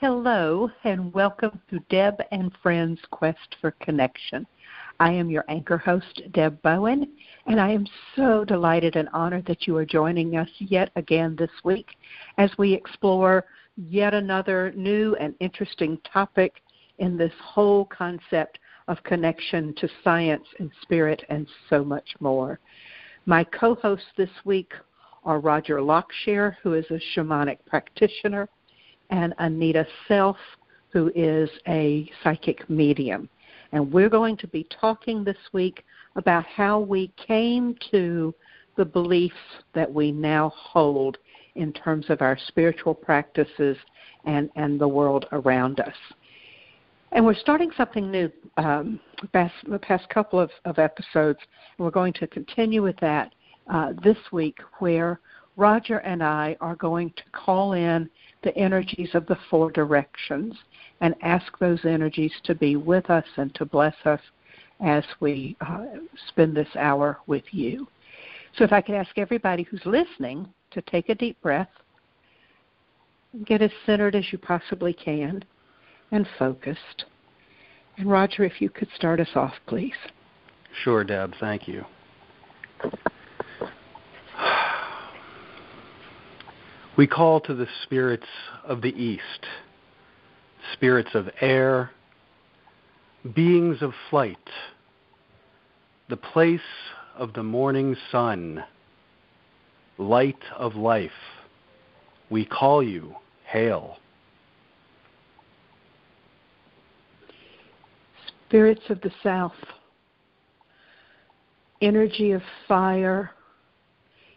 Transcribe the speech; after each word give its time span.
Hello, 0.00 0.70
and 0.84 1.12
welcome 1.12 1.60
to 1.68 1.78
Deb 1.90 2.22
and 2.32 2.50
Friends 2.62 2.98
Quest 3.10 3.56
for 3.60 3.72
Connection. 3.82 4.46
I 4.98 5.12
am 5.12 5.28
your 5.28 5.44
anchor 5.48 5.76
host, 5.76 6.22
Deb 6.32 6.62
Bowen, 6.62 7.06
and 7.46 7.60
I 7.60 7.72
am 7.72 7.84
so 8.16 8.42
delighted 8.46 8.96
and 8.96 9.10
honored 9.12 9.44
that 9.44 9.66
you 9.66 9.76
are 9.76 9.84
joining 9.84 10.38
us 10.38 10.48
yet 10.56 10.90
again 10.96 11.36
this 11.36 11.50
week 11.64 11.86
as 12.38 12.50
we 12.56 12.72
explore 12.72 13.44
yet 13.76 14.14
another 14.14 14.72
new 14.74 15.16
and 15.16 15.34
interesting 15.38 15.98
topic 16.10 16.62
in 16.96 17.18
this 17.18 17.34
whole 17.38 17.84
concept 17.84 18.58
of 18.88 19.02
connection 19.02 19.74
to 19.74 19.88
science 20.02 20.46
and 20.60 20.70
spirit 20.80 21.22
and 21.28 21.46
so 21.68 21.84
much 21.84 22.08
more. 22.20 22.58
My 23.26 23.44
co 23.44 23.74
hosts 23.74 24.08
this 24.16 24.30
week 24.46 24.72
are 25.24 25.40
Roger 25.40 25.80
Lockshier, 25.80 26.56
who 26.62 26.72
is 26.72 26.86
a 26.88 26.98
shamanic 27.14 27.58
practitioner 27.66 28.48
and 29.10 29.34
Anita 29.38 29.86
Self, 30.08 30.36
who 30.90 31.12
is 31.14 31.50
a 31.68 32.10
psychic 32.22 32.68
medium. 32.68 33.28
And 33.72 33.92
we're 33.92 34.08
going 34.08 34.36
to 34.38 34.48
be 34.48 34.66
talking 34.80 35.22
this 35.22 35.36
week 35.52 35.84
about 36.16 36.44
how 36.46 36.80
we 36.80 37.12
came 37.26 37.76
to 37.90 38.34
the 38.76 38.84
beliefs 38.84 39.34
that 39.74 39.92
we 39.92 40.10
now 40.10 40.52
hold 40.56 41.18
in 41.54 41.72
terms 41.72 42.06
of 42.08 42.22
our 42.22 42.38
spiritual 42.48 42.94
practices 42.94 43.76
and, 44.24 44.50
and 44.56 44.80
the 44.80 44.88
world 44.88 45.26
around 45.32 45.80
us. 45.80 45.94
And 47.12 47.24
we're 47.24 47.34
starting 47.34 47.70
something 47.76 48.10
new 48.10 48.30
um, 48.56 49.00
past, 49.32 49.54
the 49.68 49.78
past 49.78 50.08
couple 50.08 50.38
of, 50.38 50.50
of 50.64 50.78
episodes, 50.78 51.40
and 51.76 51.84
we're 51.84 51.90
going 51.90 52.12
to 52.14 52.26
continue 52.28 52.82
with 52.82 52.96
that 53.00 53.34
uh, 53.68 53.92
this 54.02 54.16
week, 54.32 54.58
where 54.78 55.20
Roger 55.60 55.98
and 55.98 56.22
I 56.22 56.56
are 56.62 56.74
going 56.74 57.10
to 57.10 57.22
call 57.32 57.74
in 57.74 58.08
the 58.42 58.56
energies 58.56 59.10
of 59.12 59.26
the 59.26 59.36
four 59.50 59.70
directions 59.70 60.54
and 61.02 61.14
ask 61.20 61.58
those 61.58 61.84
energies 61.84 62.32
to 62.44 62.54
be 62.54 62.76
with 62.76 63.10
us 63.10 63.26
and 63.36 63.54
to 63.56 63.66
bless 63.66 63.94
us 64.06 64.20
as 64.82 65.04
we 65.20 65.58
uh, 65.60 65.84
spend 66.28 66.56
this 66.56 66.74
hour 66.78 67.18
with 67.26 67.44
you. 67.50 67.86
So, 68.56 68.64
if 68.64 68.72
I 68.72 68.80
could 68.80 68.94
ask 68.94 69.18
everybody 69.18 69.62
who's 69.62 69.84
listening 69.84 70.48
to 70.70 70.80
take 70.80 71.10
a 71.10 71.14
deep 71.14 71.40
breath, 71.42 71.68
get 73.44 73.60
as 73.60 73.70
centered 73.84 74.14
as 74.14 74.32
you 74.32 74.38
possibly 74.38 74.94
can, 74.94 75.44
and 76.10 76.26
focused. 76.38 77.04
And, 77.98 78.10
Roger, 78.10 78.44
if 78.44 78.62
you 78.62 78.70
could 78.70 78.88
start 78.96 79.20
us 79.20 79.28
off, 79.34 79.54
please. 79.66 79.92
Sure, 80.82 81.04
Deb. 81.04 81.34
Thank 81.38 81.68
you. 81.68 81.84
We 87.00 87.06
call 87.06 87.40
to 87.40 87.54
the 87.54 87.66
spirits 87.82 88.26
of 88.62 88.82
the 88.82 88.90
East, 88.90 89.46
spirits 90.74 91.08
of 91.14 91.30
air, 91.40 91.92
beings 93.34 93.80
of 93.80 93.94
flight, 94.10 94.36
the 96.10 96.18
place 96.18 96.60
of 97.16 97.32
the 97.32 97.42
morning 97.42 97.96
sun, 98.12 98.62
light 99.96 100.42
of 100.54 100.74
life. 100.74 101.10
We 102.28 102.44
call 102.44 102.82
you, 102.82 103.14
hail. 103.46 103.96
Spirits 108.46 108.90
of 108.90 109.00
the 109.00 109.12
South, 109.22 109.56
energy 111.80 112.32
of 112.32 112.42
fire, 112.68 113.30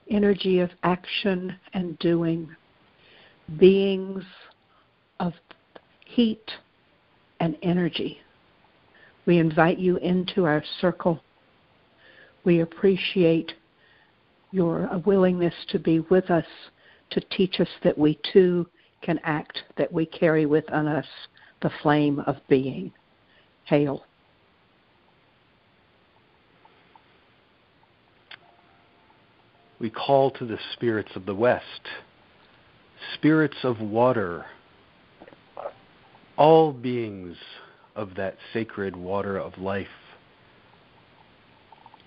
energy 0.10 0.60
of 0.60 0.70
action 0.84 1.56
and 1.74 1.98
doing, 2.00 2.50
beings 3.58 4.24
of 5.20 5.34
heat 6.06 6.52
and 7.40 7.58
energy. 7.62 8.20
We 9.26 9.40
invite 9.40 9.80
you 9.80 9.98
into 9.98 10.46
our 10.46 10.64
circle. 10.82 11.22
We 12.44 12.60
appreciate 12.62 13.54
your 14.52 14.90
willingness 15.06 15.54
to 15.70 15.80
be 15.80 16.00
with 16.02 16.30
us, 16.30 16.46
to 17.12 17.22
teach 17.22 17.60
us 17.60 17.70
that 17.84 17.98
we 17.98 18.20
too 18.32 18.68
can 19.02 19.20
act, 19.24 19.60
that 19.78 19.92
we 19.92 20.06
carry 20.06 20.46
within 20.46 20.88
us 20.88 21.06
the 21.62 21.72
flame 21.82 22.20
of 22.22 22.38
being. 22.48 22.92
Hail. 23.66 24.06
We 29.84 29.90
call 29.90 30.32
to 30.32 30.46
the 30.46 30.58
spirits 30.72 31.12
of 31.14 31.26
the 31.26 31.36
West, 31.36 31.90
spirits 33.16 33.58
of 33.64 33.82
water, 33.82 34.46
all 36.38 36.72
beings 36.72 37.36
of 37.94 38.16
that 38.16 38.38
sacred 38.54 38.96
water 38.96 39.38
of 39.38 39.58
life, 39.58 39.88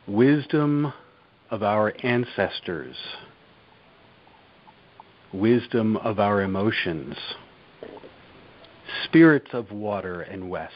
wisdom 0.09 0.91
of 1.51 1.63
our 1.63 1.93
ancestors, 2.03 2.97
wisdom 5.35 5.99
of 5.99 6.19
our 6.19 6.41
emotions, 6.41 7.15
spirits 9.05 9.51
of 9.53 9.71
water 9.71 10.23
and 10.23 10.49
west, 10.49 10.73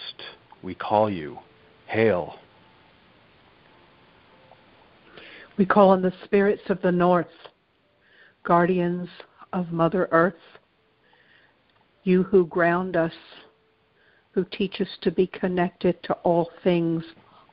we 0.62 0.74
call 0.74 1.08
you. 1.08 1.38
Hail. 1.86 2.34
We 5.60 5.66
call 5.66 5.90
on 5.90 6.00
the 6.00 6.14
spirits 6.24 6.62
of 6.70 6.80
the 6.80 6.90
north, 6.90 7.26
guardians 8.44 9.10
of 9.52 9.70
Mother 9.72 10.08
Earth, 10.10 10.32
you 12.02 12.22
who 12.22 12.46
ground 12.46 12.96
us, 12.96 13.12
who 14.30 14.46
teach 14.46 14.80
us 14.80 14.88
to 15.02 15.10
be 15.10 15.26
connected 15.26 16.02
to 16.04 16.14
all 16.22 16.48
things 16.64 17.04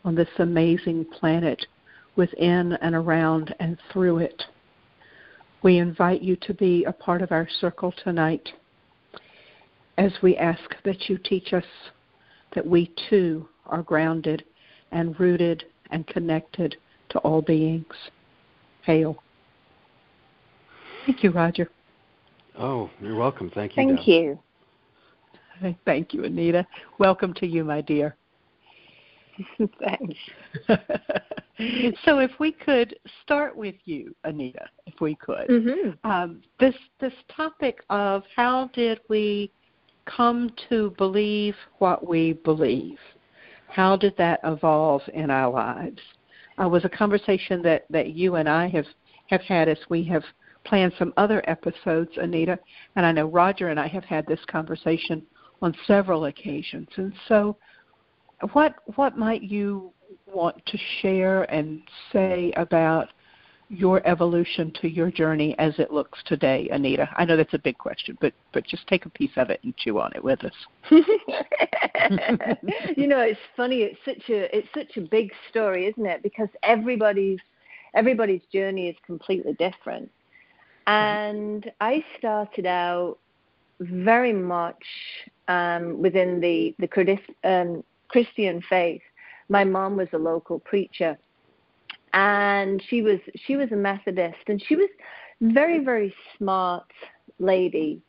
on 0.06 0.16
this 0.16 0.30
amazing 0.40 1.04
planet, 1.20 1.66
within 2.16 2.78
and 2.82 2.96
around 2.96 3.54
and 3.60 3.78
through 3.92 4.20
it. 4.20 4.42
We 5.62 5.78
invite 5.78 6.22
you 6.22 6.38
to 6.38 6.54
be 6.54 6.86
a 6.86 6.94
part 6.94 7.22
of 7.22 7.34
our 7.34 7.50
circle 7.60 7.94
tonight 8.06 8.48
as 9.98 10.14
we 10.24 10.38
ask 10.38 10.82
that 10.86 11.10
you 11.10 11.18
teach 11.18 11.52
us 11.52 11.66
that 12.56 12.66
we 12.66 12.90
too 13.10 13.50
are 13.66 13.84
grounded 13.84 14.46
and 14.94 15.20
rooted 15.20 15.66
and 15.92 16.08
connected 16.08 16.78
to 17.10 17.20
all 17.20 17.42
beings. 17.42 17.86
Hail. 18.84 19.22
Thank 21.06 21.24
you, 21.24 21.32
Roger. 21.32 21.70
Oh, 22.58 22.90
you're 23.02 23.16
welcome. 23.16 23.50
Thank 23.50 23.76
you. 23.76 23.76
Thank 23.76 24.00
Deb. 24.00 24.08
you. 24.08 25.76
Thank 25.86 26.14
you, 26.14 26.24
Anita. 26.26 26.66
Welcome 27.00 27.34
to 27.36 27.48
you, 27.48 27.64
my 27.64 27.82
dear. 27.82 28.16
Thanks. 29.58 30.16
so, 32.06 32.20
if 32.20 32.32
we 32.40 32.52
could 32.52 32.96
start 33.24 33.56
with 33.56 33.76
you, 33.86 34.16
Anita, 34.24 34.66
if 34.86 35.00
we 35.00 35.16
could, 35.16 35.48
mm-hmm. 35.48 36.10
um, 36.10 36.42
this 36.60 36.76
this 37.00 37.14
topic 37.36 37.84
of 37.90 38.24
how 38.36 38.70
did 38.74 39.00
we 39.10 39.52
come 40.06 40.52
to 40.70 40.94
believe 40.98 41.56
what 41.80 42.08
we 42.08 42.34
believe? 42.34 42.98
How 43.70 43.96
did 43.96 44.16
that 44.18 44.40
evolve 44.44 45.02
in 45.14 45.30
our 45.30 45.52
lives? 45.52 46.02
Uh, 46.62 46.68
was 46.68 46.86
a 46.86 46.90
conversation 46.90 47.62
that, 47.64 47.86
that 47.90 48.10
you 48.12 48.36
and 48.36 48.48
I 48.48 48.68
have, 48.70 48.86
have 49.28 49.42
had 49.42 49.68
as 49.70 49.78
we 49.90 50.04
have 50.06 50.24
planned 50.64 50.94
some 51.00 51.14
other 51.18 51.44
episodes, 51.48 52.12
Anita. 52.18 52.60
And 52.96 53.06
I 53.06 53.12
know 53.12 53.28
Roger 53.28 53.70
and 53.70 53.80
I 53.80 53.88
have 53.88 54.04
had 54.04 54.26
this 54.28 54.40
conversation 54.48 55.24
on 55.62 55.76
several 55.86 56.26
occasions. 56.26 56.88
And 56.98 57.14
so, 57.28 57.58
what 58.54 58.76
what 58.96 59.18
might 59.18 59.42
you 59.42 59.92
want 60.32 60.64
to 60.66 60.78
share 61.02 61.44
and 61.52 61.82
say 62.14 62.54
about 62.56 63.10
your 63.70 64.06
evolution 64.08 64.72
to 64.82 64.88
your 64.88 65.12
journey 65.12 65.56
as 65.60 65.78
it 65.78 65.92
looks 65.92 66.20
today, 66.26 66.70
Anita? 66.72 67.10
I 67.18 67.26
know 67.26 67.36
that's 67.36 67.54
a 67.54 67.60
big 67.60 67.78
question, 67.78 68.18
but 68.22 68.34
but 68.54 68.66
just 68.66 68.88
take 68.88 69.06
a 69.06 69.10
piece 69.10 69.32
of 69.36 69.50
it 69.50 69.60
and 69.64 69.76
chew 69.78 70.00
on 70.00 70.12
it 70.16 70.24
with 70.24 70.40
us. 70.44 70.54
you 72.96 73.08
know, 73.08 73.20
it's 73.20 73.40
funny. 73.56 73.82
It's 73.82 74.00
such 74.06 74.30
a 74.30 74.56
it's 74.56 74.68
such 74.74 74.98
a 74.98 75.02
big 75.02 75.32
story, 75.50 75.88
isn't 75.88 76.06
it? 76.06 76.24
Because 76.24 76.50
everybody's 76.64 77.40
everybody's 77.94 78.42
journey 78.54 78.88
is 78.88 78.96
completely 79.06 79.54
different. 79.54 80.10
And 80.86 81.70
I 81.82 82.04
started 82.18 82.66
out 82.66 83.18
very 83.82 84.34
much 84.34 84.84
um, 85.48 86.02
within 86.02 86.40
the 86.40 86.74
the 86.80 87.20
um, 87.44 87.84
Christian 88.08 88.62
faith. 88.70 89.02
My 89.50 89.64
mom 89.64 89.98
was 89.98 90.08
a 90.14 90.18
local 90.18 90.60
preacher, 90.60 91.18
and 92.14 92.82
she 92.90 93.02
was 93.02 93.20
she 93.46 93.56
was 93.56 93.72
a 93.72 93.76
Methodist, 93.76 94.38
and 94.48 94.62
she 94.62 94.76
was 94.76 94.90
very 95.42 95.84
very 95.84 96.14
smart 96.38 96.92
lady. 97.40 98.02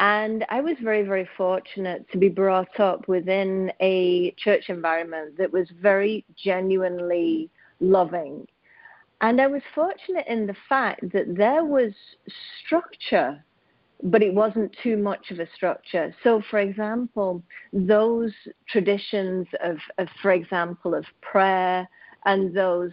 And 0.00 0.44
I 0.50 0.60
was 0.60 0.74
very, 0.82 1.02
very 1.02 1.28
fortunate 1.36 2.04
to 2.10 2.18
be 2.18 2.28
brought 2.28 2.80
up 2.80 3.06
within 3.06 3.72
a 3.80 4.32
church 4.32 4.64
environment 4.68 5.38
that 5.38 5.52
was 5.52 5.68
very 5.80 6.24
genuinely 6.36 7.48
loving. 7.78 8.46
And 9.20 9.40
I 9.40 9.46
was 9.46 9.62
fortunate 9.72 10.26
in 10.26 10.48
the 10.48 10.56
fact 10.68 11.12
that 11.12 11.36
there 11.36 11.64
was 11.64 11.92
structure 12.64 13.42
but 14.02 14.22
it 14.22 14.34
wasn't 14.34 14.74
too 14.82 14.98
much 14.98 15.30
of 15.30 15.38
a 15.38 15.48
structure. 15.54 16.14
So, 16.22 16.42
for 16.50 16.58
example, 16.58 17.42
those 17.72 18.32
traditions 18.68 19.46
of, 19.62 19.78
of 19.96 20.08
for 20.20 20.32
example, 20.32 20.94
of 20.94 21.06
prayer 21.22 21.88
and 22.26 22.54
those 22.54 22.90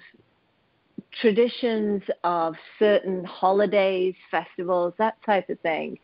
traditions 1.20 2.02
of 2.24 2.56
certain 2.80 3.24
holidays, 3.26 4.16
festivals, 4.30 4.94
that 4.98 5.18
type 5.26 5.50
of 5.50 5.60
thing, 5.60 5.98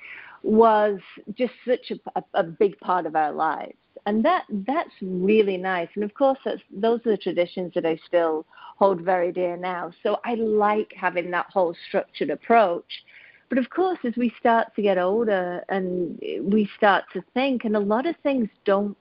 was 0.44 1.00
just 1.38 1.54
such 1.68 1.92
a, 1.92 2.19
a, 2.19 2.24
a 2.42 2.44
big 2.44 2.80
part 2.80 3.06
of 3.06 3.15
our 3.15 3.31
lives 3.31 3.75
and 4.07 4.24
that 4.24 4.45
that's 4.65 4.94
really 5.01 5.57
nice. 5.57 5.89
And 5.95 6.04
of 6.04 6.13
course, 6.13 6.39
those 6.71 7.01
are 7.06 7.12
the 7.12 7.18
traditions 7.18 7.74
that 7.75 7.86
I 7.86 8.00
still 8.07 8.45
hold 8.77 9.01
very 9.01 9.33
dear 9.33 9.57
now. 9.57 9.92
So 10.01 10.19
I 10.24 10.36
like 10.36 10.94
having 10.95 11.30
that 11.31 11.48
whole 11.51 11.75
structured 11.89 12.30
approach. 12.30 13.04
But 13.50 13.57
of 13.57 13.69
course, 13.69 14.00
as 14.06 14.15
we 14.15 14.33
start 14.39 14.74
to 14.77 14.81
get 14.81 14.98
older 14.98 15.62
and 15.68 16.18
we 16.42 16.69
start 16.77 17.04
to 17.13 17.24
think, 17.33 17.65
and 17.65 17.75
a 17.75 17.80
lot 17.80 18.06
of 18.06 18.15
things 18.24 18.48
don't 18.63 18.95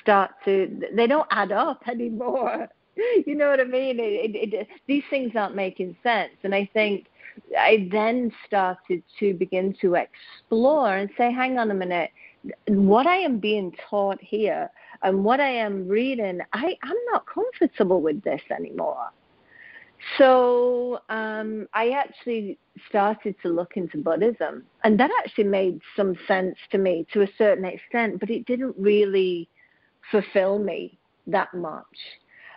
start 0.00 0.30
to, 0.46 0.80
they 0.94 1.06
don't 1.06 1.28
add 1.30 1.52
up 1.52 1.82
anymore. 1.88 2.66
you 3.26 3.34
know 3.34 3.50
what 3.50 3.60
I 3.60 3.64
mean? 3.64 3.98
It, 3.98 4.34
it, 4.34 4.54
it, 4.54 4.68
these 4.86 5.04
things 5.10 5.32
aren't 5.34 5.54
making 5.54 5.96
sense. 6.02 6.32
And 6.42 6.54
I 6.54 6.68
think 6.72 7.06
I 7.58 7.88
then 7.90 8.32
started 8.46 9.02
to 9.20 9.34
begin 9.34 9.74
to 9.80 9.94
explore 9.94 10.96
and 10.96 11.08
say, 11.16 11.32
hang 11.32 11.58
on 11.58 11.70
a 11.70 11.74
minute 11.74 12.10
what 12.66 13.06
I 13.06 13.16
am 13.16 13.38
being 13.38 13.74
taught 13.88 14.20
here 14.20 14.70
and 15.02 15.24
what 15.24 15.40
I 15.40 15.50
am 15.50 15.88
reading, 15.88 16.40
I, 16.52 16.76
I'm 16.82 16.96
not 17.12 17.26
comfortable 17.26 18.00
with 18.00 18.22
this 18.22 18.40
anymore. 18.50 19.10
So 20.16 21.00
um, 21.10 21.68
I 21.74 21.90
actually 21.90 22.58
started 22.88 23.34
to 23.42 23.48
look 23.48 23.76
into 23.76 23.98
Buddhism, 23.98 24.64
and 24.82 24.98
that 24.98 25.10
actually 25.18 25.44
made 25.44 25.80
some 25.94 26.16
sense 26.26 26.56
to 26.70 26.78
me 26.78 27.06
to 27.12 27.22
a 27.22 27.28
certain 27.36 27.66
extent, 27.66 28.18
but 28.18 28.30
it 28.30 28.46
didn't 28.46 28.74
really 28.78 29.48
fulfill 30.10 30.58
me 30.58 30.98
that 31.26 31.52
much. 31.52 31.84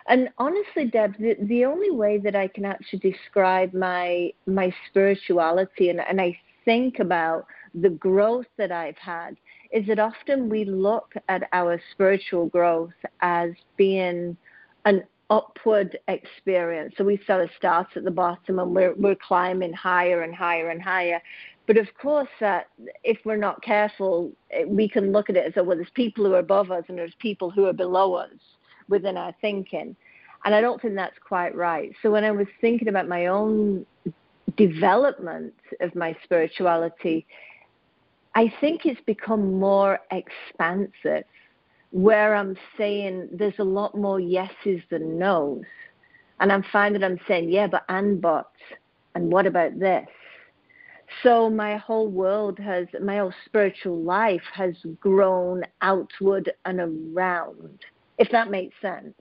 And 0.06 0.28
honestly, 0.38 0.84
Deb, 0.86 1.16
the, 1.18 1.36
the 1.40 1.64
only 1.64 1.90
way 1.90 2.18
that 2.18 2.36
I 2.36 2.48
can 2.48 2.64
actually 2.64 2.98
describe 2.98 3.72
my 3.72 4.32
my 4.46 4.74
spirituality, 4.88 5.88
and, 5.88 6.00
and 6.00 6.20
I 6.20 6.38
think 6.64 6.98
about 6.98 7.46
the 7.74 7.90
growth 7.90 8.46
that 8.58 8.70
I've 8.70 8.98
had, 8.98 9.36
is 9.72 9.86
that 9.86 9.98
often 9.98 10.48
we 10.48 10.64
look 10.64 11.14
at 11.28 11.48
our 11.52 11.80
spiritual 11.92 12.46
growth 12.46 12.92
as 13.20 13.50
being 13.76 14.36
an 14.84 15.04
upward 15.30 15.98
experience. 16.08 16.94
So 16.96 17.04
we 17.04 17.20
sort 17.26 17.42
of 17.42 17.50
start 17.56 17.88
at 17.96 18.04
the 18.04 18.10
bottom 18.10 18.58
and 18.58 18.74
we're, 18.74 18.94
we're 18.94 19.16
climbing 19.16 19.72
higher 19.72 20.22
and 20.22 20.34
higher 20.34 20.70
and 20.70 20.80
higher. 20.80 21.20
But 21.66 21.78
of 21.78 21.88
course, 22.00 22.28
uh, 22.40 22.60
if 23.02 23.18
we're 23.24 23.36
not 23.36 23.62
careful, 23.62 24.32
we 24.66 24.88
can 24.88 25.12
look 25.12 25.30
at 25.30 25.36
it 25.36 25.46
as, 25.46 25.52
oh, 25.56 25.64
well, 25.64 25.76
there's 25.76 25.88
people 25.94 26.24
who 26.24 26.34
are 26.34 26.40
above 26.40 26.70
us 26.70 26.84
and 26.88 26.98
there's 26.98 27.14
people 27.18 27.50
who 27.50 27.64
are 27.64 27.72
below 27.72 28.14
us 28.14 28.30
within 28.88 29.16
our 29.16 29.34
thinking. 29.40 29.96
And 30.44 30.54
I 30.54 30.60
don't 30.60 30.80
think 30.80 30.94
that's 30.94 31.18
quite 31.26 31.54
right. 31.54 31.92
So 32.02 32.10
when 32.10 32.24
I 32.24 32.30
was 32.30 32.46
thinking 32.60 32.88
about 32.88 33.08
my 33.08 33.26
own 33.26 33.86
development 34.56 35.54
of 35.80 35.94
my 35.94 36.16
spirituality, 36.22 37.26
I 38.34 38.52
think 38.60 38.84
it's 38.84 39.00
become 39.06 39.58
more 39.58 40.00
expansive 40.10 41.24
where 41.92 42.34
I'm 42.34 42.56
saying 42.76 43.28
there's 43.32 43.58
a 43.60 43.64
lot 43.64 43.96
more 43.96 44.18
yeses 44.18 44.80
than 44.90 45.16
nos. 45.16 45.62
And 46.40 46.50
I'm 46.50 46.64
finding 46.72 47.04
I'm 47.04 47.20
saying, 47.28 47.48
yeah, 47.50 47.68
but 47.68 47.84
and 47.88 48.20
but, 48.20 48.50
and 49.14 49.30
what 49.30 49.46
about 49.46 49.78
this? 49.78 50.08
So 51.22 51.48
my 51.48 51.76
whole 51.76 52.08
world 52.08 52.58
has, 52.58 52.88
my 53.00 53.18
whole 53.18 53.32
spiritual 53.46 54.02
life 54.02 54.42
has 54.52 54.74
grown 55.00 55.62
outward 55.80 56.50
and 56.64 56.80
around, 56.80 57.78
if 58.18 58.30
that 58.30 58.50
makes 58.50 58.74
sense. 58.80 59.14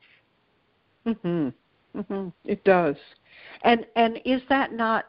Mhm. 1.05 1.53
Mhm. 1.95 2.33
It 2.45 2.63
does. 2.63 2.95
And 3.63 3.85
and 3.95 4.19
is 4.25 4.41
that 4.49 4.73
not 4.73 5.07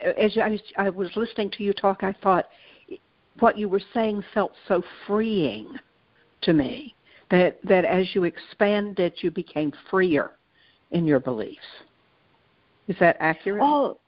as 0.00 0.36
I, 0.36 0.58
I 0.76 0.90
was 0.90 1.14
listening 1.16 1.50
to 1.52 1.62
you 1.62 1.72
talk, 1.72 2.02
I 2.02 2.12
thought 2.12 2.48
what 3.40 3.58
you 3.58 3.68
were 3.68 3.82
saying 3.92 4.22
felt 4.32 4.52
so 4.68 4.82
freeing 5.06 5.78
to 6.42 6.52
me 6.52 6.94
that 7.30 7.58
that 7.64 7.84
as 7.84 8.14
you 8.14 8.24
expanded 8.24 9.12
you 9.18 9.30
became 9.30 9.72
freer 9.90 10.32
in 10.92 11.06
your 11.06 11.20
beliefs 11.20 11.58
is 12.86 12.96
that 13.00 13.16
accurate 13.18 13.62
oh 13.64 13.98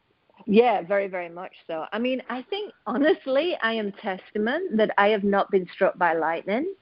yeah 0.46 0.82
very 0.82 1.08
very 1.08 1.28
much 1.28 1.52
so 1.66 1.86
i 1.92 1.98
mean 1.98 2.22
i 2.28 2.42
think 2.50 2.72
honestly 2.86 3.56
i 3.62 3.72
am 3.72 3.90
testament 3.92 4.76
that 4.76 4.90
i 4.98 5.08
have 5.08 5.24
not 5.24 5.50
been 5.50 5.66
struck 5.72 5.96
by 5.98 6.12
lightning 6.12 6.74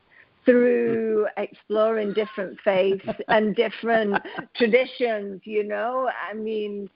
through 0.44 1.26
exploring 1.36 2.12
different 2.12 2.58
faiths 2.64 3.06
and 3.28 3.54
different 3.56 4.16
traditions 4.54 5.40
you 5.44 5.64
know 5.64 6.10
i 6.30 6.34
mean 6.34 6.88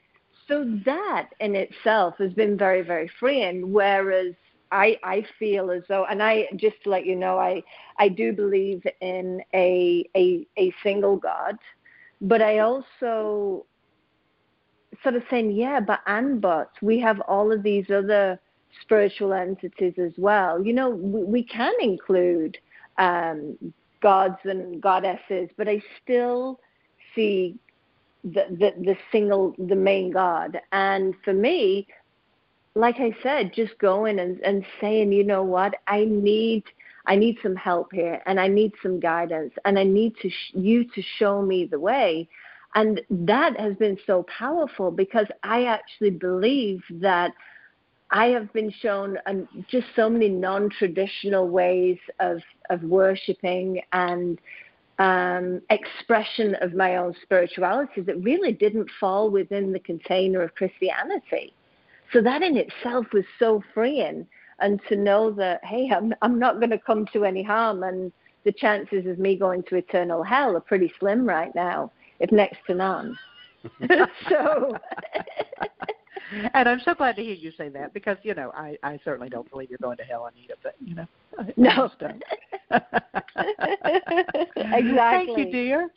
so 0.46 0.64
that 0.84 1.28
in 1.40 1.54
itself 1.54 2.14
has 2.18 2.32
been 2.32 2.56
very 2.56 2.82
very 2.82 3.10
freeing 3.18 3.72
whereas 3.72 4.34
I, 4.70 4.98
I 5.02 5.24
feel 5.38 5.70
as 5.70 5.82
though, 5.88 6.04
and 6.04 6.22
I 6.22 6.46
just 6.56 6.76
to 6.84 6.90
let 6.90 7.06
you 7.06 7.16
know, 7.16 7.38
I, 7.38 7.62
I 7.98 8.08
do 8.08 8.32
believe 8.32 8.82
in 9.00 9.40
a, 9.54 10.04
a, 10.14 10.46
a 10.58 10.72
single 10.82 11.16
God, 11.16 11.56
but 12.20 12.42
I 12.42 12.58
also 12.58 13.64
sort 15.02 15.14
of 15.14 15.22
saying, 15.30 15.52
yeah, 15.52 15.80
but 15.80 16.00
and 16.06 16.40
but 16.40 16.70
we 16.82 16.98
have 17.00 17.20
all 17.20 17.52
of 17.52 17.62
these 17.62 17.86
other 17.90 18.38
spiritual 18.82 19.32
entities 19.32 19.94
as 19.98 20.12
well. 20.16 20.62
You 20.62 20.72
know, 20.72 20.90
we, 20.90 21.24
we 21.24 21.42
can 21.42 21.74
include 21.80 22.58
um, 22.98 23.56
gods 24.02 24.38
and 24.44 24.80
goddesses, 24.80 25.48
but 25.56 25.68
I 25.68 25.82
still 26.02 26.60
see 27.14 27.56
the, 28.24 28.44
the 28.50 28.72
the 28.84 28.96
single, 29.10 29.54
the 29.58 29.76
main 29.76 30.10
God. 30.10 30.60
And 30.72 31.14
for 31.24 31.32
me, 31.32 31.86
like 32.74 32.96
I 32.98 33.14
said, 33.22 33.52
just 33.54 33.78
going 33.78 34.18
and, 34.18 34.40
and 34.40 34.64
saying, 34.80 35.12
you 35.12 35.24
know 35.24 35.42
what, 35.42 35.74
I 35.86 36.04
need 36.04 36.64
I 37.06 37.16
need 37.16 37.38
some 37.42 37.56
help 37.56 37.92
here, 37.92 38.20
and 38.26 38.38
I 38.38 38.48
need 38.48 38.72
some 38.82 39.00
guidance, 39.00 39.54
and 39.64 39.78
I 39.78 39.84
need 39.84 40.14
to 40.20 40.28
sh- 40.28 40.52
you 40.54 40.84
to 40.94 41.02
show 41.18 41.40
me 41.40 41.64
the 41.64 41.80
way. 41.80 42.28
And 42.74 43.00
that 43.08 43.58
has 43.58 43.74
been 43.76 43.96
so 44.06 44.24
powerful 44.24 44.90
because 44.90 45.26
I 45.42 45.64
actually 45.64 46.10
believe 46.10 46.82
that 46.90 47.32
I 48.10 48.26
have 48.26 48.52
been 48.52 48.70
shown 48.70 49.18
um, 49.26 49.46
just 49.70 49.86
so 49.94 50.08
many 50.08 50.28
non-traditional 50.28 51.48
ways 51.48 51.98
of 52.20 52.38
of 52.70 52.82
worshiping 52.82 53.82
and 53.92 54.40
um, 54.98 55.62
expression 55.70 56.56
of 56.60 56.74
my 56.74 56.96
own 56.96 57.14
spirituality 57.22 58.00
that 58.02 58.16
really 58.22 58.52
didn't 58.52 58.90
fall 58.98 59.30
within 59.30 59.72
the 59.72 59.78
container 59.78 60.42
of 60.42 60.54
Christianity. 60.54 61.52
So 62.12 62.20
that 62.22 62.42
in 62.42 62.56
itself 62.56 63.06
was 63.12 63.24
so 63.38 63.62
freeing. 63.74 64.26
And 64.60 64.80
to 64.88 64.96
know 64.96 65.30
that, 65.32 65.64
hey, 65.64 65.88
I'm, 65.94 66.12
I'm 66.20 66.38
not 66.38 66.58
going 66.58 66.70
to 66.70 66.78
come 66.78 67.06
to 67.12 67.24
any 67.24 67.44
harm, 67.44 67.84
and 67.84 68.10
the 68.44 68.50
chances 68.50 69.06
of 69.06 69.18
me 69.18 69.36
going 69.36 69.62
to 69.64 69.76
eternal 69.76 70.24
hell 70.24 70.56
are 70.56 70.60
pretty 70.60 70.92
slim 70.98 71.28
right 71.28 71.54
now, 71.54 71.92
if 72.18 72.32
next 72.32 72.58
to 72.66 72.74
none. 72.74 73.16
so. 74.28 74.76
and 76.54 76.68
I'm 76.68 76.80
so 76.84 76.94
glad 76.94 77.16
to 77.16 77.22
hear 77.22 77.34
you 77.34 77.52
say 77.56 77.68
that 77.70 77.94
because 77.94 78.16
you 78.22 78.34
know 78.34 78.52
I 78.54 78.76
I 78.82 78.98
certainly 79.04 79.28
don't 79.28 79.50
believe 79.50 79.70
you're 79.70 79.78
going 79.80 79.96
to 79.98 80.04
hell, 80.04 80.26
Anita. 80.26 80.54
But 80.62 80.74
you 80.84 80.94
know, 80.94 81.06
I 81.38 81.52
no. 81.56 81.90
exactly. 84.54 84.54
Thank 84.56 85.38
you, 85.38 85.52
dear. 85.52 85.90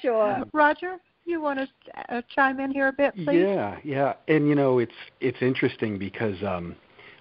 sure. 0.00 0.44
Roger 0.52 0.98
you 1.24 1.40
want 1.40 1.58
to 1.58 2.14
uh, 2.14 2.22
chime 2.34 2.60
in 2.60 2.70
here 2.70 2.88
a 2.88 2.92
bit, 2.92 3.14
please? 3.14 3.42
Yeah, 3.42 3.78
yeah, 3.84 4.14
and 4.28 4.48
you 4.48 4.54
know 4.54 4.78
it's 4.78 4.92
it's 5.20 5.40
interesting 5.40 5.98
because 5.98 6.42
um, 6.42 6.76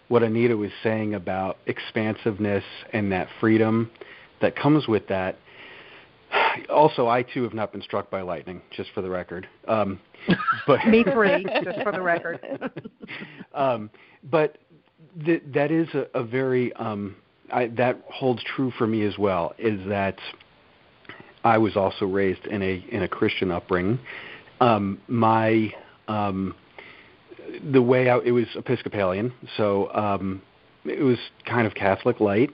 what 0.07 0.23
Anita 0.23 0.57
was 0.57 0.71
saying 0.83 1.13
about 1.13 1.57
expansiveness 1.67 2.63
and 2.93 3.11
that 3.11 3.27
freedom 3.39 3.91
that 4.41 4.55
comes 4.55 4.88
with 4.88 5.07
that. 5.07 5.38
Also, 6.69 7.07
I 7.07 7.23
too 7.23 7.43
have 7.43 7.53
not 7.53 7.71
been 7.71 7.81
struck 7.81 8.09
by 8.09 8.21
lightning, 8.21 8.61
just 8.71 8.89
for 8.93 9.01
the 9.01 9.09
record. 9.09 9.47
Um, 9.67 10.00
but 10.67 10.85
me 10.88 11.03
three, 11.03 11.45
just 11.63 11.81
for 11.81 11.91
the 11.91 12.01
record. 12.01 12.71
um, 13.53 13.89
but 14.29 14.57
th- 15.25 15.43
that 15.53 15.71
is 15.71 15.88
a, 15.93 16.07
a 16.13 16.23
very 16.23 16.73
um, 16.73 17.15
I, 17.51 17.67
that 17.77 18.01
holds 18.09 18.43
true 18.43 18.71
for 18.77 18.88
me 18.88 19.03
as 19.03 19.17
well. 19.17 19.53
Is 19.57 19.79
that 19.88 20.17
I 21.43 21.57
was 21.57 21.75
also 21.75 22.05
raised 22.05 22.45
in 22.45 22.61
a 22.61 22.85
in 22.89 23.03
a 23.03 23.07
Christian 23.07 23.51
upbringing. 23.51 24.00
Um, 24.59 25.01
my 25.07 25.73
um, 26.07 26.55
the 27.71 27.81
way 27.81 28.09
I, 28.09 28.19
it 28.19 28.31
was 28.31 28.45
Episcopalian, 28.55 29.33
so 29.57 29.93
um, 29.93 30.41
it 30.85 31.03
was 31.03 31.17
kind 31.45 31.67
of 31.67 31.73
Catholic 31.73 32.19
light. 32.19 32.51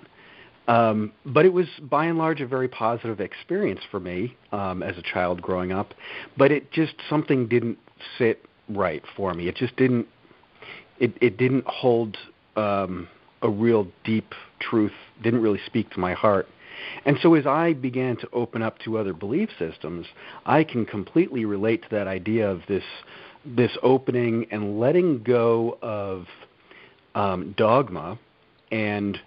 Um, 0.68 1.14
but 1.26 1.46
it 1.46 1.54
was 1.54 1.68
by 1.82 2.06
and 2.06 2.18
large 2.18 2.42
a 2.42 2.48
very 2.48 2.68
positive 2.68 3.22
experience 3.22 3.80
for 3.90 4.00
me 4.00 4.36
um, 4.52 4.84
as 4.84 4.98
a 4.98 5.02
child 5.02 5.42
growing 5.42 5.72
up. 5.72 5.94
But 6.38 6.52
it 6.52 6.72
just 6.72 6.94
something 7.10 7.48
didn't 7.48 7.78
sit 8.18 8.46
right 8.70 9.04
for 9.16 9.34
me. 9.34 9.48
It 9.48 9.56
just 9.56 9.76
didn't. 9.78 10.08
It 11.00 11.14
it 11.22 11.38
didn't 11.38 11.66
hold 11.68 12.18
um, 12.56 13.08
a 13.42 13.50
real 13.50 13.88
deep 14.04 14.34
truth, 14.60 14.92
didn't 15.24 15.42
really 15.42 15.62
speak 15.66 15.90
to 15.92 16.00
my 16.00 16.14
heart. 16.14 16.48
And 17.06 17.18
so 17.22 17.34
as 17.34 17.46
I 17.46 17.74
began 17.74 18.18
to 18.18 18.30
open 18.34 18.62
up 18.62 18.80
to 18.80 18.98
other 18.98 19.14
belief 19.14 19.50
systems, 19.58 20.06
I 20.46 20.64
can 20.64 20.86
completely 20.86 21.46
relate 21.46 21.84
to 21.84 21.90
that 21.92 22.08
idea 22.08 22.50
of 22.50 22.62
this 22.68 22.84
this 23.46 23.72
opening 23.82 24.48
and 24.52 24.80
letting 24.80 25.24
go 25.24 25.78
of 25.82 26.26
um, 27.16 27.54
dogma 27.58 28.20
and 28.72 29.18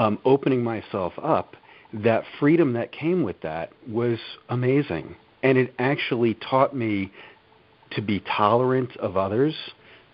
um, 0.00 0.18
opening 0.24 0.64
myself 0.64 1.12
up. 1.22 1.56
That 1.92 2.24
freedom 2.38 2.72
that 2.72 2.90
came 2.90 3.22
with 3.22 3.40
that 3.42 3.72
was 3.86 4.18
amazing, 4.48 5.14
and 5.42 5.58
it 5.58 5.74
actually 5.78 6.34
taught 6.34 6.74
me 6.74 7.12
to 7.92 8.00
be 8.00 8.20
tolerant 8.20 8.96
of 8.96 9.16
others, 9.16 9.54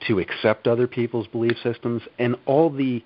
to 0.08 0.18
accept 0.18 0.66
other 0.66 0.88
people's 0.88 1.28
belief 1.28 1.56
systems, 1.62 2.02
and 2.18 2.34
all 2.46 2.68
the 2.70 3.04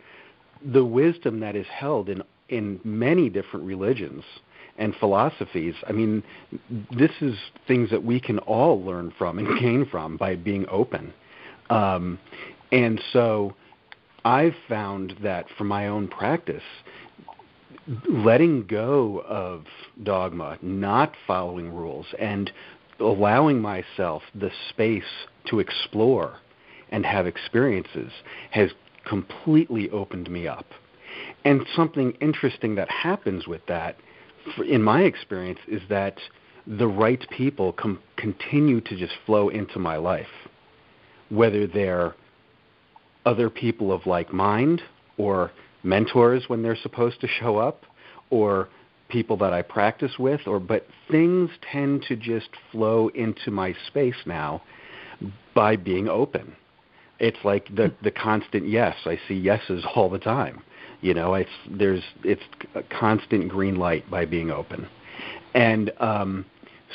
the 0.72 0.84
wisdom 0.84 1.40
that 1.40 1.54
is 1.54 1.66
held 1.66 2.08
in 2.08 2.22
in 2.48 2.80
many 2.82 3.28
different 3.28 3.66
religions 3.66 4.24
and 4.78 4.94
philosophies. 4.96 5.74
I 5.86 5.92
mean, 5.92 6.22
this 6.96 7.10
is 7.20 7.34
things 7.66 7.90
that 7.90 8.04
we 8.04 8.20
can 8.20 8.38
all 8.40 8.82
learn 8.82 9.12
from 9.18 9.38
and 9.38 9.60
gain 9.60 9.86
from 9.90 10.16
by 10.16 10.36
being 10.36 10.64
open. 10.70 11.12
Um, 11.68 12.18
and 12.72 13.00
so 13.12 13.54
I've 14.24 14.56
found 14.68 15.16
that 15.22 15.46
for 15.56 15.64
my 15.64 15.86
own 15.88 16.08
practice, 16.08 16.62
letting 18.08 18.66
go 18.66 19.22
of 19.26 19.64
dogma, 20.02 20.58
not 20.62 21.14
following 21.26 21.72
rules, 21.72 22.06
and 22.18 22.50
allowing 22.98 23.60
myself 23.60 24.22
the 24.34 24.50
space 24.68 25.26
to 25.46 25.58
explore 25.58 26.36
and 26.90 27.06
have 27.06 27.26
experiences 27.26 28.12
has 28.50 28.70
completely 29.06 29.88
opened 29.90 30.30
me 30.30 30.46
up. 30.46 30.66
And 31.44 31.66
something 31.74 32.12
interesting 32.20 32.74
that 32.74 32.90
happens 32.90 33.46
with 33.46 33.64
that, 33.66 33.96
in 34.66 34.82
my 34.82 35.02
experience, 35.02 35.60
is 35.66 35.82
that 35.88 36.18
the 36.66 36.86
right 36.86 37.24
people 37.30 37.72
com- 37.72 38.00
continue 38.16 38.80
to 38.82 38.96
just 38.96 39.14
flow 39.24 39.48
into 39.48 39.78
my 39.78 39.96
life, 39.96 40.26
whether 41.30 41.66
they're 41.66 42.14
other 43.24 43.50
people 43.50 43.92
of 43.92 44.06
like 44.06 44.32
mind 44.32 44.82
or 45.16 45.50
mentors 45.82 46.44
when 46.48 46.62
they're 46.62 46.76
supposed 46.76 47.20
to 47.20 47.28
show 47.28 47.56
up 47.58 47.84
or 48.30 48.68
people 49.08 49.36
that 49.38 49.52
I 49.52 49.62
practice 49.62 50.12
with 50.18 50.40
or 50.46 50.60
but 50.60 50.86
things 51.10 51.50
tend 51.72 52.04
to 52.08 52.16
just 52.16 52.48
flow 52.70 53.08
into 53.08 53.50
my 53.50 53.74
space 53.88 54.14
now 54.24 54.62
by 55.54 55.76
being 55.76 56.08
open. 56.08 56.54
It's 57.18 57.38
like 57.44 57.74
the 57.74 57.92
the 58.02 58.10
constant 58.10 58.68
yes. 58.68 58.96
I 59.04 59.18
see 59.28 59.34
yeses 59.34 59.84
all 59.94 60.08
the 60.08 60.18
time. 60.18 60.62
You 61.02 61.14
know, 61.14 61.34
it's 61.34 61.50
there's 61.68 62.02
it's 62.24 62.42
a 62.74 62.82
constant 62.82 63.48
green 63.48 63.76
light 63.76 64.10
by 64.10 64.26
being 64.26 64.50
open, 64.50 64.86
and 65.54 65.90
um, 65.98 66.44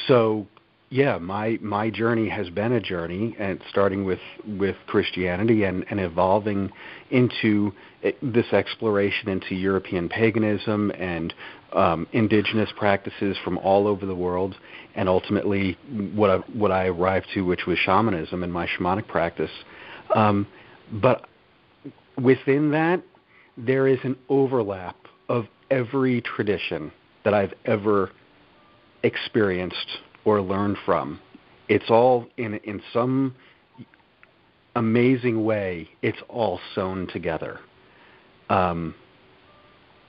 so 0.07 0.47
yeah, 0.95 1.17
my 1.17 1.59
my 1.61 1.89
journey 1.89 2.29
has 2.29 2.49
been 2.49 2.71
a 2.71 2.79
journey, 2.79 3.35
and 3.37 3.59
starting 3.69 4.05
with 4.05 4.19
with 4.47 4.77
Christianity 4.87 5.65
and 5.65 5.83
and 5.89 5.99
evolving 5.99 6.71
into 7.11 7.73
this 8.21 8.45
exploration 8.53 9.27
into 9.27 9.55
European 9.55 10.07
paganism 10.07 10.91
and 10.91 11.33
um, 11.73 12.07
indigenous 12.13 12.69
practices 12.77 13.35
from 13.43 13.57
all 13.57 13.87
over 13.87 14.05
the 14.05 14.15
world, 14.15 14.55
and 14.95 15.09
ultimately 15.09 15.77
what 16.13 16.29
I, 16.29 16.37
what 16.57 16.71
I 16.71 16.85
arrived 16.87 17.27
to, 17.33 17.41
which 17.41 17.65
was 17.67 17.77
shamanism 17.79 18.41
and 18.41 18.53
my 18.53 18.65
shamanic 18.65 19.09
practice. 19.09 19.51
Um, 20.15 20.47
but 20.93 21.27
within 22.17 22.71
that, 22.71 23.03
there 23.57 23.85
is 23.85 23.99
an 24.03 24.15
overlap 24.29 24.95
of 25.27 25.47
every 25.69 26.21
tradition 26.21 26.93
that 27.25 27.33
I've 27.33 27.53
ever 27.65 28.11
experienced 29.03 29.99
or 30.25 30.41
learn 30.41 30.75
from. 30.85 31.19
It's 31.69 31.89
all 31.89 32.27
in 32.37 32.55
in 32.55 32.81
some 32.91 33.35
amazing 34.75 35.45
way. 35.45 35.89
It's 36.01 36.19
all 36.27 36.59
sewn 36.73 37.07
together, 37.07 37.59
um, 38.49 38.93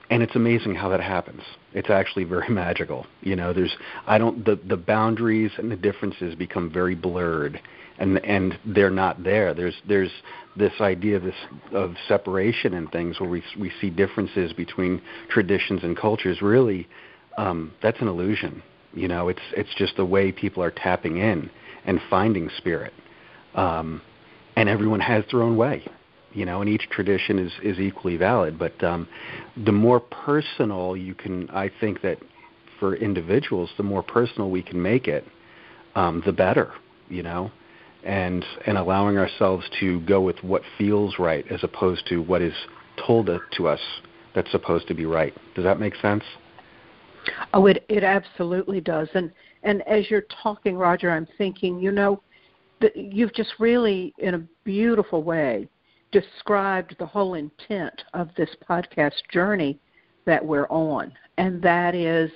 and 0.09 0.21
it's 0.21 0.35
amazing 0.35 0.75
how 0.75 0.89
that 0.89 1.01
happens. 1.01 1.41
It's 1.73 1.89
actually 1.89 2.25
very 2.25 2.49
magical. 2.53 3.05
You 3.21 3.35
know, 3.35 3.53
there's 3.53 3.75
I 4.05 4.17
don't 4.17 4.45
the 4.45 4.59
the 4.67 4.77
boundaries 4.77 5.51
and 5.57 5.71
the 5.71 5.75
differences 5.75 6.35
become 6.35 6.71
very 6.71 6.95
blurred, 6.95 7.61
and 7.97 8.23
and 8.25 8.57
they're 8.65 8.91
not 8.91 9.23
there. 9.23 9.53
There's 9.53 9.75
there's 9.87 10.11
this 10.55 10.73
idea 10.81 11.17
of 11.17 11.23
this 11.23 11.35
of 11.71 11.95
separation 12.07 12.73
and 12.73 12.91
things 12.91 13.19
where 13.19 13.29
we 13.29 13.43
we 13.59 13.71
see 13.81 13.89
differences 13.89 14.53
between 14.53 15.01
traditions 15.29 15.83
and 15.83 15.97
cultures. 15.97 16.41
Really, 16.41 16.87
um, 17.37 17.73
that's 17.81 17.99
an 18.01 18.07
illusion. 18.07 18.61
You 18.97 19.07
know, 19.07 19.29
it's 19.29 19.41
it's 19.55 19.73
just 19.77 19.95
the 19.95 20.05
way 20.05 20.31
people 20.31 20.63
are 20.63 20.71
tapping 20.71 21.17
in 21.17 21.49
and 21.85 21.99
finding 22.09 22.49
spirit, 22.57 22.93
um, 23.55 24.01
and 24.55 24.67
everyone 24.67 24.99
has 24.99 25.23
their 25.31 25.43
own 25.43 25.55
way. 25.57 25.85
You 26.33 26.45
know, 26.45 26.61
and 26.61 26.69
each 26.69 26.89
tradition 26.89 27.39
is 27.39 27.51
is 27.63 27.79
equally 27.79 28.17
valid. 28.17 28.57
But 28.57 28.83
um, 28.83 29.07
the 29.65 29.71
more 29.71 29.99
personal 29.99 30.97
you 30.97 31.13
can, 31.13 31.49
I 31.49 31.71
think 31.79 32.01
that 32.01 32.17
for 32.79 32.95
individuals, 32.95 33.69
the 33.77 33.83
more 33.83 34.03
personal 34.03 34.49
we 34.49 34.61
can 34.61 34.81
make 34.81 35.07
it, 35.07 35.25
um, 35.95 36.21
the 36.25 36.33
better. 36.33 36.73
You 37.09 37.23
know, 37.23 37.51
and 38.03 38.43
and 38.65 38.77
allowing 38.77 39.17
ourselves 39.17 39.65
to 39.79 40.01
go 40.01 40.21
with 40.21 40.43
what 40.43 40.61
feels 40.77 41.19
right 41.19 41.45
as 41.51 41.63
opposed 41.63 42.07
to 42.07 42.21
what 42.21 42.41
is 42.41 42.53
told 43.05 43.29
to 43.51 43.67
us 43.67 43.79
that's 44.33 44.51
supposed 44.51 44.87
to 44.87 44.93
be 44.93 45.05
right. 45.05 45.33
Does 45.55 45.63
that 45.63 45.79
make 45.79 45.95
sense? 45.95 46.23
Oh, 47.53 47.65
it 47.67 47.85
it 47.89 48.03
absolutely 48.03 48.81
does. 48.81 49.07
And 49.13 49.31
and 49.63 49.81
as 49.87 50.09
you're 50.09 50.25
talking, 50.43 50.75
Roger, 50.75 51.11
I'm 51.11 51.27
thinking, 51.37 51.79
you 51.79 51.91
know, 51.91 52.21
you've 52.95 53.33
just 53.33 53.53
really, 53.59 54.13
in 54.19 54.35
a 54.35 54.47
beautiful 54.63 55.23
way, 55.23 55.67
described 56.11 56.95
the 56.99 57.05
whole 57.05 57.33
intent 57.33 58.03
of 58.13 58.29
this 58.37 58.49
podcast 58.67 59.13
journey 59.31 59.79
that 60.25 60.45
we're 60.45 60.67
on, 60.67 61.13
and 61.37 61.61
that 61.61 61.95
is 61.95 62.31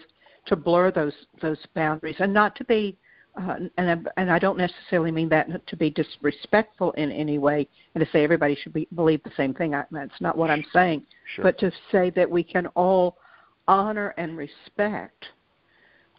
to 0.47 0.55
blur 0.55 0.91
those 0.91 1.13
those 1.41 1.59
boundaries 1.75 2.15
and 2.19 2.33
not 2.33 2.55
to 2.55 2.63
be 2.63 2.97
uh, 3.39 3.55
and 3.77 3.89
I, 3.89 3.97
and 4.17 4.31
I 4.31 4.39
don't 4.39 4.57
necessarily 4.57 5.11
mean 5.11 5.29
that 5.29 5.65
to 5.67 5.75
be 5.77 5.89
disrespectful 5.89 6.91
in 6.93 7.11
any 7.11 7.37
way, 7.37 7.67
and 7.95 8.03
to 8.03 8.11
say 8.11 8.23
everybody 8.23 8.55
should 8.55 8.73
be, 8.73 8.87
believe 8.95 9.23
the 9.23 9.31
same 9.37 9.53
thing. 9.53 9.73
I, 9.73 9.85
that's 9.91 10.19
not 10.19 10.37
what 10.37 10.49
I'm 10.49 10.65
saying. 10.73 11.03
Sure. 11.35 11.43
But 11.43 11.57
to 11.59 11.71
say 11.91 12.09
that 12.11 12.29
we 12.29 12.43
can 12.43 12.67
all 12.67 13.17
honor 13.67 14.13
and 14.17 14.37
respect 14.37 15.25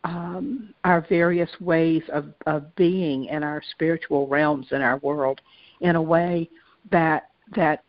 um, 0.04 0.74
our 0.84 1.06
various 1.08 1.50
ways 1.60 2.02
of, 2.12 2.32
of 2.46 2.74
being 2.76 3.26
in 3.26 3.42
our 3.42 3.62
spiritual 3.70 4.26
realms 4.26 4.66
in 4.72 4.82
our 4.82 4.98
world 4.98 5.40
in 5.80 5.96
a 5.96 6.02
way 6.02 6.48
that 6.90 7.28
that 7.54 7.84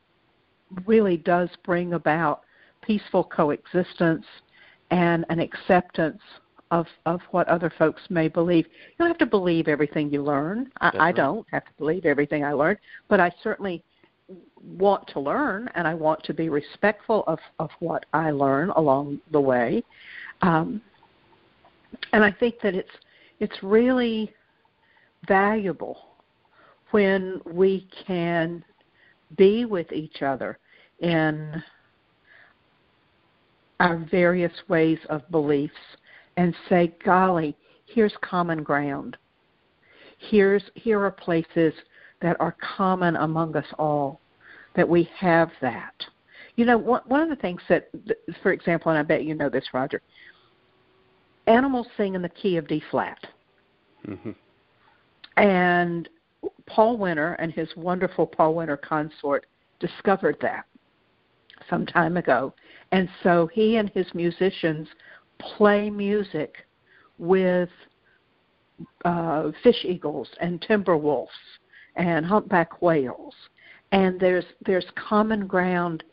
really 0.85 1.17
does 1.17 1.49
bring 1.63 1.93
about 1.93 2.41
peaceful 2.81 3.23
coexistence 3.23 4.25
and 4.91 5.25
an 5.29 5.39
acceptance 5.39 6.21
of 6.71 6.87
of 7.05 7.21
what 7.31 7.47
other 7.47 7.71
folks 7.77 8.01
may 8.09 8.27
believe. 8.27 8.65
You 8.65 8.95
don't 8.99 9.07
have 9.07 9.17
to 9.19 9.25
believe 9.25 9.67
everything 9.67 10.11
you 10.11 10.23
learn. 10.23 10.71
I, 10.81 10.91
I 10.99 11.11
don't 11.11 11.45
have 11.51 11.65
to 11.65 11.71
believe 11.77 12.05
everything 12.05 12.43
I 12.43 12.53
learn, 12.53 12.77
but 13.09 13.19
I 13.19 13.31
certainly 13.43 13.83
want 14.77 15.07
to 15.09 15.19
learn 15.19 15.69
and 15.75 15.87
I 15.87 15.93
want 15.93 16.23
to 16.23 16.33
be 16.33 16.49
respectful 16.49 17.23
of 17.27 17.39
of 17.59 17.69
what 17.79 18.05
I 18.13 18.31
learn 18.31 18.69
along 18.71 19.19
the 19.31 19.41
way. 19.41 19.83
Um, 20.41 20.81
and 22.11 22.23
I 22.23 22.31
think 22.31 22.55
that 22.63 22.75
it's 22.75 22.89
it's 23.39 23.61
really 23.61 24.31
valuable 25.27 25.97
when 26.91 27.41
we 27.45 27.87
can 28.05 28.63
be 29.37 29.65
with 29.65 29.91
each 29.91 30.21
other 30.21 30.59
in 30.99 31.61
our 33.79 33.97
various 34.09 34.53
ways 34.67 34.99
of 35.09 35.29
beliefs 35.31 35.73
and 36.37 36.55
say, 36.69 36.93
golly, 37.03 37.55
here's 37.85 38.13
common 38.21 38.63
ground. 38.63 39.17
Here's, 40.17 40.63
here 40.75 41.03
are 41.03 41.11
places 41.11 41.73
that 42.21 42.37
are 42.39 42.55
common 42.77 43.17
among 43.17 43.55
us 43.57 43.65
all, 43.77 44.21
that 44.75 44.87
we 44.87 45.09
have 45.17 45.49
that. 45.61 45.93
You 46.55 46.65
know, 46.65 46.77
one, 46.77 47.01
one 47.05 47.21
of 47.21 47.29
the 47.29 47.35
things 47.35 47.61
that, 47.69 47.89
for 48.41 48.51
example, 48.51 48.91
and 48.91 48.99
I 48.99 49.03
bet 49.03 49.23
you 49.23 49.33
know 49.33 49.49
this, 49.49 49.65
Roger, 49.73 50.01
animals 51.47 51.87
sing 51.97 52.15
in 52.15 52.21
the 52.21 52.29
key 52.29 52.57
of 52.57 52.67
D 52.67 52.81
flat. 52.91 53.17
Mm-hmm. 54.07 54.31
And 55.37 56.09
Paul 56.67 56.97
Winter 56.97 57.33
and 57.33 57.51
his 57.51 57.69
wonderful 57.75 58.27
Paul 58.27 58.55
Winter 58.55 58.77
consort 58.77 59.45
discovered 59.79 60.37
that 60.41 60.65
some 61.69 61.85
time 61.85 62.17
ago. 62.17 62.53
And 62.91 63.09
so 63.23 63.49
he 63.51 63.77
and 63.77 63.89
his 63.89 64.05
musicians 64.13 64.87
play 65.39 65.89
music 65.89 66.55
with 67.17 67.69
uh, 69.05 69.51
fish 69.63 69.83
eagles 69.83 70.27
and 70.39 70.61
timber 70.61 70.97
wolves 70.97 71.31
and 71.95 72.25
humpback 72.25 72.81
whales, 72.81 73.33
and 73.93 74.19
there's 74.19 74.45
there's 74.65 74.85
common 74.95 75.47
ground 75.47 76.03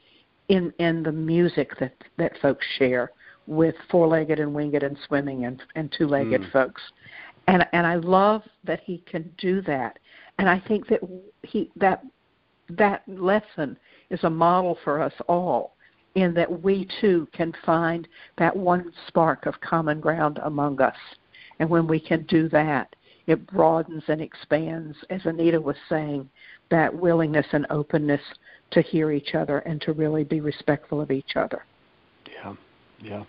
in 0.49 0.73
in 0.79 1.03
the 1.03 1.11
music 1.11 1.77
that 1.81 1.95
that 2.19 2.33
folks 2.41 2.65
share 2.79 3.11
with 3.47 3.75
four-legged 3.91 4.39
and 4.39 4.55
winged 4.55 4.83
and 4.85 4.97
swimming 5.09 5.47
and 5.47 5.61
and 5.75 5.93
two-legged 5.97 6.43
mm. 6.43 6.53
folks, 6.53 6.83
and 7.49 7.67
and 7.73 7.85
I 7.87 7.97
love 7.97 8.43
that 8.63 8.81
he 8.85 8.99
can 9.11 9.29
do 9.39 9.61
that, 9.63 9.99
and 10.39 10.49
I 10.49 10.61
think 10.69 10.87
that 10.89 11.01
he 11.43 11.71
that 11.77 12.05
that 12.69 13.03
lesson 13.09 13.77
is 14.11 14.23
a 14.23 14.31
model 14.31 14.79
for 14.85 15.03
us 15.03 15.15
all 15.27 15.75
in 16.15 16.35
that 16.35 16.63
we 16.63 16.87
too 17.01 17.27
can 17.33 17.53
find 17.65 18.07
that 18.37 18.55
one 18.55 18.93
spark 19.09 19.47
of 19.47 19.61
common 19.61 20.01
ground 20.01 20.39
among 20.43 20.81
us. 20.81 20.97
And 21.61 21.71
when 21.71 21.87
we 21.87 22.01
can 22.01 22.25
do 22.25 22.49
that, 22.49 22.95
it 23.27 23.47
broadens 23.47 24.03
and 24.09 24.21
expands, 24.21 24.97
as 25.09 25.21
Anita 25.25 25.61
was 25.61 25.77
saying, 25.89 26.29
that 26.71 26.95
willingness 26.95 27.47
and 27.53 27.67
openness 27.71 28.21
to 28.71 28.83
hear 28.83 29.11
each 29.11 29.35
other 29.35 29.59
and 29.59 29.81
to 29.83 29.93
really 29.93 30.25
be 30.25 30.41
respectful 30.41 31.01
of 31.01 31.11
each 31.11 31.37
other. 31.37 31.65
Yeah, 32.33 32.55
yeah. 33.03 33.25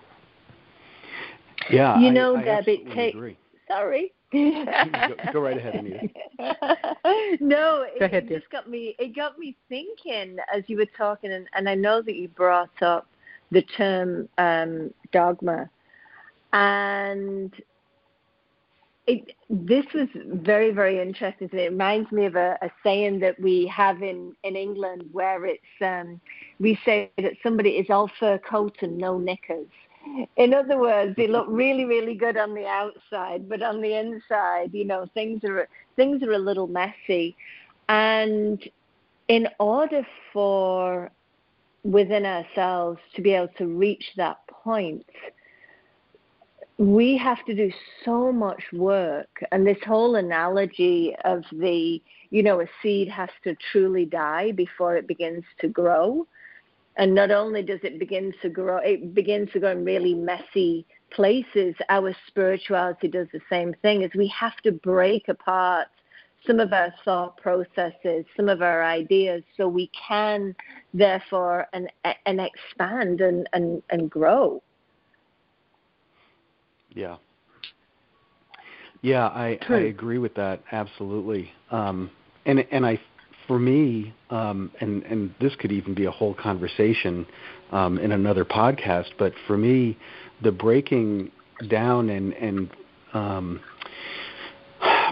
Yeah, 1.69 1.99
you 1.99 2.11
know, 2.11 2.35
I, 2.35 2.41
I 2.41 2.43
Deb, 2.43 2.67
it 2.67 2.91
takes. 2.93 3.17
Sorry. 3.67 4.11
go, 4.33 5.33
go, 5.33 5.39
right 5.41 5.57
ahead, 5.57 5.75
Anita. 5.75 6.07
no, 7.41 7.85
it, 7.87 8.01
ahead, 8.01 8.23
it 8.23 8.39
just 8.39 8.49
got 8.49 8.69
me. 8.69 8.95
It 8.97 9.15
got 9.15 9.37
me 9.37 9.57
thinking 9.67 10.37
as 10.53 10.63
you 10.67 10.77
were 10.77 10.87
talking, 10.97 11.33
and, 11.33 11.47
and 11.53 11.67
I 11.67 11.75
know 11.75 12.01
that 12.01 12.15
you 12.15 12.29
brought 12.29 12.81
up 12.81 13.07
the 13.51 13.61
term 13.61 14.29
um, 14.37 14.93
dogma, 15.11 15.69
and 16.53 17.53
it, 19.11 19.35
this 19.49 19.85
was 19.93 20.07
very, 20.15 20.71
very 20.71 21.01
interesting. 21.01 21.49
It 21.51 21.71
reminds 21.71 22.11
me 22.11 22.25
of 22.25 22.35
a, 22.35 22.57
a 22.61 22.69
saying 22.81 23.19
that 23.19 23.37
we 23.39 23.67
have 23.67 24.01
in, 24.01 24.33
in 24.43 24.55
England 24.55 25.03
where 25.11 25.45
it's 25.45 25.75
um, 25.81 26.21
we 26.59 26.79
say 26.85 27.11
that 27.17 27.33
somebody 27.43 27.71
is 27.71 27.87
all 27.89 28.09
fur 28.19 28.37
coat 28.37 28.77
and 28.81 28.97
no 28.97 29.17
knickers. 29.17 29.67
In 30.37 30.53
other 30.53 30.79
words, 30.79 31.13
they 31.17 31.27
look 31.27 31.45
really, 31.49 31.85
really 31.85 32.15
good 32.15 32.37
on 32.37 32.55
the 32.55 32.65
outside, 32.65 33.49
but 33.49 33.61
on 33.61 33.81
the 33.81 33.93
inside, 33.93 34.73
you 34.73 34.85
know, 34.85 35.05
things 35.13 35.43
are 35.43 35.67
things 35.95 36.23
are 36.23 36.31
a 36.31 36.39
little 36.39 36.67
messy. 36.67 37.35
And 37.89 38.63
in 39.27 39.47
order 39.59 40.07
for 40.31 41.11
within 41.83 42.25
ourselves 42.25 42.99
to 43.15 43.21
be 43.21 43.33
able 43.33 43.53
to 43.57 43.67
reach 43.67 44.05
that 44.15 44.37
point, 44.47 45.05
we 46.81 47.17
have 47.17 47.43
to 47.45 47.53
do 47.53 47.71
so 48.03 48.31
much 48.31 48.63
work. 48.73 49.43
And 49.51 49.65
this 49.65 49.77
whole 49.85 50.15
analogy 50.15 51.15
of 51.23 51.43
the, 51.51 52.01
you 52.31 52.43
know, 52.43 52.61
a 52.61 52.65
seed 52.81 53.07
has 53.09 53.29
to 53.43 53.55
truly 53.71 54.05
die 54.05 54.51
before 54.51 54.95
it 54.95 55.07
begins 55.07 55.43
to 55.59 55.67
grow 55.67 56.27
and 56.97 57.15
not 57.15 57.31
only 57.31 57.63
does 57.63 57.79
it 57.83 57.99
begin 57.99 58.33
to 58.41 58.49
grow, 58.49 58.77
it 58.77 59.13
begins 59.13 59.51
to 59.53 59.59
go 59.59 59.69
in 59.69 59.85
really 59.85 60.13
messy 60.13 60.85
places. 61.09 61.73
Our 61.89 62.15
spirituality 62.27 63.07
does 63.07 63.27
the 63.31 63.39
same 63.49 63.73
thing. 63.81 64.01
Is 64.01 64.11
we 64.15 64.27
have 64.27 64.57
to 64.63 64.71
break 64.71 65.27
apart 65.29 65.87
some 66.45 66.59
of 66.59 66.73
our 66.73 66.93
thought 67.05 67.37
processes, 67.37 68.25
some 68.35 68.49
of 68.49 68.61
our 68.61 68.83
ideas, 68.83 69.43
so 69.55 69.67
we 69.67 69.89
can 70.07 70.55
therefore 70.93 71.67
and 71.73 71.89
and 72.25 72.41
expand 72.41 73.21
and 73.21 73.47
and, 73.53 73.81
and 73.89 74.09
grow. 74.09 74.61
Yeah. 76.93 77.17
Yeah, 79.01 79.27
I, 79.27 79.57
I 79.67 79.77
agree 79.77 80.19
with 80.19 80.35
that 80.35 80.61
absolutely. 80.71 81.51
Um, 81.71 82.11
and 82.45 82.65
and 82.71 82.85
I 82.85 82.99
for 83.47 83.57
me, 83.57 84.13
um, 84.29 84.71
and 84.79 85.03
and 85.03 85.33
this 85.41 85.55
could 85.55 85.71
even 85.71 85.93
be 85.93 86.05
a 86.05 86.11
whole 86.11 86.33
conversation 86.33 87.25
um, 87.71 87.97
in 87.97 88.11
another 88.11 88.45
podcast, 88.45 89.07
but 89.17 89.33
for 89.47 89.57
me, 89.57 89.97
the 90.43 90.51
breaking 90.51 91.31
down 91.67 92.09
and 92.09 92.33
and 92.33 92.69
um, 93.13 93.59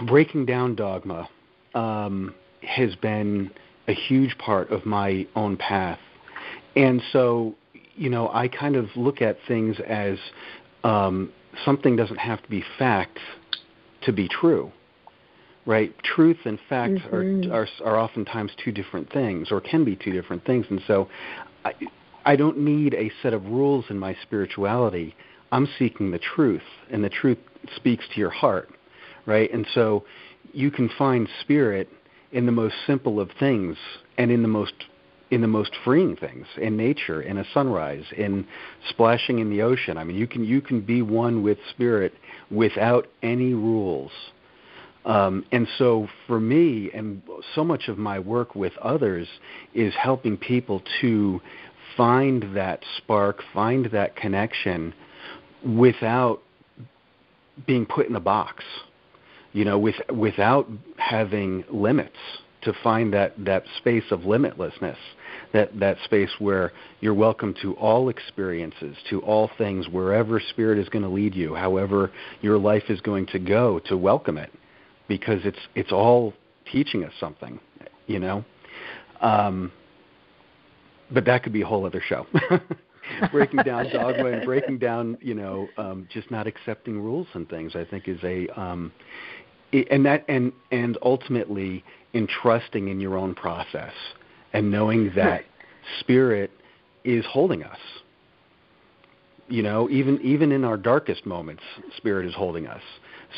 breaking 0.06 0.46
down 0.46 0.74
dogma 0.76 1.28
um, 1.74 2.34
has 2.62 2.94
been 2.96 3.50
a 3.88 3.92
huge 3.92 4.36
part 4.38 4.70
of 4.70 4.86
my 4.86 5.26
own 5.34 5.56
path, 5.56 5.98
and 6.76 7.02
so 7.12 7.54
you 7.96 8.08
know 8.08 8.30
I 8.32 8.46
kind 8.46 8.76
of 8.76 8.86
look 8.94 9.20
at 9.20 9.36
things 9.48 9.76
as 9.86 10.16
um, 10.84 11.32
something 11.64 11.96
doesn't 11.96 12.18
have 12.18 12.42
to 12.42 12.48
be 12.48 12.64
fact 12.78 13.18
to 14.02 14.12
be 14.12 14.28
true 14.28 14.72
right? 15.66 15.94
Truth 16.02 16.38
and 16.44 16.58
fact 16.68 16.94
mm-hmm. 16.94 17.52
are, 17.52 17.62
are 17.62 17.68
are 17.84 17.98
oftentimes 17.98 18.52
two 18.64 18.72
different 18.72 19.12
things, 19.12 19.50
or 19.50 19.60
can 19.60 19.84
be 19.84 19.96
two 19.96 20.12
different 20.12 20.44
things. 20.44 20.66
And 20.70 20.80
so, 20.86 21.08
I, 21.64 21.72
I 22.24 22.36
don't 22.36 22.58
need 22.58 22.94
a 22.94 23.10
set 23.22 23.32
of 23.32 23.44
rules 23.44 23.84
in 23.90 23.98
my 23.98 24.16
spirituality. 24.22 25.14
I'm 25.52 25.68
seeking 25.78 26.10
the 26.10 26.18
truth, 26.18 26.62
and 26.90 27.04
the 27.04 27.08
truth 27.08 27.38
speaks 27.76 28.04
to 28.14 28.20
your 28.20 28.30
heart, 28.30 28.70
right? 29.26 29.52
And 29.52 29.66
so, 29.74 30.04
you 30.52 30.70
can 30.70 30.90
find 30.98 31.28
spirit 31.40 31.88
in 32.32 32.46
the 32.46 32.52
most 32.52 32.74
simple 32.86 33.20
of 33.20 33.30
things, 33.38 33.76
and 34.18 34.30
in 34.30 34.42
the 34.42 34.48
most 34.48 34.74
in 35.30 35.40
the 35.40 35.46
most 35.46 35.70
freeing 35.84 36.16
things 36.16 36.46
in 36.56 36.76
nature 36.76 37.22
in 37.22 37.38
a 37.38 37.44
sunrise 37.54 38.04
in 38.16 38.46
splashing 38.88 39.38
in 39.38 39.50
the 39.50 39.62
ocean. 39.62 39.96
I 39.96 40.04
mean 40.04 40.16
you 40.16 40.26
can 40.26 40.44
you 40.44 40.60
can 40.60 40.80
be 40.80 41.02
one 41.02 41.42
with 41.42 41.58
spirit 41.70 42.14
without 42.50 43.06
any 43.22 43.54
rules. 43.54 44.12
Um, 45.04 45.46
and 45.50 45.66
so 45.78 46.08
for 46.26 46.38
me, 46.38 46.90
and 46.92 47.22
so 47.54 47.64
much 47.64 47.88
of 47.88 47.96
my 47.96 48.18
work 48.18 48.54
with 48.54 48.76
others 48.78 49.26
is 49.72 49.94
helping 49.94 50.36
people 50.36 50.82
to 51.00 51.40
find 51.96 52.54
that 52.54 52.84
spark, 52.98 53.42
find 53.52 53.86
that 53.86 54.14
connection 54.16 54.94
without 55.64 56.42
being 57.66 57.86
put 57.86 58.08
in 58.08 58.16
a 58.16 58.20
box, 58.20 58.64
you 59.52 59.64
know, 59.64 59.78
with, 59.78 59.96
without 60.14 60.68
having 60.96 61.64
limits 61.70 62.16
to 62.62 62.72
find 62.82 63.12
that, 63.12 63.34
that 63.44 63.64
space 63.78 64.04
of 64.10 64.20
limitlessness, 64.20 64.96
that, 65.52 65.78
that 65.80 65.96
space 66.04 66.30
where 66.38 66.72
you're 67.00 67.14
welcome 67.14 67.54
to 67.62 67.74
all 67.74 68.08
experiences, 68.08 68.96
to 69.10 69.20
all 69.20 69.50
things, 69.58 69.88
wherever 69.88 70.40
spirit 70.40 70.78
is 70.78 70.88
going 70.88 71.02
to 71.02 71.08
lead 71.08 71.34
you, 71.34 71.54
however 71.54 72.10
your 72.40 72.58
life 72.58 72.84
is 72.88 73.00
going 73.00 73.26
to 73.26 73.38
go, 73.38 73.80
to 73.86 73.96
welcome 73.96 74.38
it 74.38 74.52
because 75.08 75.40
it's 75.44 75.58
it's 75.74 75.92
all 75.92 76.32
teaching 76.70 77.04
us 77.04 77.12
something, 77.18 77.58
you 78.06 78.18
know. 78.18 78.44
Um, 79.20 79.72
but 81.10 81.24
that 81.24 81.42
could 81.42 81.52
be 81.52 81.62
a 81.62 81.66
whole 81.66 81.84
other 81.84 82.02
show. 82.06 82.26
breaking 83.32 83.60
down 83.64 83.90
dogma 83.92 84.26
and 84.26 84.44
breaking 84.44 84.78
down, 84.78 85.18
you 85.20 85.34
know, 85.34 85.68
um, 85.76 86.06
just 86.12 86.30
not 86.30 86.46
accepting 86.46 87.00
rules 87.00 87.26
and 87.34 87.48
things. 87.48 87.74
I 87.74 87.84
think 87.84 88.08
is 88.08 88.20
a 88.22 88.48
um, 88.58 88.92
and 89.72 90.06
that 90.06 90.24
and 90.28 90.52
and 90.70 90.96
ultimately 91.02 91.84
entrusting 92.14 92.88
in 92.88 93.00
your 93.00 93.16
own 93.16 93.34
process 93.34 93.92
and 94.52 94.70
knowing 94.70 95.12
that 95.16 95.44
spirit 96.00 96.50
is 97.04 97.24
holding 97.26 97.62
us. 97.62 97.78
You 99.48 99.62
know, 99.62 99.90
even 99.90 100.20
even 100.22 100.52
in 100.52 100.64
our 100.64 100.76
darkest 100.76 101.26
moments, 101.26 101.62
spirit 101.96 102.26
is 102.26 102.34
holding 102.34 102.66
us. 102.66 102.82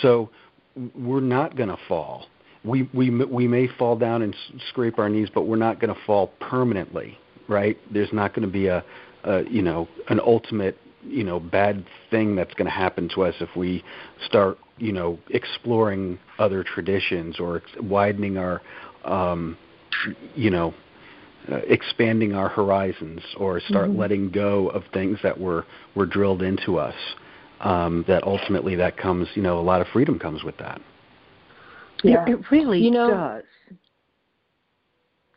So 0.02 0.30
we're 0.94 1.20
not 1.20 1.56
going 1.56 1.70
to 1.70 1.78
fall. 1.88 2.26
We 2.64 2.88
we 2.92 3.10
we 3.10 3.48
may 3.48 3.66
fall 3.66 3.96
down 3.96 4.22
and 4.22 4.36
scrape 4.68 4.98
our 4.98 5.08
knees, 5.08 5.28
but 5.32 5.46
we're 5.46 5.56
not 5.56 5.80
going 5.80 5.94
to 5.94 6.00
fall 6.06 6.28
permanently, 6.40 7.18
right? 7.48 7.78
There's 7.92 8.12
not 8.12 8.34
going 8.34 8.46
to 8.46 8.52
be 8.52 8.66
a, 8.66 8.84
a 9.24 9.44
you 9.48 9.62
know 9.62 9.88
an 10.08 10.20
ultimate 10.20 10.76
you 11.04 11.24
know 11.24 11.40
bad 11.40 11.84
thing 12.10 12.36
that's 12.36 12.54
going 12.54 12.66
to 12.66 12.72
happen 12.72 13.08
to 13.14 13.24
us 13.24 13.34
if 13.40 13.56
we 13.56 13.82
start 14.26 14.58
you 14.78 14.92
know 14.92 15.18
exploring 15.30 16.18
other 16.38 16.62
traditions 16.62 17.40
or 17.40 17.56
ex- 17.56 17.70
widening 17.80 18.36
our 18.36 18.60
um, 19.04 19.56
you 20.34 20.50
know 20.50 20.74
uh, 21.50 21.56
expanding 21.66 22.34
our 22.34 22.48
horizons 22.48 23.20
or 23.36 23.60
start 23.60 23.88
mm-hmm. 23.88 23.98
letting 23.98 24.30
go 24.30 24.68
of 24.68 24.84
things 24.92 25.18
that 25.22 25.38
were 25.38 25.64
were 25.94 26.06
drilled 26.06 26.42
into 26.42 26.78
us 26.78 26.94
um, 27.60 28.04
that 28.08 28.24
ultimately 28.24 28.76
that 28.76 28.96
comes, 28.96 29.28
you 29.34 29.42
know, 29.42 29.58
a 29.58 29.62
lot 29.62 29.80
of 29.80 29.86
freedom 29.88 30.18
comes 30.18 30.44
with 30.44 30.56
that. 30.58 30.80
Yeah. 32.02 32.24
It, 32.26 32.30
it 32.30 32.50
really 32.50 32.80
you 32.80 32.90
know, 32.90 33.10
does. 33.10 33.76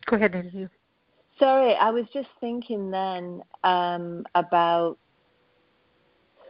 Go 0.08 0.16
ahead, 0.16 0.36
Andrew. 0.36 0.68
Sorry, 1.40 1.76
I 1.76 1.90
was 1.90 2.06
just 2.14 2.30
thinking 2.40 2.92
then 2.92 3.44
um, 3.64 4.26
about 4.36 4.98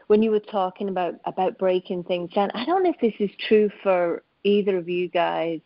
when 0.07 0.21
you 0.21 0.31
were 0.31 0.39
talking 0.39 0.89
about 0.89 1.15
about 1.25 1.57
breaking 1.57 2.03
things 2.03 2.31
down. 2.33 2.51
I 2.53 2.65
don't 2.65 2.83
know 2.83 2.91
if 2.91 2.99
this 2.99 3.13
is 3.19 3.35
true 3.47 3.69
for 3.81 4.23
either 4.43 4.77
of 4.77 4.87
you 4.87 5.09
guys, 5.09 5.59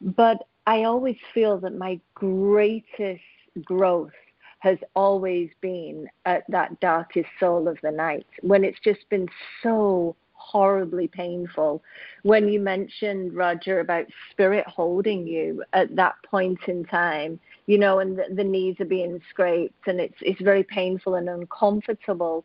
but 0.00 0.46
I 0.66 0.84
always 0.84 1.16
feel 1.32 1.58
that 1.60 1.76
my 1.76 2.00
greatest 2.14 3.22
growth 3.64 4.12
has 4.60 4.78
always 4.96 5.50
been 5.60 6.08
at 6.24 6.44
that 6.48 6.80
darkest 6.80 7.28
soul 7.38 7.68
of 7.68 7.78
the 7.82 7.90
night 7.90 8.26
when 8.40 8.64
it's 8.64 8.80
just 8.80 9.06
been 9.10 9.28
so 9.62 10.16
horribly 10.32 11.06
painful. 11.06 11.82
When 12.22 12.48
you 12.48 12.60
mentioned, 12.60 13.34
Roger, 13.34 13.80
about 13.80 14.06
spirit 14.30 14.66
holding 14.66 15.26
you 15.26 15.62
at 15.74 15.94
that 15.96 16.14
point 16.24 16.60
in 16.66 16.84
time, 16.86 17.38
you 17.66 17.78
know, 17.78 17.98
and 17.98 18.18
the, 18.18 18.24
the 18.34 18.44
knees 18.44 18.76
are 18.80 18.86
being 18.86 19.20
scraped 19.28 19.86
and 19.86 20.00
it's, 20.00 20.16
it's 20.22 20.40
very 20.40 20.64
painful 20.64 21.16
and 21.16 21.28
uncomfortable. 21.28 22.44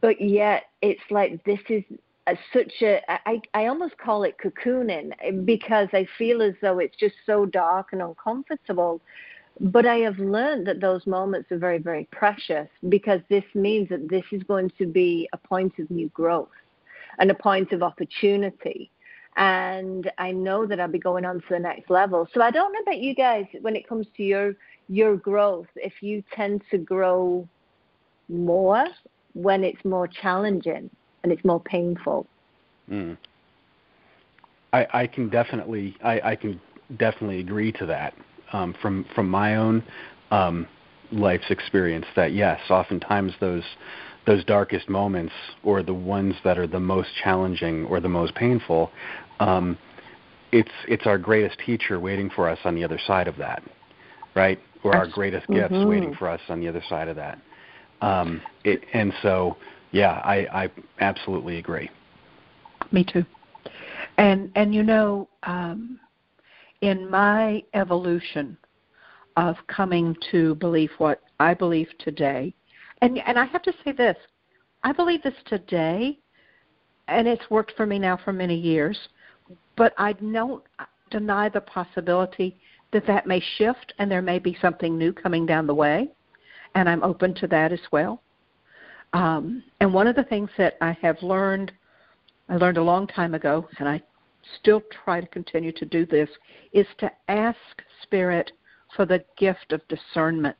But 0.00 0.20
yet 0.20 0.64
it's 0.80 1.02
like 1.10 1.44
this 1.44 1.60
is 1.68 1.84
a, 2.30 2.38
such 2.52 2.72
a 2.82 3.00
I, 3.08 3.40
I 3.54 3.66
almost 3.66 3.96
call 3.98 4.24
it 4.24 4.36
cocooning 4.42 5.12
uh, 5.26 5.32
because 5.44 5.88
I 5.92 6.06
feel 6.18 6.42
as 6.42 6.54
though 6.62 6.78
it's 6.78 6.96
just 6.96 7.14
so 7.26 7.46
dark 7.46 7.88
and 7.92 8.02
uncomfortable 8.02 9.00
but 9.60 9.84
I 9.84 9.98
have 9.98 10.18
learned 10.18 10.66
that 10.68 10.80
those 10.80 11.06
moments 11.06 11.52
are 11.52 11.58
very, 11.58 11.78
very 11.78 12.08
precious 12.10 12.68
because 12.88 13.20
this 13.28 13.44
means 13.54 13.90
that 13.90 14.08
this 14.08 14.24
is 14.32 14.42
going 14.44 14.70
to 14.78 14.86
be 14.86 15.28
a 15.34 15.36
point 15.36 15.78
of 15.78 15.90
new 15.90 16.08
growth 16.10 16.48
and 17.18 17.30
a 17.30 17.34
point 17.34 17.72
of 17.72 17.82
opportunity. 17.82 18.90
And 19.36 20.10
I 20.16 20.32
know 20.32 20.66
that 20.66 20.80
I'll 20.80 20.88
be 20.88 20.98
going 20.98 21.26
on 21.26 21.40
to 21.40 21.46
the 21.50 21.58
next 21.58 21.90
level. 21.90 22.26
So 22.32 22.40
I 22.40 22.50
don't 22.50 22.72
know 22.72 22.80
about 22.80 23.00
you 23.00 23.14
guys 23.14 23.44
when 23.60 23.76
it 23.76 23.86
comes 23.86 24.06
to 24.16 24.22
your 24.22 24.54
your 24.88 25.16
growth, 25.16 25.68
if 25.76 26.02
you 26.02 26.24
tend 26.34 26.62
to 26.72 26.78
grow 26.78 27.48
more 28.28 28.84
when 29.34 29.62
it's 29.62 29.84
more 29.84 30.08
challenging 30.08 30.90
and 31.22 31.32
it's 31.32 31.44
more 31.44 31.60
painful. 31.60 32.26
Mm. 32.90 33.16
I, 34.72 34.86
I 34.92 35.06
can 35.06 35.28
definitely 35.28 35.96
I, 36.02 36.20
I 36.20 36.36
can 36.36 36.60
definitely 36.98 37.40
agree 37.40 37.72
to 37.72 37.86
that 37.86 38.14
um, 38.52 38.74
from 38.80 39.04
from 39.14 39.28
my 39.28 39.56
own 39.56 39.82
um, 40.30 40.66
life's 41.12 41.50
experience 41.50 42.06
that 42.16 42.32
yes, 42.32 42.60
oftentimes 42.70 43.32
those 43.40 43.64
those 44.26 44.44
darkest 44.44 44.88
moments 44.88 45.32
or 45.64 45.82
the 45.82 45.94
ones 45.94 46.34
that 46.44 46.58
are 46.58 46.66
the 46.66 46.80
most 46.80 47.08
challenging 47.22 47.86
or 47.86 48.00
the 48.00 48.08
most 48.08 48.34
painful, 48.34 48.90
um, 49.40 49.78
it's 50.52 50.70
it's 50.88 51.06
our 51.06 51.18
greatest 51.18 51.58
teacher 51.64 51.98
waiting 51.98 52.30
for 52.30 52.48
us 52.48 52.58
on 52.64 52.74
the 52.74 52.84
other 52.84 52.98
side 53.06 53.28
of 53.28 53.36
that, 53.36 53.62
right? 54.34 54.58
Or 54.82 54.96
our 54.96 55.06
greatest 55.06 55.44
mm-hmm. 55.44 55.74
gifts 55.74 55.86
waiting 55.86 56.14
for 56.14 56.28
us 56.28 56.40
on 56.48 56.60
the 56.60 56.68
other 56.68 56.82
side 56.88 57.08
of 57.08 57.16
that. 57.16 57.38
Um, 58.00 58.40
it, 58.64 58.82
and 58.94 59.12
so, 59.22 59.56
yeah, 59.92 60.20
I, 60.24 60.64
I 60.64 60.70
absolutely 61.00 61.58
agree. 61.58 61.90
Me 62.92 63.04
too. 63.04 63.24
And 64.18 64.50
and 64.54 64.74
you 64.74 64.82
know, 64.82 65.28
um, 65.42 65.98
in 66.80 67.10
my 67.10 67.62
evolution 67.74 68.56
of 69.36 69.56
coming 69.68 70.16
to 70.30 70.54
believe 70.56 70.90
what 70.98 71.22
I 71.38 71.54
believe 71.54 71.88
today, 71.98 72.54
and 73.02 73.18
and 73.26 73.38
I 73.38 73.44
have 73.46 73.62
to 73.62 73.72
say 73.84 73.92
this, 73.92 74.16
I 74.82 74.92
believe 74.92 75.22
this 75.22 75.34
today, 75.46 76.18
and 77.08 77.26
it's 77.26 77.50
worked 77.50 77.72
for 77.76 77.86
me 77.86 77.98
now 77.98 78.16
for 78.16 78.32
many 78.32 78.56
years, 78.56 78.98
but 79.76 79.94
I 79.98 80.12
don't 80.14 80.62
deny 81.10 81.48
the 81.48 81.60
possibility 81.60 82.56
that 82.92 83.06
that 83.06 83.26
may 83.26 83.42
shift 83.56 83.92
and 83.98 84.10
there 84.10 84.22
may 84.22 84.38
be 84.38 84.56
something 84.60 84.96
new 84.96 85.12
coming 85.12 85.46
down 85.46 85.66
the 85.66 85.74
way, 85.74 86.08
and 86.74 86.88
I'm 86.88 87.02
open 87.02 87.34
to 87.36 87.46
that 87.48 87.72
as 87.72 87.80
well. 87.92 88.22
Um, 89.12 89.62
and 89.80 89.92
one 89.92 90.06
of 90.06 90.16
the 90.16 90.24
things 90.24 90.50
that 90.56 90.76
I 90.80 90.96
have 91.02 91.22
learned, 91.22 91.72
I 92.48 92.56
learned 92.56 92.78
a 92.78 92.82
long 92.82 93.06
time 93.06 93.34
ago, 93.34 93.68
and 93.78 93.88
I 93.88 94.02
still 94.58 94.82
try 95.04 95.20
to 95.20 95.26
continue 95.26 95.72
to 95.72 95.84
do 95.84 96.06
this, 96.06 96.28
is 96.72 96.86
to 96.98 97.10
ask 97.28 97.58
Spirit 98.02 98.52
for 98.96 99.06
the 99.06 99.24
gift 99.36 99.72
of 99.72 99.80
discernment 99.88 100.56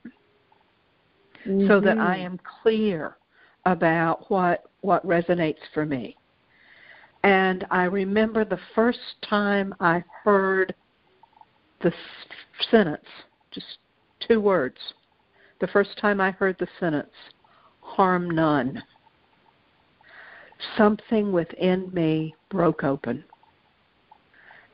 mm-hmm. 1.46 1.66
so 1.66 1.80
that 1.80 1.98
I 1.98 2.16
mm-hmm. 2.16 2.26
am 2.26 2.40
clear 2.62 3.16
about 3.66 4.30
what, 4.30 4.64
what 4.80 5.06
resonates 5.06 5.58
for 5.74 5.84
me. 5.84 6.16
And 7.22 7.66
I 7.70 7.84
remember 7.84 8.44
the 8.44 8.60
first 8.74 8.98
time 9.28 9.74
I 9.80 10.02
heard 10.24 10.74
the 11.82 11.92
sentence, 12.70 13.04
just 13.50 13.78
two 14.26 14.40
words. 14.40 14.76
The 15.60 15.66
first 15.66 15.98
time 16.00 16.20
I 16.20 16.30
heard 16.30 16.56
the 16.58 16.68
sentence, 16.78 17.10
harm 17.96 18.30
none. 18.30 18.82
Something 20.76 21.32
within 21.32 21.90
me 21.92 22.34
broke 22.50 22.84
open 22.84 23.24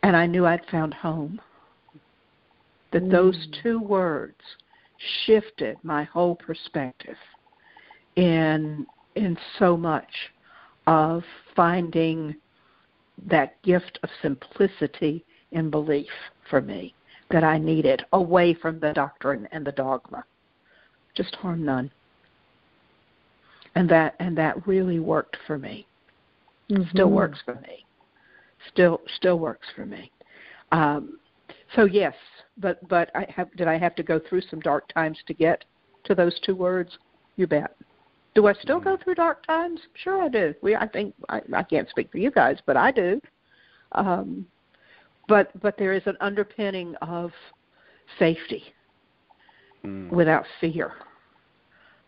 and 0.06 0.16
I 0.16 0.24
knew 0.24 0.46
I'd 0.46 0.64
found 0.70 0.94
home. 0.94 1.40
That 2.92 3.02
mm. 3.02 3.10
those 3.10 3.48
two 3.60 3.80
words 3.80 4.40
shifted 5.24 5.76
my 5.82 6.04
whole 6.04 6.36
perspective 6.36 7.16
in 8.14 8.86
in 9.16 9.36
so 9.58 9.76
much 9.76 10.30
of 10.86 11.24
finding 11.56 12.36
that 13.26 13.60
gift 13.62 13.98
of 14.04 14.10
simplicity 14.22 15.24
in 15.50 15.70
belief 15.70 16.10
for 16.48 16.60
me 16.60 16.94
that 17.30 17.42
I 17.42 17.58
needed 17.58 18.04
away 18.12 18.54
from 18.54 18.78
the 18.78 18.92
doctrine 18.92 19.48
and 19.50 19.66
the 19.66 19.72
dogma. 19.72 20.24
Just 21.16 21.34
harm 21.34 21.64
none. 21.64 21.90
And 23.76 23.88
that 23.90 24.16
and 24.18 24.36
that 24.36 24.66
really 24.66 24.98
worked 24.98 25.36
for 25.46 25.58
me. 25.58 25.86
Mm-hmm. 26.70 26.90
Still 26.90 27.10
works 27.10 27.38
for 27.44 27.54
me 27.56 27.86
still 28.72 29.00
still 29.16 29.38
works 29.38 29.66
for 29.74 29.86
me. 29.86 30.10
Um, 30.72 31.18
so 31.74 31.84
yes, 31.84 32.14
but 32.58 32.86
but 32.88 33.10
I 33.14 33.26
have 33.34 33.54
did 33.56 33.68
I 33.68 33.78
have 33.78 33.94
to 33.96 34.02
go 34.02 34.18
through 34.18 34.42
some 34.42 34.60
dark 34.60 34.92
times 34.92 35.18
to 35.26 35.34
get 35.34 35.64
to 36.04 36.14
those 36.14 36.38
two 36.40 36.54
words? 36.54 36.98
You 37.36 37.46
bet. 37.46 37.76
Do 38.34 38.46
I 38.46 38.52
still 38.54 38.80
go 38.80 38.98
through 39.02 39.14
dark 39.14 39.46
times? 39.46 39.80
Sure, 39.94 40.22
I 40.22 40.28
do. 40.28 40.54
We 40.62 40.76
I 40.76 40.86
think 40.86 41.14
I, 41.28 41.40
I 41.54 41.62
can't 41.62 41.88
speak 41.88 42.10
for 42.10 42.18
you 42.18 42.30
guys, 42.30 42.58
but 42.66 42.76
I 42.76 42.90
do. 42.90 43.20
Um, 43.92 44.46
but 45.28 45.50
but 45.60 45.76
there 45.78 45.92
is 45.92 46.02
an 46.06 46.16
underpinning 46.20 46.94
of 47.02 47.32
safety 48.18 48.62
mm. 49.84 50.10
without 50.10 50.44
fear 50.60 50.92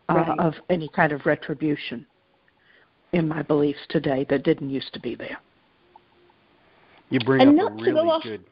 uh, 0.09 0.15
right. 0.15 0.39
of 0.39 0.55
any 0.71 0.89
kind 0.89 1.13
of 1.13 1.27
retribution 1.27 2.07
in 3.13 3.29
my 3.29 3.43
beliefs 3.43 3.81
today 3.89 4.27
that 4.29 4.43
didn't 4.43 4.71
used 4.71 4.93
to 4.93 5.01
be 5.01 5.15
there. 5.15 5.39
You 7.11 7.21
bring 7.21 7.41
and 7.41 7.61
up 7.61 7.73
a 7.73 7.75
really 7.75 7.93
go 7.93 8.21
good. 8.23 8.45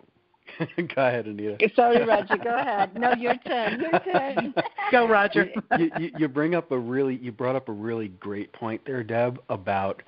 go 0.95 1.07
ahead, 1.07 1.27
Anita. 1.27 1.59
Sorry, 1.75 2.05
Roger. 2.05 2.37
Go 2.37 2.55
ahead. 2.55 2.95
No, 2.95 3.13
your 3.15 3.37
turn. 3.47 3.81
Your 3.81 4.01
turn. 4.01 4.55
go, 4.91 5.07
Roger. 5.07 5.51
you, 5.79 5.91
you, 5.99 6.11
you 6.19 6.29
bring 6.29 6.55
up 6.55 6.71
a 6.71 6.79
really 6.79 7.17
you 7.17 7.33
brought 7.33 7.57
up 7.57 7.69
a 7.69 7.73
really 7.73 8.09
great 8.09 8.53
point 8.53 8.81
there, 8.87 9.03
Deb, 9.03 9.41
about 9.51 10.03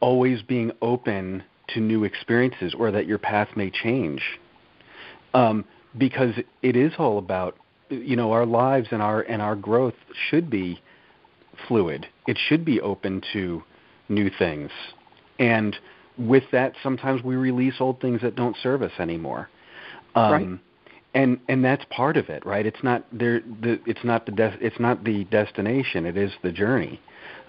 always 0.00 0.42
being 0.42 0.72
open 0.82 1.42
to 1.68 1.80
new 1.80 2.04
experiences 2.04 2.74
or 2.76 2.90
that 2.90 3.06
your 3.06 3.18
path 3.18 3.48
may 3.56 3.70
change. 3.70 4.22
Um, 5.34 5.64
because 5.98 6.34
it 6.62 6.76
is 6.76 6.92
all 6.98 7.18
about 7.18 7.56
you 7.88 8.16
know 8.16 8.32
our 8.32 8.46
lives 8.46 8.88
and 8.90 9.02
our 9.02 9.22
and 9.22 9.40
our 9.42 9.56
growth 9.56 9.94
should 10.28 10.50
be 10.50 10.80
fluid. 11.68 12.06
It 12.26 12.38
should 12.48 12.64
be 12.64 12.80
open 12.80 13.22
to 13.32 13.62
new 14.08 14.30
things. 14.38 14.70
And 15.38 15.76
with 16.18 16.44
that, 16.52 16.74
sometimes 16.82 17.22
we 17.22 17.36
release 17.36 17.74
old 17.80 18.00
things 18.00 18.22
that 18.22 18.36
don't 18.36 18.56
serve 18.62 18.82
us 18.82 18.92
anymore. 18.98 19.48
Um, 20.14 20.32
right. 20.32 20.60
And 21.14 21.40
and 21.48 21.64
that's 21.64 21.84
part 21.90 22.16
of 22.16 22.28
it, 22.28 22.44
right? 22.44 22.66
It's 22.66 22.82
not 22.82 23.04
there. 23.10 23.40
The, 23.40 23.80
it's 23.86 24.04
not 24.04 24.26
the 24.26 24.56
it's 24.60 24.78
not 24.78 25.04
the 25.04 25.24
destination. 25.24 26.04
It 26.04 26.16
is 26.16 26.32
the 26.42 26.52
journey. 26.52 27.00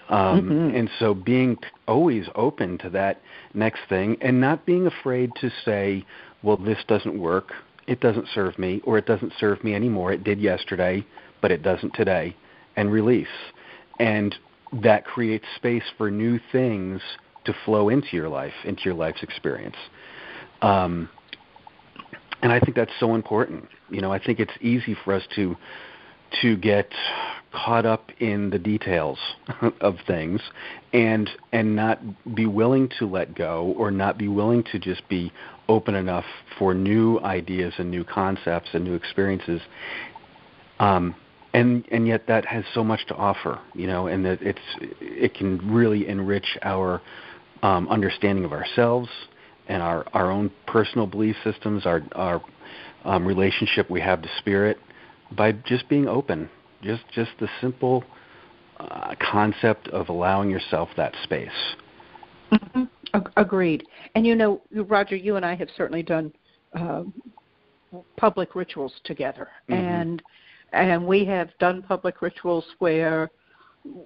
Um, 0.08 0.42
mm-hmm. 0.42 0.76
And 0.76 0.90
so 0.98 1.12
being 1.12 1.58
always 1.86 2.26
open 2.34 2.78
to 2.78 2.90
that 2.90 3.20
next 3.52 3.80
thing, 3.90 4.16
and 4.22 4.40
not 4.40 4.64
being 4.64 4.86
afraid 4.86 5.32
to 5.42 5.50
say, 5.66 6.06
"Well, 6.42 6.56
this 6.56 6.78
doesn't 6.88 7.18
work. 7.18 7.52
It 7.88 8.00
doesn't 8.00 8.28
serve 8.34 8.58
me, 8.58 8.82
or 8.84 8.98
it 8.98 9.06
doesn't 9.06 9.32
serve 9.40 9.64
me 9.64 9.74
anymore. 9.74 10.12
It 10.12 10.22
did 10.22 10.38
yesterday, 10.38 11.04
but 11.40 11.50
it 11.50 11.62
doesn't 11.62 11.94
today," 11.94 12.36
and 12.76 12.92
release. 12.92 13.26
And 13.98 14.36
that 14.82 15.04
creates 15.04 15.46
space 15.56 15.82
for 15.96 16.10
new 16.10 16.38
things 16.52 17.00
to 17.44 17.54
flow 17.64 17.88
into 17.88 18.08
your 18.12 18.28
life, 18.28 18.52
into 18.64 18.82
your 18.84 18.94
life's 18.94 19.22
experience. 19.22 19.76
Um, 20.60 21.08
and 22.42 22.52
I 22.52 22.60
think 22.60 22.76
that's 22.76 22.92
so 23.00 23.14
important. 23.14 23.68
You 23.90 24.02
know, 24.02 24.12
I 24.12 24.18
think 24.22 24.38
it's 24.38 24.52
easy 24.60 24.94
for 25.04 25.14
us 25.14 25.22
to 25.36 25.56
to 26.42 26.56
get 26.56 26.92
caught 27.52 27.86
up 27.86 28.10
in 28.20 28.50
the 28.50 28.58
details 28.58 29.18
of 29.80 29.96
things 30.06 30.40
and 30.92 31.30
and 31.52 31.74
not 31.74 31.98
be 32.34 32.46
willing 32.46 32.88
to 32.98 33.06
let 33.06 33.34
go 33.34 33.74
or 33.76 33.90
not 33.90 34.18
be 34.18 34.28
willing 34.28 34.62
to 34.62 34.78
just 34.78 35.06
be 35.08 35.32
open 35.68 35.94
enough 35.94 36.24
for 36.58 36.74
new 36.74 37.18
ideas 37.20 37.72
and 37.78 37.90
new 37.90 38.04
concepts 38.04 38.68
and 38.72 38.84
new 38.84 38.94
experiences. 38.94 39.60
Um, 40.78 41.14
and 41.54 41.84
and 41.90 42.06
yet 42.06 42.26
that 42.28 42.44
has 42.44 42.64
so 42.74 42.84
much 42.84 43.06
to 43.06 43.14
offer 43.14 43.58
you 43.74 43.86
know 43.86 44.06
and 44.06 44.24
that 44.24 44.42
it's 44.42 44.58
it 45.00 45.34
can 45.34 45.72
really 45.72 46.06
enrich 46.06 46.58
our 46.62 47.00
um, 47.62 47.88
understanding 47.88 48.44
of 48.44 48.52
ourselves 48.52 49.08
and 49.68 49.82
our, 49.82 50.04
our 50.12 50.30
own 50.30 50.50
personal 50.66 51.06
belief 51.06 51.36
systems, 51.44 51.86
our, 51.86 52.02
our 52.12 52.42
um, 53.04 53.26
relationship 53.26 53.90
we 53.90 54.00
have 54.00 54.22
to 54.22 54.28
spirit, 54.38 54.78
by 55.36 55.52
just 55.52 55.88
being 55.88 56.08
open. 56.08 56.48
Just, 56.82 57.02
just 57.12 57.30
the 57.40 57.48
simple 57.60 58.04
uh, 58.78 59.14
concept 59.20 59.88
of 59.88 60.08
allowing 60.08 60.50
yourself 60.50 60.88
that 60.96 61.14
space. 61.24 61.50
Mm-hmm. 62.52 62.84
Agreed. 63.36 63.84
And 64.14 64.26
you 64.26 64.34
know, 64.34 64.62
Roger, 64.72 65.16
you 65.16 65.36
and 65.36 65.44
I 65.44 65.54
have 65.54 65.68
certainly 65.76 66.02
done 66.02 66.32
uh, 66.74 67.04
public 68.16 68.54
rituals 68.54 68.92
together, 69.04 69.48
mm-hmm. 69.68 69.82
and 69.82 70.22
and 70.72 71.06
we 71.06 71.24
have 71.24 71.50
done 71.58 71.82
public 71.82 72.20
rituals 72.20 72.64
where 72.78 73.30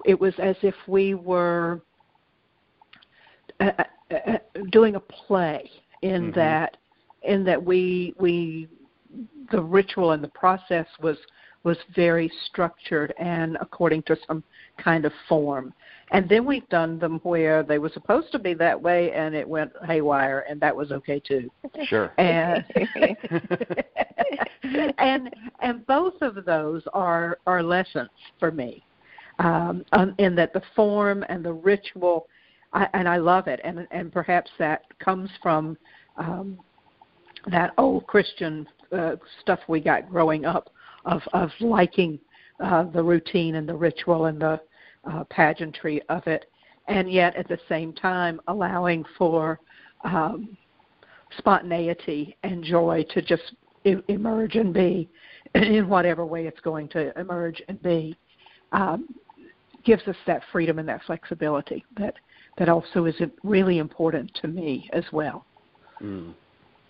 it 0.05 0.19
was 0.19 0.35
as 0.39 0.57
if 0.63 0.75
we 0.87 1.15
were 1.15 1.83
uh, 3.61 3.71
uh, 3.79 4.15
uh 4.15 4.39
doing 4.71 4.95
a 4.95 5.01
play 5.01 5.69
in 6.03 6.23
mm-hmm. 6.23 6.39
that 6.39 6.77
in 7.23 7.45
that 7.45 7.63
we 7.63 8.15
we 8.19 8.69
the 9.51 9.61
ritual 9.61 10.13
and 10.13 10.23
the 10.23 10.29
process 10.29 10.87
was 11.01 11.17
was 11.65 11.77
very 11.95 12.31
structured 12.47 13.15
and 13.19 13.57
according 13.61 14.03
to 14.03 14.17
some 14.27 14.43
kind 14.79 15.05
of 15.05 15.13
form. 15.29 15.73
And 16.11 16.29
then 16.29 16.45
we've 16.45 16.69
done 16.69 16.99
them 16.99 17.21
where 17.23 17.63
they 17.63 17.79
were 17.79 17.91
supposed 17.91 18.33
to 18.33 18.39
be 18.39 18.53
that 18.55 18.81
way 18.81 19.13
and 19.13 19.35
it 19.35 19.49
went 19.49 19.73
haywire 19.87 20.45
and 20.49 20.61
that 20.61 20.77
was 20.77 20.93
okay 20.93 21.21
too. 21.21 21.51
Sure. 21.85 22.13
And 22.19 22.65
and 24.99 25.35
and 25.61 25.87
both 25.87 26.21
of 26.21 26.45
those 26.45 26.83
are 26.93 27.39
are 27.47 27.63
lessons 27.63 28.11
for 28.39 28.51
me. 28.51 28.85
Um, 29.39 29.85
in 30.19 30.35
that 30.37 30.53
the 30.53 30.63
form 30.77 31.25
and 31.29 31.45
the 31.45 31.53
ritual 31.53 32.27
I, 32.73 32.87
and 32.93 33.09
I 33.09 33.17
love 33.17 33.49
it 33.49 33.61
and 33.65 33.87
and 33.91 34.13
perhaps 34.13 34.51
that 34.59 34.83
comes 34.99 35.31
from 35.43 35.77
um, 36.19 36.59
that 37.51 37.73
old 37.79 38.07
Christian 38.07 38.67
uh, 38.93 39.17
stuff 39.41 39.61
we 39.69 39.81
got 39.81 40.09
growing 40.09 40.45
up 40.45 40.71
of 41.05 41.23
of 41.33 41.51
liking 41.61 42.19
uh, 42.61 42.85
the 42.85 43.03
routine 43.03 43.57
and 43.57 43.69
the 43.69 43.75
ritual 43.75 44.27
and 44.27 44.41
the 44.41 44.61
uh, 45.11 45.25
pageantry 45.25 46.01
of 46.09 46.27
it, 46.27 46.47
and 46.89 47.11
yet 47.11 47.35
at 47.37 47.49
the 47.49 47.59
same 47.69 47.93
time 47.93 48.41
allowing 48.49 49.05
for 49.19 49.59
um, 50.05 50.57
spontaneity 51.39 52.37
and 52.43 52.63
joy 52.63 53.05
to 53.11 53.23
just 53.23 53.55
emerge 54.09 54.55
and 54.57 54.73
be 54.73 55.09
in 55.55 55.89
whatever 55.89 56.25
way 56.25 56.47
it's 56.47 56.61
going 56.61 56.89
to 56.89 57.19
emerge 57.19 57.63
and 57.69 57.83
be. 57.83 58.17
Um, 58.73 59.07
gives 59.85 60.07
us 60.07 60.17
that 60.27 60.43
freedom 60.53 60.79
and 60.79 60.89
that 60.89 61.03
flexibility 61.07 61.85
that 61.99 62.15
that 62.59 62.69
also 62.69 63.07
is 63.07 63.15
really 63.43 63.79
important 63.79 64.33
to 64.41 64.49
me 64.49 64.89
as 64.93 65.05
well. 65.13 65.45
Mm, 66.01 66.35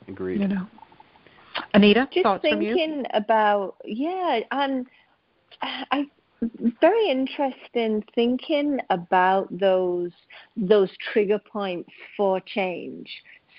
agreed. 0.09 0.41
You 0.41 0.49
know. 0.49 0.67
Anita, 1.75 2.09
just 2.13 2.25
thoughts 2.25 2.43
thinking 2.43 3.05
about 3.15 3.77
yeah, 3.85 4.41
and 4.51 4.87
I 5.63 6.07
very 6.81 7.09
interesting 7.09 8.03
thinking 8.15 8.81
about 8.91 9.47
those 9.59 10.11
those 10.57 10.91
trigger 11.13 11.39
points 11.39 11.91
for 12.17 12.41
change. 12.41 13.09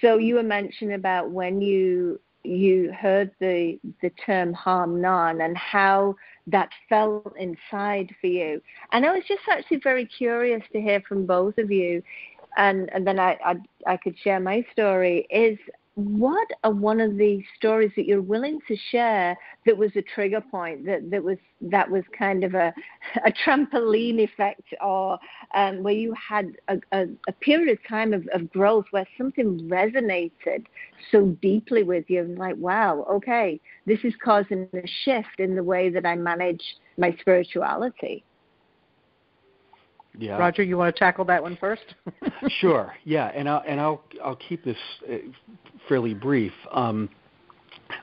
So 0.02 0.18
you 0.18 0.36
were 0.36 0.44
mentioning 0.44 0.96
about 0.96 1.32
when 1.32 1.62
you 1.62 2.20
you 2.44 2.92
heard 2.92 3.32
the 3.40 3.80
the 4.02 4.10
term 4.26 4.54
harm 4.54 5.02
none 5.02 5.42
and 5.42 5.58
how 5.58 6.16
that 6.48 6.70
felt 6.90 7.34
inside 7.40 8.14
for 8.20 8.28
you. 8.28 8.62
And 8.92 9.06
I 9.06 9.14
was 9.14 9.24
just 9.28 9.44
actually 9.50 9.80
very 9.82 10.06
curious 10.06 10.62
to 10.74 10.82
hear 10.82 11.02
from 11.08 11.26
both 11.26 11.58
of 11.58 11.72
you 11.72 12.04
and 12.58 12.90
and 12.94 13.08
then 13.08 13.20
I 13.20 13.38
I, 13.46 13.56
I 13.88 13.98
could 13.98 14.18
share 14.20 14.40
my 14.40 14.66
story 14.72 15.26
is 15.30 15.58
what 15.96 16.48
are 16.64 16.72
one 16.72 17.00
of 17.00 17.18
the 17.18 17.44
stories 17.56 17.92
that 17.96 18.08
you're 18.08 18.22
willing 18.22 18.60
to 18.68 18.76
share 18.90 19.38
that 19.66 19.78
was 19.78 19.92
a 19.96 20.02
trigger 20.02 20.42
point 20.42 20.86
that, 20.88 21.12
that 21.12 21.24
was 21.24 21.38
that 21.62 21.90
was 21.90 22.04
kind 22.18 22.44
of 22.44 22.56
a, 22.56 22.74
a 23.26 23.32
trampoline 23.32 24.20
effect 24.20 24.74
or 24.84 25.20
um, 25.54 25.84
where 25.84 25.94
you 25.94 26.14
had 26.14 26.54
a, 26.68 26.78
a, 26.94 27.06
a, 27.28 27.32
period 27.34 27.70
of 27.70 27.78
time 27.88 28.12
of, 28.12 28.28
of 28.34 28.52
growth 28.52 28.86
where 28.90 29.08
something 29.18 29.60
resonated 29.70 30.66
so 31.12 31.28
deeply 31.42 31.84
with 31.84 32.06
you 32.10 32.22
and 32.22 32.40
like 32.40 32.56
wow 32.58 33.06
okay 33.10 33.62
this 33.86 34.00
is 34.04 34.14
causing 34.24 34.68
a 34.74 34.88
shift 35.04 35.40
in 35.40 35.56
the 35.56 35.64
way 35.64 35.90
that 35.90 36.08
i 36.08 36.16
manage 36.16 36.64
my 36.98 37.16
spirituality 37.20 38.24
yeah. 40.18 40.38
Roger, 40.38 40.64
you 40.64 40.78
want 40.78 40.94
to 40.94 41.00
tackle 41.00 41.26
that 41.26 41.42
one 41.42 41.58
first? 41.58 41.96
sure. 42.60 42.94
Yeah, 43.04 43.32
and 43.36 43.50
I'll 43.50 43.64
and 43.68 43.80
I'll 43.80 44.04
I'll 44.24 44.36
keep 44.36 44.64
this 44.64 44.78
uh, 45.12 45.18
fairly 45.88 46.14
brief. 46.14 46.54
Um, 46.72 47.10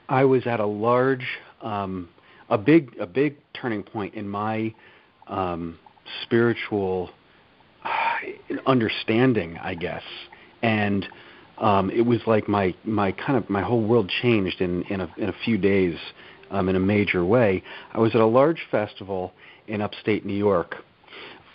I 0.09 0.25
was 0.25 0.47
at 0.47 0.61
a 0.61 0.67
large, 0.67 1.27
um, 1.63 2.09
a 2.49 2.59
big 2.59 2.97
a 2.99 3.07
big 3.07 3.37
turning 3.55 3.83
point 3.83 4.15
in 4.15 4.29
my 4.29 4.75
um, 5.29 5.79
spiritual 6.23 7.11
understanding, 8.67 9.57
I 9.59 9.75
guess, 9.75 10.03
and 10.63 11.07
um, 11.59 11.91
it 11.91 12.03
was 12.03 12.21
like 12.27 12.49
my 12.49 12.75
my 12.85 13.13
kind 13.13 13.37
of 13.37 13.49
my 13.49 13.63
whole 13.63 13.83
world 13.83 14.11
changed 14.23 14.61
in 14.61 14.83
in 14.85 15.01
a 15.01 15.15
in 15.17 15.29
a 15.29 15.35
few 15.45 15.59
days 15.59 15.97
um, 16.51 16.69
in 16.69 16.77
a 16.77 16.81
major 16.81 17.25
way. 17.25 17.63
I 17.93 17.99
was 17.99 18.15
at 18.15 18.21
a 18.21 18.27
large 18.27 18.67
festival 18.71 19.33
in 19.69 19.81
upstate 19.81 20.27
New 20.27 20.35
York 20.35 20.77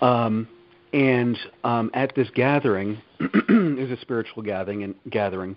um, 0.01 0.47
and 0.93 1.38
um, 1.63 1.91
at 1.93 2.15
this 2.15 2.29
gathering, 2.34 3.01
there's 3.49 3.91
a 3.91 3.99
spiritual 4.01 4.43
gathering 4.43 4.84
and 4.84 4.95
gathering. 5.10 5.55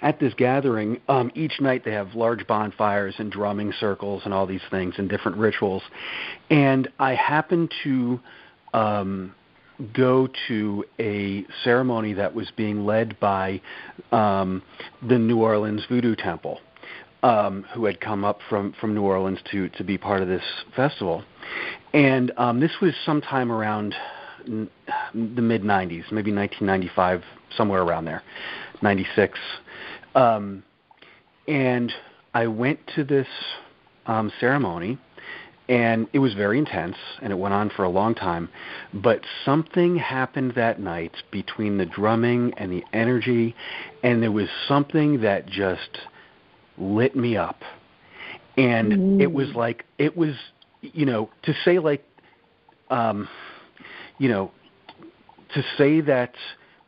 At 0.00 0.20
this 0.20 0.34
gathering, 0.34 1.00
um, 1.08 1.30
each 1.34 1.60
night 1.60 1.84
they 1.84 1.92
have 1.92 2.14
large 2.14 2.46
bonfires 2.46 3.14
and 3.18 3.30
drumming 3.30 3.72
circles 3.78 4.22
and 4.24 4.34
all 4.34 4.46
these 4.46 4.62
things 4.70 4.94
and 4.98 5.08
different 5.08 5.38
rituals. 5.38 5.82
And 6.50 6.88
I 6.98 7.14
happened 7.14 7.72
to 7.84 8.20
um, 8.74 9.34
go 9.92 10.28
to 10.48 10.84
a 10.98 11.44
ceremony 11.64 12.12
that 12.14 12.34
was 12.34 12.50
being 12.56 12.84
led 12.84 13.18
by 13.20 13.60
um, 14.12 14.62
the 15.08 15.18
New 15.18 15.40
Orleans 15.40 15.84
Voodoo 15.88 16.16
Temple 16.16 16.60
um, 17.22 17.64
who 17.74 17.84
had 17.84 18.00
come 18.00 18.24
up 18.24 18.40
from, 18.48 18.74
from 18.80 18.94
New 18.94 19.02
Orleans 19.02 19.40
to, 19.50 19.68
to 19.70 19.84
be 19.84 19.98
part 19.98 20.22
of 20.22 20.28
this 20.28 20.42
festival. 20.76 21.24
And 21.92 22.32
um, 22.36 22.60
this 22.60 22.72
was 22.80 22.94
sometime 23.04 23.50
around 23.50 23.94
n- 24.46 24.70
the 25.14 25.42
mid 25.42 25.62
90s, 25.62 26.12
maybe 26.12 26.32
1995, 26.32 27.22
somewhere 27.56 27.82
around 27.82 28.04
there, 28.04 28.22
96. 28.82 29.38
Um, 30.14 30.62
and 31.46 31.92
I 32.34 32.46
went 32.46 32.78
to 32.94 33.04
this 33.04 33.26
um, 34.06 34.30
ceremony, 34.38 34.98
and 35.68 36.06
it 36.12 36.18
was 36.18 36.34
very 36.34 36.58
intense, 36.58 36.96
and 37.20 37.32
it 37.32 37.36
went 37.36 37.52
on 37.52 37.70
for 37.70 37.84
a 37.84 37.88
long 37.88 38.14
time. 38.14 38.48
But 38.94 39.20
something 39.44 39.96
happened 39.96 40.52
that 40.56 40.80
night 40.80 41.16
between 41.30 41.78
the 41.78 41.86
drumming 41.86 42.54
and 42.56 42.72
the 42.72 42.84
energy, 42.92 43.54
and 44.02 44.22
there 44.22 44.32
was 44.32 44.48
something 44.66 45.20
that 45.22 45.46
just 45.46 45.98
lit 46.78 47.16
me 47.16 47.36
up. 47.36 47.60
And 48.56 48.92
mm. 48.92 49.20
it 49.20 49.32
was 49.32 49.48
like 49.54 49.84
it 49.98 50.16
was 50.16 50.34
you 50.80 51.06
know 51.06 51.30
to 51.42 51.54
say 51.64 51.78
like 51.78 52.04
um 52.90 53.28
you 54.18 54.28
know 54.28 54.50
to 55.54 55.62
say 55.76 56.00
that 56.00 56.34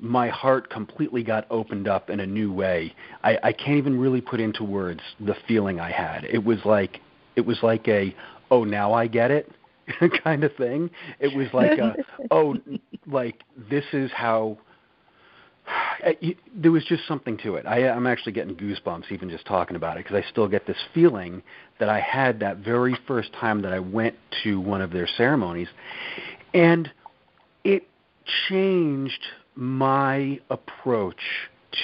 my 0.01 0.29
heart 0.29 0.71
completely 0.71 1.23
got 1.23 1.47
opened 1.51 1.87
up 1.87 2.09
in 2.09 2.21
a 2.21 2.27
new 2.27 2.53
way. 2.53 2.95
I, 3.23 3.39
I 3.43 3.53
can't 3.53 3.77
even 3.77 3.99
really 3.99 4.21
put 4.21 4.41
into 4.41 4.65
words 4.65 5.01
the 5.21 5.37
feeling 5.47 5.79
I 5.79 5.91
had. 5.91 6.25
It 6.25 6.45
was 6.45 6.59
like 6.65 7.01
it 7.37 7.43
was 7.43 7.59
like 7.63 7.87
a 7.89 8.15
oh 8.51 8.65
now 8.65 8.93
I 8.93 9.07
get 9.07 9.31
it 9.31 9.53
kind 10.25 10.45
of 10.45 10.55
thing. 10.57 10.91
It 11.19 11.37
was 11.37 11.49
like 11.53 11.79
a 11.79 11.97
oh 12.31 12.57
like 13.07 13.43
this 13.71 13.85
is 13.93 14.11
how 14.13 14.59
there 16.55 16.73
was 16.73 16.85
just 16.85 17.07
something 17.07 17.37
to 17.39 17.57
it. 17.57 17.67
I, 17.67 17.89
I'm 17.89 18.07
actually 18.07 18.33
getting 18.33 18.57
goosebumps 18.57 19.11
even 19.11 19.31
just 19.31 19.47
talking 19.47 19.77
about 19.77 19.97
it 19.97 20.05
because 20.05 20.23
I 20.25 20.31
still 20.31 20.49
get 20.49 20.67
this 20.67 20.77
feeling 20.95 21.43
that 21.79 21.89
I 21.89 22.01
had 22.01 22.41
that 22.41 22.59
very 22.59 22.97
first 23.07 23.33
time 23.33 23.63
that 23.63 23.73
I 23.73 23.79
went 23.79 24.15
to 24.43 24.61
one 24.61 24.81
of 24.81 24.91
their 24.91 25.07
ceremonies, 25.07 25.69
and 26.55 26.91
it 27.65 27.87
changed 28.49 29.23
my 29.55 30.41
approach 30.51 31.21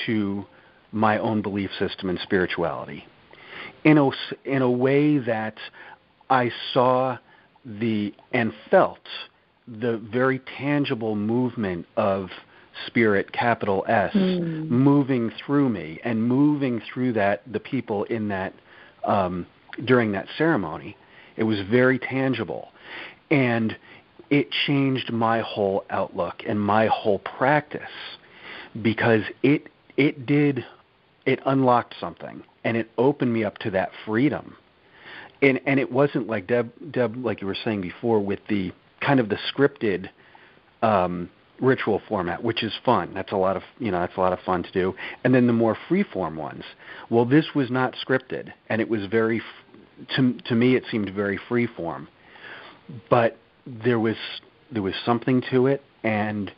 to 0.07 0.45
my 0.93 1.19
own 1.19 1.43
belief 1.43 1.71
system 1.79 2.09
and 2.09 2.19
spirituality 2.21 3.07
in 3.85 3.99
a, 3.99 4.11
in 4.45 4.63
a 4.63 4.71
way 4.71 5.19
that 5.19 5.57
I 6.31 6.51
saw 6.73 7.19
the 7.65 8.15
and 8.33 8.53
felt 8.71 9.01
the 9.67 9.99
very 9.99 10.41
tangible 10.59 11.17
movement 11.17 11.87
of 11.97 12.31
spirit 12.87 13.33
capital 13.33 13.85
S 13.89 14.13
mm. 14.15 14.69
moving 14.69 15.31
through 15.45 15.69
me 15.69 16.01
and 16.05 16.23
moving 16.23 16.81
through 16.93 17.13
that 17.15 17.43
the 17.51 17.61
people 17.61 18.05
in 18.05 18.29
that 18.29 18.55
um, 19.05 19.47
during 19.85 20.13
that 20.13 20.27
ceremony. 20.37 20.97
It 21.37 21.45
was 21.45 21.59
very 21.71 21.99
tangible, 21.99 22.69
and 23.31 23.77
it 24.31 24.51
changed 24.67 25.13
my 25.13 25.41
whole 25.41 25.85
outlook 25.91 26.43
and 26.47 26.61
my 26.61 26.87
whole 26.87 27.19
practice 27.19 27.83
because 28.83 29.23
it 29.43 29.69
it 29.97 30.27
did 30.27 30.65
it 31.25 31.41
unlocked 31.45 31.95
something 32.01 32.43
and 32.65 32.77
it 32.77 32.91
opened 32.99 33.33
me 33.33 33.45
up 33.45 33.59
to 33.59 33.71
that 33.71 33.91
freedom. 34.05 34.57
And 35.43 35.61
and 35.67 35.79
it 35.79 35.91
wasn't 35.93 36.27
like 36.27 36.47
Deb 36.47 36.73
Deb 36.91 37.17
like 37.17 37.41
you 37.41 37.47
were 37.47 37.57
saying 37.65 37.83
before 37.83 38.21
with 38.21 38.41
the 38.49 38.73
kind 39.01 39.21
of 39.21 39.29
the 39.29 39.39
scripted 39.53 40.09
um, 40.83 41.31
ritual 41.61 42.01
format, 42.09 42.43
which 42.43 42.63
is 42.63 42.73
fun. 42.85 43.13
That's 43.15 43.33
a 43.33 43.37
lot 43.37 43.57
of 43.57 43.63
you 43.79 43.91
know 43.91 44.01
that's 44.01 44.17
a 44.17 44.21
lot 44.21 44.33
of 44.33 44.41
fun 44.41 44.63
to 44.63 44.73
do. 44.73 44.95
And 45.25 45.35
then 45.35 45.47
the 45.47 45.53
more 45.53 45.77
free 45.89 46.03
form 46.03 46.37
ones. 46.37 46.65
Well, 47.11 47.25
this 47.25 47.47
was 47.55 47.71
not 47.71 47.95
scripted, 47.95 48.53
and 48.69 48.81
it 48.81 48.89
was 48.89 49.07
very 49.07 49.41
to 50.17 50.35
to 50.47 50.55
me 50.55 50.77
it 50.77 50.85
seemed 50.91 51.11
very 51.11 51.39
free 51.49 51.67
form, 51.67 52.09
but 53.11 53.39
there 53.67 53.99
was 53.99 54.17
there 54.71 54.83
was 54.83 54.95
something 55.05 55.43
to 55.51 55.67
it, 55.67 55.83
and 56.03 56.53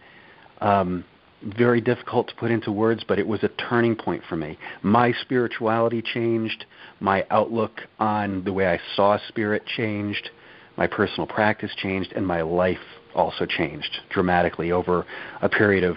um, 0.60 1.04
very 1.42 1.80
difficult 1.80 2.28
to 2.28 2.34
put 2.34 2.50
into 2.50 2.72
words, 2.72 3.04
but 3.06 3.18
it 3.18 3.26
was 3.26 3.42
a 3.42 3.48
turning 3.48 3.94
point 3.94 4.22
for 4.28 4.36
me. 4.36 4.58
My 4.82 5.12
spirituality 5.22 6.02
changed, 6.02 6.64
my 7.00 7.24
outlook 7.30 7.82
on 7.98 8.44
the 8.44 8.52
way 8.52 8.66
I 8.66 8.80
saw 8.96 9.18
spirit 9.28 9.64
changed, 9.66 10.30
my 10.76 10.86
personal 10.86 11.26
practice 11.26 11.70
changed, 11.76 12.12
and 12.16 12.26
my 12.26 12.42
life 12.42 12.78
also 13.14 13.46
changed 13.46 13.98
dramatically 14.10 14.72
over 14.72 15.06
a 15.42 15.48
period 15.48 15.84
of 15.84 15.96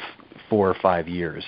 four 0.49 0.69
or 0.69 0.75
five 0.81 1.07
years. 1.07 1.43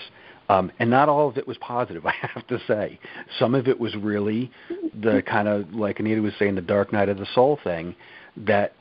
Um, 0.49 0.71
and 0.79 0.89
not 0.89 1.09
all 1.09 1.29
of 1.29 1.37
it 1.37 1.47
was 1.47 1.57
positive, 1.59 2.05
I 2.05 2.13
have 2.21 2.45
to 2.47 2.59
say. 2.67 2.99
Some 3.39 3.55
of 3.55 3.67
it 3.67 3.79
was 3.79 3.95
really 3.95 4.51
the 4.93 5.23
kind 5.25 5.47
of, 5.47 5.73
like 5.73 5.99
Anita 5.99 6.21
was 6.21 6.33
saying, 6.37 6.55
the 6.55 6.61
dark 6.61 6.93
night 6.93 7.09
of 7.09 7.17
the 7.17 7.27
soul 7.33 7.59
thing 7.63 7.95
that 8.37 8.73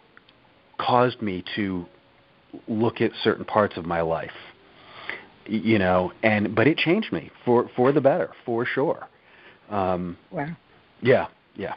caused 0.79 1.23
me 1.23 1.45
to 1.57 1.87
look 2.69 3.01
at 3.01 3.13
certain 3.23 3.45
parts 3.45 3.77
of 3.77 3.87
my 3.87 4.01
life 4.01 4.33
you 5.47 5.79
know, 5.79 6.13
and 6.23 6.55
but 6.55 6.67
it 6.67 6.77
changed 6.79 7.13
me 7.13 7.31
for 7.45 7.69
for 7.75 7.93
the 7.93 8.01
better, 8.01 8.31
for 8.45 8.65
sure. 8.65 9.09
Um, 9.71 10.17
wow. 10.31 10.49
Yeah, 11.01 11.27
yeah. 11.57 11.75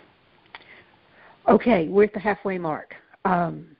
Okay, 1.48 1.88
we're 1.88 2.06
at 2.06 2.14
the 2.14 2.20
halfway 2.20 2.58
mark. 2.58 2.96
Um, 3.24 3.75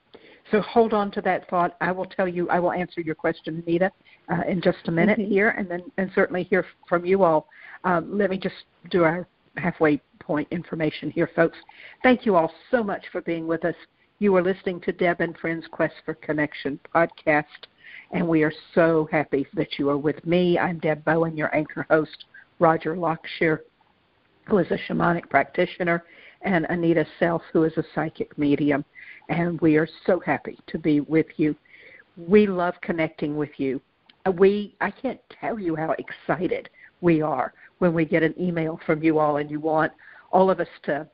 so 0.52 0.62
hold 0.62 0.94
on 0.94 1.12
to 1.12 1.22
that 1.22 1.50
thought. 1.50 1.76
I 1.82 1.92
will 1.92 2.06
tell 2.06 2.28
you. 2.28 2.50
I 2.50 2.60
will 2.60 2.72
answer 2.72 3.02
your 3.02 3.16
question, 3.16 3.64
Anita, 3.66 3.92
uh, 4.32 4.42
in 4.48 4.62
just 4.62 4.88
a 4.88 4.92
minute 4.92 5.20
mm-hmm. 5.20 5.32
here, 5.32 5.50
and 5.50 5.70
then 5.70 5.84
and 5.98 6.12
certainly 6.14 6.44
hear 6.44 6.66
from 6.88 7.06
you 7.06 7.24
all. 7.24 7.48
Um, 7.84 8.18
let 8.18 8.30
me 8.30 8.38
just 8.38 8.56
do 8.90 9.04
our 9.04 9.28
halfway 9.58 10.02
point 10.20 10.48
information 10.52 11.10
here, 11.12 11.30
folks. 11.36 11.58
Thank 12.04 12.26
you 12.26 12.36
all 12.36 12.52
so 12.72 12.84
much 12.84 13.06
for 13.12 13.22
being 13.22 13.48
with 13.48 13.66
us. 13.66 13.76
You 14.20 14.36
are 14.36 14.44
listening 14.44 14.82
to 14.82 14.92
Deb 14.92 15.22
and 15.22 15.38
Friends 15.38 15.66
Quest 15.72 15.96
for 16.06 16.14
Connection 16.16 16.80
podcast 16.94 17.46
and 18.12 18.28
we 18.28 18.44
are 18.44 18.54
so 18.74 19.08
happy 19.12 19.48
that 19.54 19.78
you 19.78 19.90
are 19.90 19.98
with 19.98 20.26
me. 20.26 20.58
I'm 20.58 20.80
Deb 20.80 21.04
Bowen, 21.04 21.36
your 21.36 21.54
anchor 21.56 21.86
host, 21.90 22.26
Roger 22.60 22.96
Lockshier, 22.96 23.60
who 24.46 24.58
is 24.60 24.68
a 24.72 24.78
shamanic 24.88 25.30
practitioner, 25.30 26.04
and 26.42 26.66
Anita 26.70 27.06
Self, 27.20 27.42
who 27.52 27.64
is 27.64 27.76
a 27.78 27.84
psychic 27.94 28.38
medium. 28.38 28.86
And 29.30 29.60
we 29.62 29.78
are 29.78 29.88
so 30.06 30.20
happy 30.20 30.58
to 30.68 30.78
be 30.78 31.02
with 31.02 31.28
you. 31.38 31.56
We 32.18 32.48
love 32.48 32.76
connecting 32.82 33.36
with 33.36 33.50
you. 33.58 33.82
We 34.38 34.76
I 34.82 34.92
can't 34.92 35.20
tell 35.40 35.60
you 35.60 35.76
how 35.76 35.96
excited 36.00 36.70
we 37.02 37.22
are 37.22 37.54
when 37.80 37.94
we 37.94 38.06
get 38.06 38.24
an 38.24 38.34
email 38.40 38.80
from 38.86 39.04
you 39.04 39.20
all 39.20 39.38
and 39.38 39.52
you 39.52 39.60
want 39.60 39.92
all 40.32 40.50
of 40.50 40.60
us 40.60 40.68
to 40.84 41.08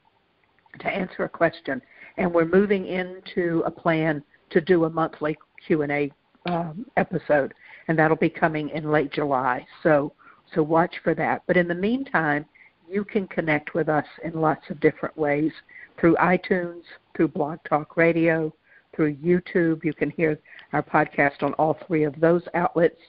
to 0.80 0.88
answer 0.88 1.24
a 1.24 1.30
question. 1.30 1.82
And 2.18 2.34
we're 2.34 2.46
moving 2.46 2.86
into 2.88 3.64
a 3.66 3.72
plan 3.72 4.24
to 4.52 4.62
do 4.62 4.86
a 4.86 4.90
monthly 4.90 5.38
Q&A 5.66 6.12
um, 6.46 6.86
episode, 6.98 7.54
and 7.88 7.98
that'll 7.98 8.18
be 8.18 8.30
coming 8.30 8.70
in 8.70 8.92
late 8.92 9.12
July. 9.12 9.66
So 9.84 10.14
so 10.54 10.64
watch 10.64 10.96
for 11.04 11.14
that. 11.16 11.44
But 11.48 11.58
in 11.58 11.68
the 11.68 11.76
meantime, 11.76 12.46
you 12.92 13.06
can 13.06 13.28
connect 13.28 13.74
with 13.74 13.88
us 13.88 14.06
in 14.24 14.34
lots 14.34 14.70
of 14.70 14.80
different 14.80 15.18
ways 15.18 15.52
through 16.00 16.16
iTunes, 16.16 16.82
through 17.16 17.30
Blog 17.30 17.60
Talk 17.68 17.96
Radio, 17.96 18.54
through 18.96 19.16
YouTube. 19.16 19.84
You 19.84 19.94
can 19.94 20.10
hear 20.10 20.38
our 20.74 20.84
podcast 20.84 21.42
on 21.42 21.54
all 21.54 21.78
three 21.88 22.04
of 22.04 22.20
those 22.20 22.44
outlets. 22.54 23.00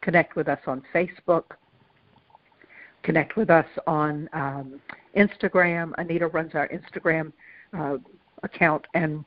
Connect 0.00 0.36
with 0.36 0.48
us 0.48 0.60
on 0.66 0.82
Facebook. 0.94 1.44
Connect 3.02 3.36
with 3.36 3.50
us 3.50 3.66
on 3.86 4.28
um, 4.32 4.80
Instagram. 5.16 5.92
Anita 5.98 6.28
runs 6.28 6.54
our 6.54 6.68
Instagram 6.68 7.32
uh, 7.76 7.98
account, 8.42 8.86
and 8.94 9.24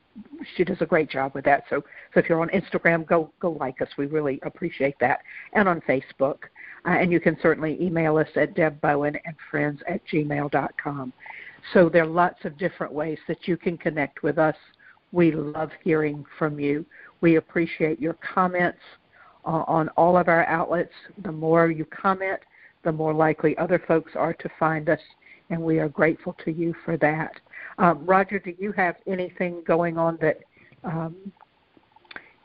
she 0.56 0.64
does 0.64 0.80
a 0.80 0.86
great 0.86 1.08
job 1.08 1.32
with 1.34 1.44
that. 1.44 1.64
So, 1.70 1.84
so 2.12 2.20
if 2.20 2.28
you're 2.28 2.40
on 2.40 2.48
Instagram, 2.48 3.06
go 3.06 3.32
go 3.40 3.52
like 3.52 3.80
us. 3.80 3.88
We 3.96 4.06
really 4.06 4.40
appreciate 4.42 4.96
that, 5.00 5.20
and 5.52 5.68
on 5.68 5.80
Facebook. 5.82 6.38
Uh, 6.86 6.90
and 6.90 7.12
you 7.12 7.20
can 7.20 7.36
certainly 7.42 7.76
email 7.80 8.16
us 8.16 8.28
at 8.36 8.54
debbowen 8.54 9.18
and 9.24 9.36
friends 9.50 9.80
at 9.88 10.00
gmail.com. 10.06 11.12
So 11.74 11.88
there 11.88 12.04
are 12.04 12.06
lots 12.06 12.44
of 12.44 12.56
different 12.56 12.92
ways 12.92 13.18
that 13.28 13.46
you 13.46 13.56
can 13.56 13.76
connect 13.76 14.22
with 14.22 14.38
us. 14.38 14.56
We 15.12 15.32
love 15.32 15.70
hearing 15.82 16.24
from 16.38 16.58
you. 16.58 16.86
We 17.20 17.36
appreciate 17.36 18.00
your 18.00 18.14
comments 18.14 18.78
uh, 19.44 19.64
on 19.66 19.88
all 19.90 20.16
of 20.16 20.28
our 20.28 20.46
outlets. 20.46 20.92
The 21.22 21.32
more 21.32 21.70
you 21.70 21.84
comment, 21.84 22.40
the 22.84 22.92
more 22.92 23.12
likely 23.12 23.56
other 23.58 23.82
folks 23.86 24.12
are 24.14 24.32
to 24.34 24.48
find 24.58 24.88
us, 24.88 25.00
and 25.50 25.60
we 25.60 25.78
are 25.78 25.88
grateful 25.88 26.34
to 26.44 26.50
you 26.50 26.74
for 26.84 26.96
that. 26.98 27.32
Um, 27.78 28.06
Roger, 28.06 28.38
do 28.38 28.54
you 28.58 28.72
have 28.72 28.96
anything 29.06 29.62
going 29.66 29.98
on 29.98 30.18
that 30.20 30.38
um, 30.84 31.16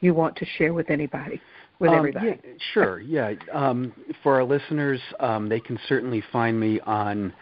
you 0.02 0.14
want 0.14 0.36
to 0.38 0.46
share 0.58 0.74
with 0.74 0.90
anybody? 0.90 1.42
With 1.80 1.92
um, 1.92 1.98
everybody? 1.98 2.28
Yeah, 2.28 2.52
sure. 2.74 3.00
Yeah. 3.02 3.34
Um, 3.54 3.94
for 4.24 4.36
our 4.36 4.44
listeners, 4.44 5.00
um, 5.20 5.50
they 5.50 5.60
can 5.60 5.80
certainly 5.88 6.24
find 6.32 6.60
me 6.60 6.80
on 6.82 7.34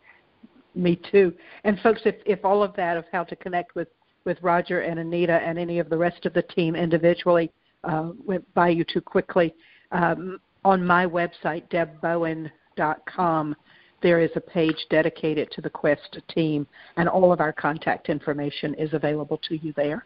Me 0.76 1.00
too. 1.12 1.34
And 1.64 1.80
folks, 1.80 2.02
if, 2.06 2.16
if 2.26 2.46
all 2.46 2.62
of 2.62 2.76
that 2.76 2.98
of 2.98 3.06
how 3.12 3.24
to 3.24 3.36
connect 3.36 3.74
with, 3.76 3.88
with 4.26 4.38
Roger 4.42 4.82
and 4.82 5.00
Anita 5.00 5.34
and 5.34 5.58
any 5.58 5.80
of 5.80 5.90
the 5.90 5.98
rest 5.98 6.28
of 6.28 6.34
the 6.34 6.44
team 6.44 6.76
individually 6.76 7.52
uh, 7.84 8.12
went 8.26 8.54
by 8.54 8.70
you 8.70 8.84
too 8.84 9.02
quickly, 9.02 9.56
um, 9.92 10.40
on 10.64 10.86
my 10.86 11.04
website, 11.06 11.68
debbowen.com, 11.70 13.56
there 14.02 14.20
is 14.20 14.30
a 14.36 14.42
page 14.42 14.86
dedicated 14.90 15.50
to 15.52 15.62
the 15.62 15.70
Quest 15.70 16.20
team, 16.30 16.68
and 16.98 17.10
all 17.10 17.32
of 17.34 17.42
our 17.42 17.54
contact 17.54 18.10
information 18.10 18.74
is 18.76 18.94
available 18.94 19.40
to 19.50 19.58
you 19.58 19.74
there. 19.76 20.06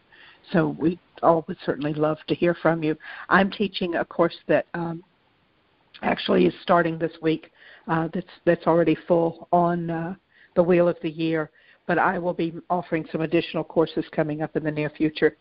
So 0.51 0.75
we 0.79 0.99
all 1.21 1.45
would 1.47 1.57
certainly 1.65 1.93
love 1.93 2.17
to 2.27 2.35
hear 2.35 2.53
from 2.53 2.83
you. 2.83 2.97
I'm 3.29 3.51
teaching 3.51 3.95
a 3.95 4.05
course 4.05 4.37
that 4.47 4.65
um, 4.73 5.03
actually 6.01 6.45
is 6.45 6.53
starting 6.63 6.97
this 6.97 7.11
week. 7.21 7.51
Uh, 7.87 8.07
that's 8.13 8.27
that's 8.45 8.67
already 8.67 8.95
full 9.07 9.47
on 9.51 9.89
uh, 9.89 10.15
the 10.55 10.63
Wheel 10.63 10.87
of 10.87 10.97
the 11.01 11.09
Year, 11.09 11.49
but 11.91 11.99
I 11.99 12.19
will 12.19 12.33
be 12.33 12.53
offering 12.69 13.05
some 13.11 13.19
additional 13.19 13.65
courses 13.65 14.05
coming 14.13 14.41
up 14.41 14.55
in 14.55 14.63
the 14.63 14.71
near 14.71 14.89
future. 14.89 15.35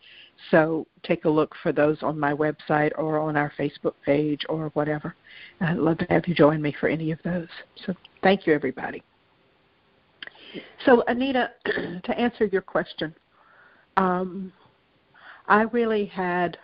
So 0.49 0.85
take 1.01 1.23
a 1.23 1.29
look 1.29 1.55
for 1.63 1.71
those 1.71 2.03
on 2.03 2.19
my 2.19 2.33
website 2.33 2.91
or 2.97 3.19
on 3.19 3.37
our 3.37 3.53
Facebook 3.57 3.93
page 4.05 4.41
or 4.49 4.67
whatever. 4.73 5.15
I'd 5.61 5.77
love 5.77 5.99
to 5.99 6.05
have 6.09 6.27
you 6.27 6.35
join 6.35 6.61
me 6.61 6.75
for 6.77 6.89
any 6.89 7.11
of 7.11 7.19
those. 7.23 7.47
So 7.85 7.95
thank 8.21 8.45
you, 8.45 8.53
everybody. 8.53 9.01
So, 10.85 11.05
Anita, 11.07 11.51
to 12.03 12.19
answer 12.19 12.43
your 12.47 12.63
question, 12.63 13.15
um, 13.95 14.51
I 15.47 15.61
really 15.61 16.07
had 16.07 16.57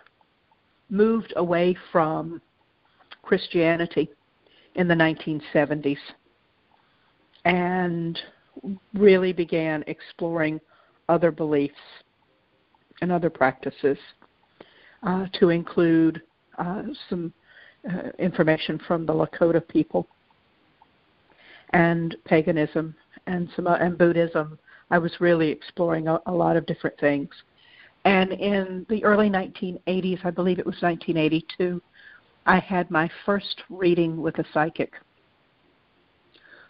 moved 0.90 1.32
away 1.36 1.74
from 1.90 2.42
Christianity 3.22 4.10
in 4.74 4.86
the 4.86 4.94
1970s 4.94 5.96
and 7.46 8.20
really 8.94 9.32
began 9.32 9.84
exploring 9.86 10.60
other 11.08 11.30
beliefs 11.30 11.74
and 13.00 13.12
other 13.12 13.30
practices 13.30 13.98
uh, 15.02 15.26
to 15.38 15.50
include 15.50 16.22
uh, 16.58 16.82
some 17.08 17.32
uh, 17.88 18.10
information 18.18 18.80
from 18.86 19.06
the 19.06 19.12
Lakota 19.12 19.66
people 19.68 20.06
and 21.70 22.16
paganism 22.24 22.94
and 23.26 23.48
some 23.54 23.66
uh, 23.66 23.76
and 23.76 23.96
Buddhism. 23.96 24.58
I 24.90 24.98
was 24.98 25.12
really 25.20 25.50
exploring 25.50 26.08
a, 26.08 26.18
a 26.26 26.32
lot 26.32 26.56
of 26.56 26.66
different 26.66 26.98
things. 26.98 27.28
And 28.04 28.32
in 28.32 28.86
the 28.88 29.04
early 29.04 29.28
1980s, 29.28 30.24
I 30.24 30.30
believe 30.30 30.58
it 30.58 30.66
was 30.66 30.76
1982, 30.80 31.82
I 32.46 32.58
had 32.58 32.90
my 32.90 33.10
first 33.26 33.62
reading 33.68 34.22
with 34.22 34.38
a 34.38 34.44
psychic 34.54 34.94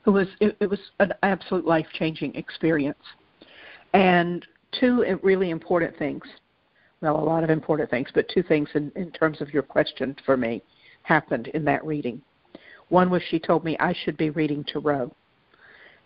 who 0.09 0.13
was 0.13 0.29
it, 0.41 0.57
it 0.59 0.71
was 0.71 0.81
an 1.01 1.13
absolute 1.23 1.67
life-changing 1.67 2.35
experience. 2.35 2.97
And 3.93 4.43
two 4.81 5.19
really 5.23 5.51
important 5.51 5.99
things. 5.99 6.23
Well, 7.03 7.17
a 7.17 7.21
lot 7.21 7.45
of 7.45 7.51
important 7.51 7.91
things, 7.91 8.09
but 8.15 8.27
two 8.33 8.43
things 8.43 8.71
in, 8.73 8.91
in 8.97 9.11
terms 9.11 9.43
of 9.43 9.53
your 9.53 9.63
question 9.63 10.17
for 10.25 10.39
me 10.39 10.63
happened 11.03 11.49
in 11.49 11.63
that 11.67 11.85
reading. 11.85 12.23
One 12.89 13.11
was 13.11 13.21
she 13.29 13.39
told 13.39 13.65
me 13.65 13.77
I 13.81 13.95
should 14.03 14.17
be 14.17 14.31
reading 14.31 14.65
tarot. 14.65 15.15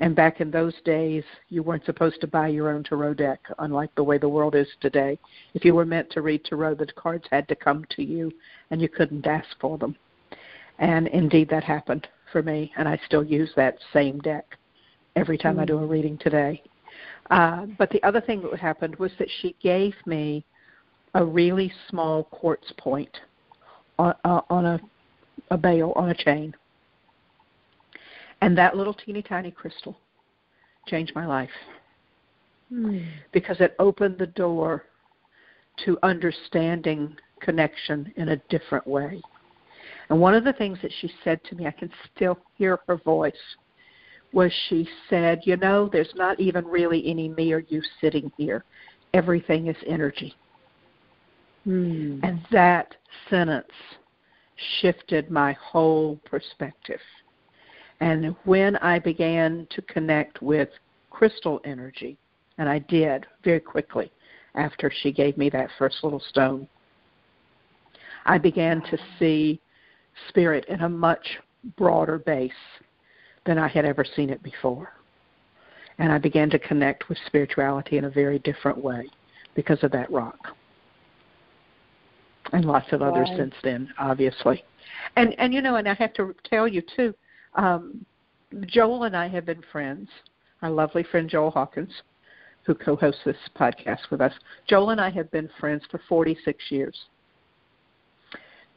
And 0.00 0.16
back 0.16 0.40
in 0.40 0.50
those 0.50 0.74
days, 0.84 1.22
you 1.48 1.62
weren't 1.62 1.84
supposed 1.84 2.20
to 2.22 2.26
buy 2.26 2.48
your 2.48 2.70
own 2.70 2.82
tarot 2.82 3.14
deck, 3.14 3.38
unlike 3.60 3.94
the 3.94 4.02
way 4.02 4.18
the 4.18 4.28
world 4.28 4.56
is 4.56 4.66
today. 4.80 5.16
If 5.54 5.64
you 5.64 5.76
were 5.76 5.86
meant 5.86 6.10
to 6.10 6.22
read 6.22 6.44
tarot, 6.44 6.74
the 6.74 6.86
cards 6.86 7.26
had 7.30 7.46
to 7.46 7.54
come 7.54 7.84
to 7.90 8.02
you, 8.02 8.32
and 8.72 8.82
you 8.82 8.88
couldn't 8.88 9.28
ask 9.28 9.46
for 9.60 9.78
them. 9.78 9.94
And 10.80 11.06
indeed, 11.06 11.48
that 11.50 11.62
happened 11.62 12.08
for 12.32 12.42
me, 12.42 12.72
and 12.76 12.88
I 12.88 12.98
still 13.06 13.22
use 13.22 13.50
that 13.56 13.78
same 13.92 14.18
deck 14.20 14.58
every 15.14 15.38
time 15.38 15.56
mm. 15.56 15.60
I 15.60 15.64
do 15.64 15.78
a 15.78 15.86
reading 15.86 16.18
today. 16.18 16.62
Uh, 17.30 17.66
but 17.78 17.90
the 17.90 18.02
other 18.02 18.20
thing 18.20 18.42
that 18.42 18.58
happened 18.58 18.96
was 18.96 19.12
that 19.18 19.28
she 19.40 19.54
gave 19.62 19.94
me 20.06 20.44
a 21.14 21.24
really 21.24 21.72
small 21.88 22.24
quartz 22.24 22.72
point 22.78 23.16
on, 23.98 24.14
uh, 24.24 24.40
on 24.50 24.66
a, 24.66 24.80
a 25.50 25.58
bale 25.58 25.92
on 25.94 26.10
a 26.10 26.14
chain 26.14 26.54
and 28.42 28.58
that 28.58 28.76
little 28.76 28.92
teeny 28.92 29.22
tiny 29.22 29.50
crystal 29.50 29.96
changed 30.86 31.14
my 31.14 31.24
life 31.24 31.48
mm. 32.70 33.06
because 33.32 33.56
it 33.60 33.74
opened 33.78 34.18
the 34.18 34.26
door 34.26 34.84
to 35.84 35.96
understanding 36.02 37.16
connection 37.40 38.12
in 38.16 38.30
a 38.30 38.36
different 38.50 38.86
way. 38.86 39.22
And 40.12 40.20
one 40.20 40.34
of 40.34 40.44
the 40.44 40.52
things 40.52 40.76
that 40.82 40.92
she 41.00 41.10
said 41.24 41.42
to 41.44 41.54
me, 41.54 41.66
I 41.66 41.70
can 41.70 41.90
still 42.14 42.38
hear 42.58 42.80
her 42.86 42.98
voice, 42.98 43.32
was 44.34 44.52
she 44.68 44.86
said, 45.08 45.40
You 45.44 45.56
know, 45.56 45.88
there's 45.90 46.12
not 46.14 46.38
even 46.38 46.66
really 46.66 47.02
any 47.08 47.30
me 47.30 47.50
or 47.54 47.60
you 47.60 47.80
sitting 47.98 48.30
here. 48.36 48.62
Everything 49.14 49.68
is 49.68 49.76
energy. 49.86 50.34
Mm. 51.66 52.20
And 52.22 52.42
that 52.50 52.94
sentence 53.30 53.72
shifted 54.82 55.30
my 55.30 55.54
whole 55.54 56.20
perspective. 56.26 57.00
And 58.00 58.36
when 58.44 58.76
I 58.76 58.98
began 58.98 59.66
to 59.70 59.80
connect 59.80 60.42
with 60.42 60.68
crystal 61.08 61.58
energy, 61.64 62.18
and 62.58 62.68
I 62.68 62.80
did 62.80 63.24
very 63.44 63.60
quickly 63.60 64.12
after 64.56 64.92
she 64.94 65.10
gave 65.10 65.38
me 65.38 65.48
that 65.48 65.70
first 65.78 66.04
little 66.04 66.22
stone, 66.28 66.68
I 68.26 68.36
began 68.36 68.82
to 68.90 68.98
see 69.18 69.58
spirit 70.28 70.64
in 70.68 70.80
a 70.80 70.88
much 70.88 71.38
broader 71.76 72.18
base 72.18 72.52
than 73.46 73.58
I 73.58 73.68
had 73.68 73.84
ever 73.84 74.04
seen 74.04 74.30
it 74.30 74.42
before. 74.42 74.92
And 75.98 76.10
I 76.10 76.18
began 76.18 76.50
to 76.50 76.58
connect 76.58 77.08
with 77.08 77.18
spirituality 77.26 77.98
in 77.98 78.04
a 78.04 78.10
very 78.10 78.38
different 78.40 78.78
way 78.78 79.08
because 79.54 79.82
of 79.82 79.92
that 79.92 80.10
rock. 80.10 80.38
And 82.52 82.64
lots 82.64 82.92
of 82.92 83.02
others 83.02 83.28
since 83.36 83.54
then, 83.62 83.88
obviously. 83.98 84.64
And 85.16 85.34
and 85.38 85.54
you 85.54 85.60
know, 85.60 85.76
and 85.76 85.88
I 85.88 85.94
have 85.94 86.12
to 86.14 86.34
tell 86.44 86.66
you 86.66 86.82
too, 86.96 87.14
um, 87.54 88.04
Joel 88.66 89.04
and 89.04 89.16
I 89.16 89.28
have 89.28 89.46
been 89.46 89.62
friends. 89.70 90.08
Our 90.60 90.70
lovely 90.70 91.02
friend 91.02 91.28
Joel 91.28 91.50
Hawkins, 91.50 91.90
who 92.64 92.74
co-hosts 92.74 93.22
this 93.24 93.36
podcast 93.56 94.10
with 94.10 94.20
us. 94.20 94.32
Joel 94.68 94.90
and 94.90 95.00
I 95.00 95.10
have 95.10 95.30
been 95.30 95.48
friends 95.58 95.82
for 95.90 96.00
46 96.08 96.70
years. 96.70 96.96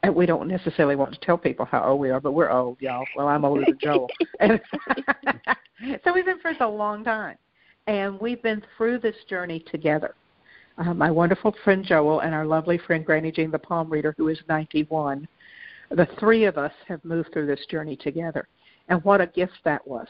We 0.10 0.26
don't 0.26 0.48
necessarily 0.48 0.96
want 0.96 1.14
to 1.14 1.20
tell 1.20 1.38
people 1.38 1.66
how 1.66 1.84
old 1.84 2.00
we 2.00 2.10
are, 2.10 2.20
but 2.20 2.34
we're 2.34 2.52
old, 2.52 2.78
y'all. 2.82 3.06
Well, 3.16 3.28
I'm 3.28 3.46
older 3.46 3.64
than 3.66 3.78
Joel. 3.80 4.10
And 4.40 4.60
so 6.04 6.14
we've 6.14 6.26
been 6.26 6.40
friends 6.40 6.58
a 6.62 6.68
long 6.68 7.04
time. 7.04 7.38
And 7.88 8.20
we've 8.20 8.42
been 8.42 8.64
through 8.76 9.00
this 9.00 9.16
journey 9.30 9.64
together. 9.72 10.16
Uh, 10.78 10.94
my 10.94 11.10
wonderful 11.10 11.56
friend 11.64 11.86
Joel 11.86 12.22
and 12.22 12.34
our 12.34 12.46
lovely 12.46 12.78
friend 12.78 13.06
Granny 13.06 13.32
Jean 13.32 13.52
the 13.52 13.60
palm 13.60 13.90
reader, 13.90 14.14
who 14.18 14.28
is 14.28 14.40
91, 14.50 15.28
the 15.92 16.08
three 16.20 16.46
of 16.46 16.58
us 16.58 16.74
have 16.88 17.04
moved 17.06 17.32
through 17.32 17.46
this 17.46 17.66
journey 17.70 17.96
together. 17.96 18.48
And 18.90 19.04
what 19.04 19.22
a 19.22 19.28
gift 19.28 19.54
that 19.64 19.88
was 19.88 20.08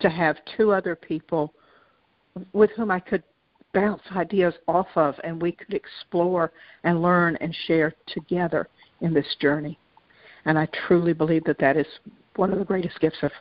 to 0.00 0.10
have 0.10 0.36
two 0.56 0.72
other 0.72 0.94
people 0.94 1.52
with 2.52 2.70
whom 2.76 2.90
I 2.90 3.00
could 3.00 3.22
bounce 3.72 4.02
ideas 4.14 4.54
off 4.68 4.88
of 4.94 5.14
and 5.24 5.40
we 5.40 5.52
could 5.52 5.74
explore 5.74 6.52
and 6.84 7.02
learn 7.02 7.36
and 7.40 7.54
share 7.66 7.94
together 8.06 8.68
in 9.00 9.14
this 9.14 9.36
journey. 9.40 9.78
And 10.44 10.58
I 10.58 10.68
truly 10.86 11.12
believe 11.12 11.44
that 11.44 11.58
that 11.58 11.76
is 11.76 11.86
one 12.36 12.52
of 12.52 12.58
the 12.58 12.64
greatest 12.64 13.00
gifts 13.00 13.18
of, 13.22 13.32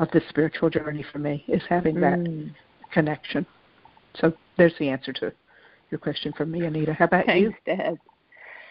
of 0.00 0.10
this 0.12 0.22
spiritual 0.28 0.70
journey 0.70 1.04
for 1.12 1.18
me 1.18 1.44
is 1.48 1.62
having 1.68 2.00
that 2.00 2.18
mm. 2.18 2.52
connection. 2.92 3.46
So 4.20 4.32
there's 4.56 4.74
the 4.78 4.88
answer 4.88 5.12
to 5.14 5.32
your 5.90 5.98
question 5.98 6.32
from 6.36 6.50
me, 6.50 6.64
Anita. 6.64 6.92
How 6.92 7.04
about 7.04 7.26
Thanks, 7.26 7.56
you? 7.66 7.76
Deb. 7.76 7.98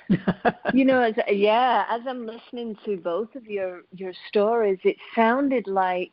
you 0.74 0.84
know, 0.86 1.02
as 1.02 1.14
yeah, 1.30 1.86
as 1.90 2.02
I'm 2.08 2.26
listening 2.26 2.76
to 2.86 2.98
both 2.98 3.36
of 3.36 3.46
your 3.46 3.84
your 3.96 4.12
stories, 4.28 4.80
it 4.84 4.98
sounded 5.16 5.66
like 5.68 6.12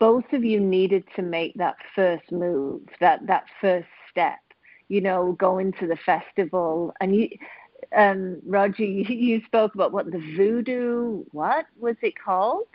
both 0.00 0.24
of 0.32 0.44
you 0.44 0.58
needed 0.58 1.04
to 1.14 1.22
make 1.22 1.54
that 1.54 1.76
first 1.94 2.30
move, 2.32 2.82
that 3.00 3.26
that 3.26 3.44
first 3.60 3.88
step. 4.10 4.38
You 4.88 5.00
know, 5.00 5.36
going 5.38 5.72
to 5.80 5.86
the 5.86 5.96
festival, 6.04 6.92
and 7.00 7.16
you, 7.16 7.28
um, 7.96 8.40
Roger, 8.46 8.84
you, 8.84 9.42
spoke 9.46 9.74
about 9.74 9.92
what 9.92 10.10
the 10.10 10.22
voodoo. 10.36 11.24
What 11.32 11.66
was 11.78 11.96
it 12.02 12.14
called? 12.22 12.66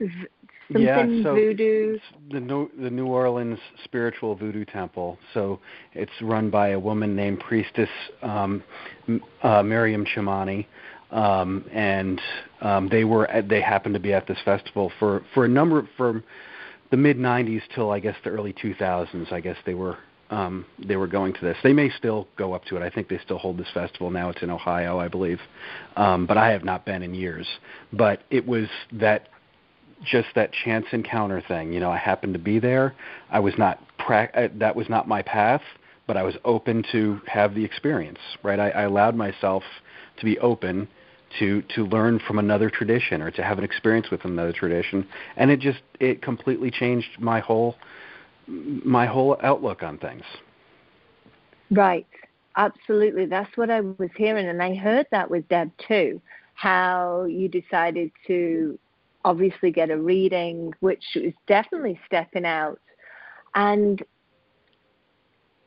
something 0.72 0.86
yeah, 0.86 1.24
so 1.24 1.36
voodoo. 1.36 1.98
The 2.32 2.40
New, 2.40 2.70
the 2.80 2.90
New 2.90 3.08
Orleans 3.08 3.60
Spiritual 3.84 4.36
Voodoo 4.36 4.66
Temple. 4.66 5.18
So 5.34 5.60
it's 5.94 6.12
run 6.22 6.50
by 6.50 6.70
a 6.70 6.80
woman 6.80 7.16
named 7.16 7.40
Priestess 7.40 7.90
um, 8.22 8.64
uh, 9.44 9.64
Miriam 9.64 10.06
Chamani, 10.06 10.66
um, 11.12 11.66
and 11.74 12.22
um, 12.62 12.90
they 12.90 13.04
were 13.04 13.28
at, 13.28 13.50
they 13.50 13.62
happened 13.62 13.96
to 13.96 14.00
be 14.00 14.14
at 14.14 14.28
this 14.28 14.38
festival 14.46 14.92
for 15.00 15.24
for 15.34 15.46
a 15.46 15.50
number 15.50 15.88
from 15.98 16.24
the 16.92 16.98
mid 16.98 17.18
'90s 17.18 17.62
till 17.74 17.92
I 17.92 18.00
guess 18.00 18.16
the 18.24 18.30
early 18.30 18.54
2000s. 18.54 19.32
I 19.32 19.40
guess 19.40 19.58
they 19.66 19.74
were 19.74 19.98
um, 20.30 20.66
they 20.86 20.96
were 20.96 21.08
going 21.08 21.34
to 21.34 21.42
this. 21.42 21.58
They 21.64 21.74
may 21.74 21.90
still 21.90 22.28
go 22.38 22.54
up 22.54 22.66
to 22.66 22.78
it. 22.78 22.84
I 22.84 22.90
think 22.90 23.10
they 23.10 23.20
still 23.20 23.38
hold 23.38 23.58
this 23.58 23.70
festival 23.74 24.12
now. 24.12 24.30
It's 24.30 24.42
in 24.42 24.50
Ohio, 24.50 25.00
I 25.00 25.08
believe, 25.08 25.40
um, 25.96 26.26
but 26.26 26.38
I 26.38 26.52
have 26.52 26.64
not 26.64 26.86
been 26.86 27.02
in 27.02 27.14
years. 27.14 27.48
But 27.92 28.22
it 28.30 28.48
was 28.48 28.68
that 28.94 29.30
just 30.04 30.30
that 30.36 30.52
chance 30.54 30.86
encounter 30.92 31.42
thing. 31.48 31.74
You 31.74 31.80
know, 31.80 31.92
I 31.92 31.98
happened 31.98 32.34
to 32.34 32.40
be 32.40 32.60
there. 32.60 32.96
I 33.30 33.40
was 33.40 33.54
not 33.58 33.82
pra- 33.98 34.30
uh, 34.34 34.48
that 34.60 34.76
was 34.76 34.88
not 34.90 35.08
my 35.08 35.22
path, 35.22 35.62
but 36.08 36.16
I 36.16 36.24
was 36.24 36.36
open 36.46 36.84
to 36.92 37.20
have 37.28 37.56
the 37.56 37.66
experience. 37.66 38.20
Right, 38.44 38.60
I, 38.60 38.70
I 38.70 38.82
allowed 38.84 39.16
myself 39.16 39.64
to 40.18 40.26
be 40.26 40.38
open 40.40 40.88
to 41.40 41.62
to 41.76 41.86
learn 41.86 42.20
from 42.20 42.40
another 42.40 42.70
tradition 42.70 43.22
or 43.22 43.32
to 43.32 43.44
have 43.44 43.58
an 43.58 43.64
experience 43.64 44.10
with 44.12 44.26
another 44.26 44.54
tradition, 44.54 45.08
and 45.38 45.52
it 45.52 45.60
just 45.60 45.82
it 46.00 46.22
completely 46.22 46.72
changed 46.72 47.20
my 47.20 47.40
whole 47.40 47.76
my 48.50 49.06
whole 49.06 49.38
outlook 49.44 49.84
on 49.84 49.98
things. 49.98 50.24
Right. 51.72 52.08
Absolutely. 52.58 53.26
That's 53.26 53.56
what 53.56 53.70
I 53.70 53.82
was 53.82 54.10
hearing. 54.18 54.48
And 54.48 54.62
I 54.62 54.76
heard 54.76 55.06
that 55.12 55.30
with 55.30 55.48
Deb 55.50 55.72
too, 55.88 56.22
how 56.56 57.26
you 57.26 57.48
decided 57.48 58.12
to 58.28 58.78
obviously 59.24 59.72
get 59.72 59.92
a 59.92 59.98
reading, 59.98 60.74
which 60.80 61.04
is 61.16 61.34
definitely 61.48 62.00
stepping 62.06 62.46
out. 62.46 62.80
And 63.56 64.04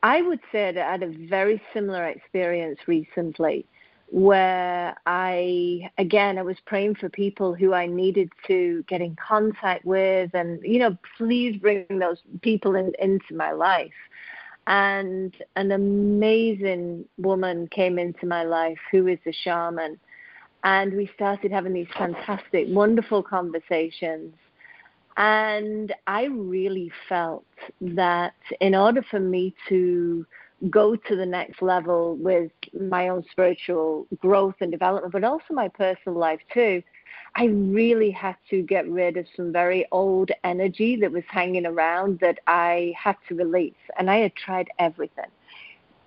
I 0.03 0.21
would 0.21 0.39
say 0.51 0.71
that 0.71 0.85
I 0.85 0.91
had 0.91 1.03
a 1.03 1.27
very 1.27 1.61
similar 1.73 2.05
experience 2.07 2.79
recently 2.87 3.65
where 4.13 4.95
I, 5.07 5.89
again, 5.97 6.37
I 6.37 6.43
was 6.43 6.57
praying 6.67 6.93
for 6.93 7.09
people 7.09 7.55
who 7.55 7.73
I 7.73 7.87
needed 7.87 8.29
to 8.45 8.85
get 8.87 9.01
in 9.01 9.15
contact 9.15 9.85
with, 9.85 10.29
and, 10.35 10.61
you 10.61 10.77
know, 10.77 10.95
please 11.17 11.57
bring 11.57 11.87
those 11.89 12.19
people 12.43 12.75
in, 12.75 12.93
into 12.99 13.33
my 13.33 13.53
life. 13.53 13.91
And 14.67 15.33
an 15.55 15.71
amazing 15.71 17.05
woman 17.17 17.67
came 17.69 17.97
into 17.97 18.27
my 18.27 18.43
life 18.43 18.77
who 18.91 19.07
is 19.07 19.17
a 19.25 19.31
shaman. 19.31 19.99
And 20.63 20.93
we 20.93 21.09
started 21.15 21.51
having 21.51 21.73
these 21.73 21.87
fantastic, 21.97 22.67
wonderful 22.69 23.23
conversations. 23.23 24.35
And 25.17 25.91
I 26.05 26.25
really 26.25 26.91
felt 27.09 27.45
that 27.81 28.35
in 28.61 28.75
order 28.75 29.03
for 29.09 29.19
me 29.19 29.55
to 29.69 30.23
go 30.69 30.95
to 30.95 31.15
the 31.15 31.25
next 31.25 31.63
level 31.63 32.15
with 32.15 32.51
my 32.79 33.09
own 33.09 33.23
spiritual 33.31 34.07
growth 34.19 34.55
and 34.61 34.71
development, 34.71 35.13
but 35.13 35.23
also 35.23 35.45
my 35.51 35.67
personal 35.67 36.17
life 36.17 36.41
too, 36.53 36.81
I 37.35 37.45
really 37.45 38.11
had 38.11 38.35
to 38.49 38.61
get 38.61 38.87
rid 38.89 39.17
of 39.17 39.25
some 39.35 39.51
very 39.51 39.85
old 39.91 40.31
energy 40.43 40.95
that 40.97 41.11
was 41.11 41.23
hanging 41.27 41.65
around 41.65 42.19
that 42.19 42.39
I 42.47 42.93
had 43.01 43.15
to 43.29 43.35
release. 43.35 43.73
And 43.97 44.09
I 44.09 44.17
had 44.17 44.35
tried 44.35 44.69
everything 44.79 45.29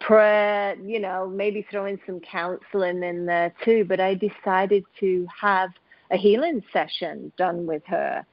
prayer, 0.00 0.76
you 0.84 1.00
know, 1.00 1.26
maybe 1.26 1.66
throw 1.70 1.86
in 1.86 1.98
some 2.06 2.20
counseling 2.20 3.02
in 3.02 3.26
there 3.26 3.52
too. 3.64 3.84
But 3.84 4.00
I 4.00 4.14
decided 4.14 4.84
to 5.00 5.26
have 5.40 5.70
a 6.10 6.16
healing 6.16 6.62
session 6.72 7.32
done 7.36 7.66
with 7.66 7.82
her. 7.86 8.24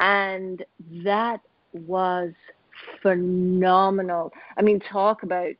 And 0.00 0.64
that 1.04 1.40
was 1.72 2.32
phenomenal. 3.02 4.32
I 4.56 4.62
mean, 4.62 4.80
talk 4.80 5.22
about 5.22 5.52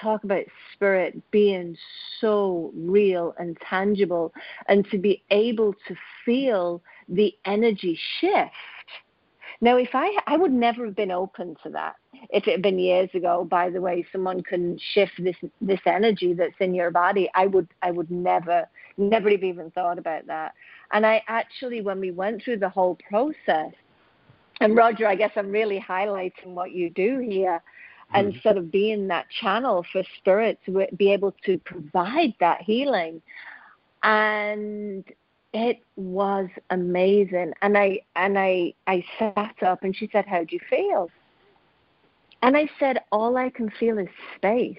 talk 0.00 0.24
about 0.24 0.44
spirit 0.72 1.20
being 1.30 1.76
so 2.20 2.72
real 2.74 3.34
and 3.38 3.56
tangible 3.68 4.32
and 4.68 4.88
to 4.90 4.98
be 4.98 5.22
able 5.30 5.74
to 5.86 5.96
feel 6.24 6.82
the 7.08 7.34
energy 7.44 7.98
shift. 8.20 8.52
Now, 9.60 9.76
if 9.76 9.90
I, 9.92 10.16
I 10.26 10.36
would 10.36 10.52
never 10.52 10.84
have 10.84 10.94
been 10.94 11.10
open 11.10 11.56
to 11.64 11.70
that 11.70 11.96
if 12.30 12.46
it 12.46 12.52
had 12.52 12.62
been 12.62 12.78
years 12.78 13.10
ago. 13.14 13.44
By 13.44 13.70
the 13.70 13.80
way, 13.80 14.06
someone 14.12 14.40
can 14.42 14.78
shift 14.92 15.12
this 15.18 15.34
this 15.60 15.80
energy 15.84 16.32
that's 16.32 16.54
in 16.60 16.74
your 16.74 16.92
body. 16.92 17.28
I 17.34 17.46
would, 17.46 17.68
I 17.82 17.90
would 17.90 18.10
never, 18.10 18.68
never 18.96 19.30
have 19.30 19.42
even 19.42 19.70
thought 19.72 19.98
about 19.98 20.26
that. 20.26 20.54
And 20.92 21.04
I 21.04 21.22
actually, 21.26 21.80
when 21.80 21.98
we 21.98 22.12
went 22.12 22.42
through 22.42 22.58
the 22.58 22.68
whole 22.68 22.96
process, 23.08 23.72
and 24.60 24.76
Roger, 24.76 25.06
I 25.06 25.14
guess 25.14 25.32
I'm 25.36 25.50
really 25.50 25.84
highlighting 25.86 26.48
what 26.48 26.72
you 26.72 26.90
do 26.90 27.18
here 27.18 27.62
and 28.14 28.32
mm-hmm. 28.32 28.40
sort 28.40 28.56
of 28.56 28.70
being 28.70 29.08
that 29.08 29.26
channel 29.40 29.84
for 29.92 30.02
spirit 30.18 30.58
to 30.66 30.86
be 30.96 31.12
able 31.12 31.34
to 31.44 31.58
provide 31.58 32.34
that 32.40 32.62
healing. 32.62 33.20
And 34.02 35.04
it 35.52 35.80
was 35.96 36.48
amazing. 36.70 37.52
And 37.62 37.76
I 37.76 38.00
and 38.16 38.38
I 38.38 38.74
I 38.86 39.04
sat 39.18 39.56
up 39.62 39.82
and 39.82 39.94
she 39.94 40.08
said, 40.12 40.26
How 40.26 40.44
do 40.44 40.54
you 40.54 40.60
feel? 40.68 41.10
And 42.42 42.56
I 42.56 42.68
said, 42.78 42.98
All 43.12 43.36
I 43.36 43.50
can 43.50 43.70
feel 43.78 43.98
is 43.98 44.08
space. 44.36 44.78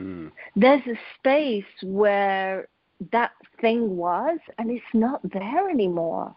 Mm. 0.00 0.30
There's 0.54 0.86
a 0.86 0.98
space 1.18 1.64
where 1.82 2.68
that 3.12 3.32
thing 3.60 3.96
was 3.96 4.38
and 4.58 4.70
it's 4.70 4.84
not 4.94 5.20
there 5.32 5.68
anymore. 5.68 6.34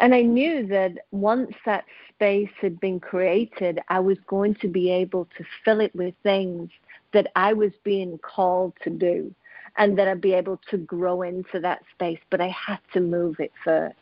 And 0.00 0.14
I 0.14 0.22
knew 0.22 0.66
that 0.66 0.92
once 1.10 1.54
that 1.64 1.84
space 2.14 2.50
had 2.60 2.80
been 2.80 3.00
created, 3.00 3.80
I 3.88 4.00
was 4.00 4.18
going 4.26 4.54
to 4.56 4.68
be 4.68 4.90
able 4.90 5.28
to 5.36 5.44
fill 5.64 5.80
it 5.80 5.94
with 5.94 6.14
things 6.22 6.70
that 7.12 7.28
I 7.36 7.52
was 7.52 7.72
being 7.84 8.18
called 8.18 8.74
to 8.84 8.90
do 8.90 9.34
and 9.76 9.98
that 9.98 10.08
I'd 10.08 10.20
be 10.20 10.34
able 10.34 10.60
to 10.70 10.76
grow 10.76 11.22
into 11.22 11.60
that 11.60 11.82
space, 11.94 12.18
but 12.30 12.40
I 12.40 12.48
had 12.48 12.80
to 12.92 13.00
move 13.00 13.36
it 13.38 13.52
first. 13.64 13.96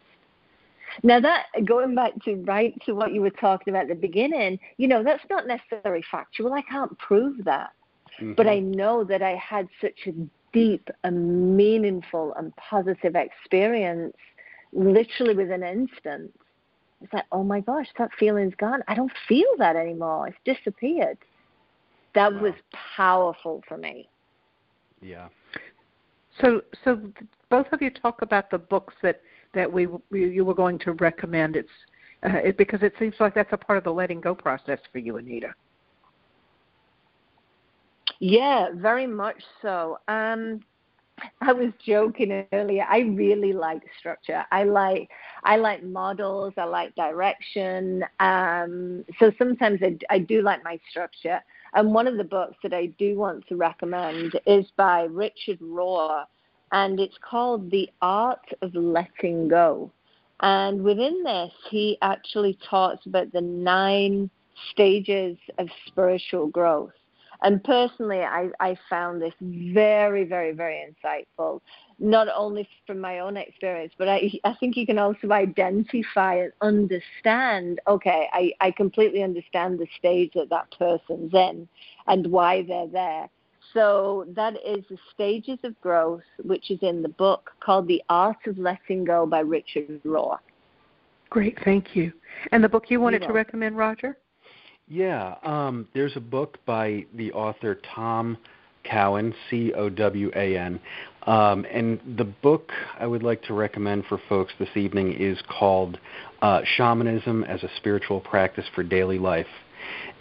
Now 1.03 1.21
that 1.21 1.47
going 1.65 1.95
back 1.95 2.13
to 2.25 2.37
right 2.37 2.75
to 2.87 2.95
what 2.95 3.13
you 3.13 3.21
were 3.21 3.31
talking 3.31 3.73
about 3.73 3.83
at 3.83 3.89
the 3.89 3.95
beginning, 3.95 4.59
you 4.79 4.89
know, 4.89 5.03
that's 5.03 5.25
not 5.29 5.47
necessarily 5.47 6.05
factual. 6.11 6.53
I 6.53 6.63
can't 6.63 6.97
prove 6.99 7.45
that. 7.45 7.73
Mm-hmm. 8.21 8.35
But 8.35 8.47
I 8.47 8.61
know 8.61 9.05
that 9.05 9.23
I 9.23 9.35
had 9.35 9.69
such 9.81 10.07
a 10.07 10.13
deep 10.53 10.89
and 11.05 11.57
meaningful 11.57 12.33
and 12.35 12.55
positive 12.57 13.15
experience 13.15 14.17
literally 14.77 15.35
within 15.35 15.63
an 15.63 15.89
instant. 15.89 16.33
It's 17.03 17.13
like, 17.13 17.25
oh 17.33 17.43
my 17.43 17.61
gosh, 17.61 17.89
that 17.99 18.11
feeling's 18.19 18.55
gone. 18.55 18.83
I 18.89 18.95
don't 18.95 19.13
feel 19.29 19.49
that 19.59 19.77
anymore. 19.77 20.29
It's 20.29 20.59
disappeared. 20.59 21.19
That 22.15 22.33
wow. 22.33 22.41
was 22.41 22.55
powerful 22.97 23.63
for 23.69 23.77
me. 23.77 24.09
Yeah. 25.03 25.29
So, 26.41 26.63
so 26.85 27.01
both 27.51 27.67
of 27.73 27.83
you 27.83 27.91
talk 27.91 28.23
about 28.23 28.51
the 28.51 28.59
books 28.59 28.95
that 29.03 29.21
that 29.55 29.71
we, 29.73 29.87
we 30.11 30.29
you 30.29 30.45
were 30.45 30.55
going 30.55 30.79
to 30.81 30.93
recommend. 30.93 31.57
It's 31.57 31.69
uh, 32.23 32.37
it, 32.37 32.59
because 32.59 32.83
it 32.83 32.95
seems 32.99 33.15
like 33.21 33.35
that's 33.35 33.53
a 33.53 33.57
part 33.57 33.79
of 33.79 33.85
the 33.85 33.93
letting 33.93 34.21
go 34.21 34.35
process 34.35 34.79
for 34.93 34.99
you, 34.99 35.17
Anita. 35.17 35.55
Yeah, 38.19 38.69
very 38.75 39.07
much 39.07 39.43
so. 39.61 39.99
Um, 40.09 40.61
I 41.41 41.53
was 41.53 41.73
joking 41.85 42.47
earlier. 42.53 42.87
I 42.89 43.01
really 43.01 43.53
like 43.53 43.83
structure. 43.99 44.45
I 44.51 44.65
like 44.65 45.09
I 45.45 45.57
like 45.57 45.83
models. 45.83 46.55
I 46.57 46.65
like 46.65 46.95
direction. 46.95 48.05
Um, 48.21 49.05
so 49.19 49.33
sometimes 49.39 49.81
I, 49.83 49.97
I 50.11 50.19
do 50.19 50.43
like 50.43 50.63
my 50.65 50.79
structure. 50.91 51.41
And 51.75 51.93
one 51.93 52.07
of 52.07 52.17
the 52.17 52.25
books 52.25 52.57
that 52.63 52.73
I 52.73 52.87
do 52.99 53.17
want 53.17 53.47
to 53.49 53.57
recommend 53.57 54.39
is 54.47 54.67
by 54.77 55.03
Richard 55.05 55.59
Rohr, 55.61 56.25
and 56.73 56.99
it's 56.99 57.19
called 57.29 57.71
The 57.71 57.91
Art 58.01 58.47
of 58.63 58.75
Letting 58.75 59.49
Go. 59.49 59.91
And 60.41 60.83
within 60.83 61.23
this, 61.23 61.53
he 61.71 61.99
actually 62.03 62.59
talks 62.69 63.07
about 63.07 63.33
the 63.33 63.41
nine 63.41 64.31
stages 64.73 65.37
of 65.59 65.69
spiritual 65.87 66.47
growth. 66.47 66.93
And 67.43 67.63
personally, 67.65 68.21
I, 68.21 68.49
I 68.61 68.77
found 68.89 69.21
this 69.21 69.35
very, 69.41 70.25
very, 70.25 70.53
very 70.53 70.85
insightful, 70.87 71.61
not 71.99 72.29
only 72.35 72.69
from 72.87 73.01
my 73.01 73.21
own 73.21 73.37
experience, 73.37 73.93
but 73.99 74.09
I, 74.09 74.31
I 74.45 74.55
think 74.55 74.77
you 74.77 74.87
can 74.87 74.99
also 74.99 75.31
identify 75.31 76.37
and 76.37 76.53
understand 76.61 77.81
okay, 77.87 78.29
I, 78.33 78.53
I 78.61 78.71
completely 78.71 79.23
understand 79.23 79.79
the 79.79 79.87
stage 79.99 80.33
that 80.35 80.51
that 80.51 80.75
person's 80.79 81.33
in 81.35 81.69
and 82.07 82.27
why 82.29 82.63
they're 82.63 82.89
there. 82.89 83.29
So 83.75 84.25
that 84.29 84.55
is 84.65 84.85
the 84.89 84.97
stages 85.13 85.59
of 85.65 85.79
growth, 85.81 86.23
which 86.43 86.71
is 86.71 86.79
in 86.83 87.03
the 87.03 87.09
book 87.09 87.51
called 87.61 87.89
The 87.89 88.03
Art 88.09 88.47
of 88.47 88.59
Letting 88.59 89.05
Go 89.05 89.27
by 89.27 89.41
Richard 89.41 90.01
Rohr. 90.05 90.39
Great, 91.31 91.59
thank 91.65 91.97
you. 91.97 92.13
And 92.53 92.63
the 92.63 92.69
book 92.69 92.91
you 92.91 93.01
wanted 93.01 93.23
to 93.23 93.33
recommend, 93.33 93.77
Roger? 93.77 94.17
Yeah, 94.89 95.35
um, 95.43 95.89
there's 95.95 96.17
a 96.17 96.21
book 96.21 96.59
by 96.65 97.07
the 97.13 97.33
author 97.33 97.77
Tom 97.95 98.39
Cowan, 98.85 99.35
C 99.51 99.73
O 99.73 99.89
W 99.89 100.31
A 100.37 100.57
N. 100.57 100.79
Um, 101.25 101.67
and 101.73 101.99
the 102.17 102.25
book 102.25 102.71
I 103.01 103.05
would 103.05 103.25
like 103.25 103.43
to 103.45 103.55
recommend 103.55 104.05
for 104.07 104.21
folks 104.29 104.53
this 104.61 104.69
evening 104.77 105.13
is 105.15 105.39
called 105.49 105.99
uh, 106.41 106.61
Shamanism 106.77 107.43
as 107.43 107.65
a 107.65 107.71
Spiritual 107.79 108.21
Practice 108.21 108.67
for 108.77 108.85
Daily 108.85 109.19
Life. 109.19 109.49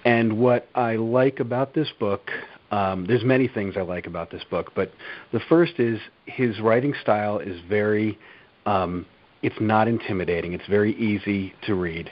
And 0.04 0.40
what 0.40 0.68
I 0.74 0.96
like 0.96 1.40
about 1.40 1.76
this 1.76 1.90
book, 2.00 2.32
um, 2.72 3.06
there's 3.06 3.24
many 3.24 3.48
things 3.48 3.76
I 3.78 3.82
like 3.82 4.08
about 4.08 4.32
this 4.32 4.44
book, 4.50 4.72
but 4.76 4.92
the 5.32 5.42
first 5.48 5.74
is 5.80 6.00
his 6.26 6.60
writing 6.60 6.96
style 7.04 7.38
is 7.38 7.62
very, 7.70 8.18
um, 8.66 9.06
it's 9.44 9.56
not 9.60 9.88
intimidating. 9.88 10.54
It's 10.54 10.68
very 10.68 10.96
easy 10.96 11.54
to 11.68 11.76
read. 11.76 12.10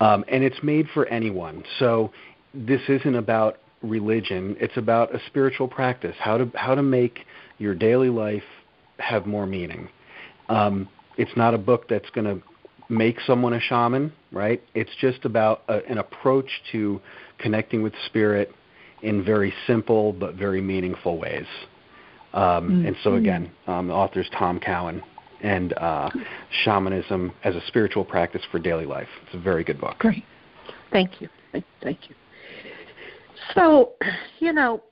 Um, 0.00 0.24
and 0.28 0.44
it's 0.44 0.62
made 0.62 0.88
for 0.94 1.06
anyone. 1.06 1.64
So 1.78 2.12
this 2.54 2.80
isn't 2.88 3.14
about 3.14 3.58
religion. 3.82 4.56
It's 4.60 4.76
about 4.76 5.14
a 5.14 5.20
spiritual 5.26 5.68
practice. 5.68 6.16
How 6.18 6.38
to 6.38 6.50
how 6.54 6.74
to 6.74 6.82
make 6.82 7.20
your 7.58 7.74
daily 7.74 8.08
life 8.08 8.44
have 8.98 9.26
more 9.26 9.46
meaning. 9.46 9.88
Um, 10.48 10.88
it's 11.16 11.36
not 11.36 11.54
a 11.54 11.58
book 11.58 11.88
that's 11.88 12.08
going 12.10 12.26
to 12.26 12.42
make 12.88 13.18
someone 13.26 13.52
a 13.52 13.60
shaman, 13.60 14.12
right? 14.32 14.62
It's 14.74 14.90
just 15.00 15.24
about 15.24 15.62
a, 15.68 15.84
an 15.90 15.98
approach 15.98 16.48
to 16.72 17.00
connecting 17.38 17.82
with 17.82 17.92
spirit 18.06 18.52
in 19.02 19.24
very 19.24 19.52
simple 19.66 20.12
but 20.12 20.34
very 20.34 20.60
meaningful 20.60 21.18
ways. 21.18 21.46
Um, 22.32 22.42
mm-hmm. 22.42 22.86
And 22.86 22.96
so 23.02 23.14
again, 23.14 23.50
um, 23.66 23.88
the 23.88 23.94
author's 23.94 24.28
Tom 24.36 24.58
Cowan 24.60 25.02
and 25.42 25.72
uh, 25.74 26.10
shamanism 26.64 27.32
as 27.44 27.54
a 27.54 27.60
spiritual 27.66 28.04
practice 28.04 28.42
for 28.50 28.58
daily 28.58 28.86
life. 28.86 29.08
It's 29.26 29.34
a 29.34 29.38
very 29.38 29.64
good 29.64 29.80
book. 29.80 29.98
Great. 29.98 30.24
Thank 30.90 31.20
you. 31.20 31.28
Thank 31.82 32.08
you. 32.08 32.14
So, 33.54 33.92
you 34.40 34.52
know, 34.52 34.82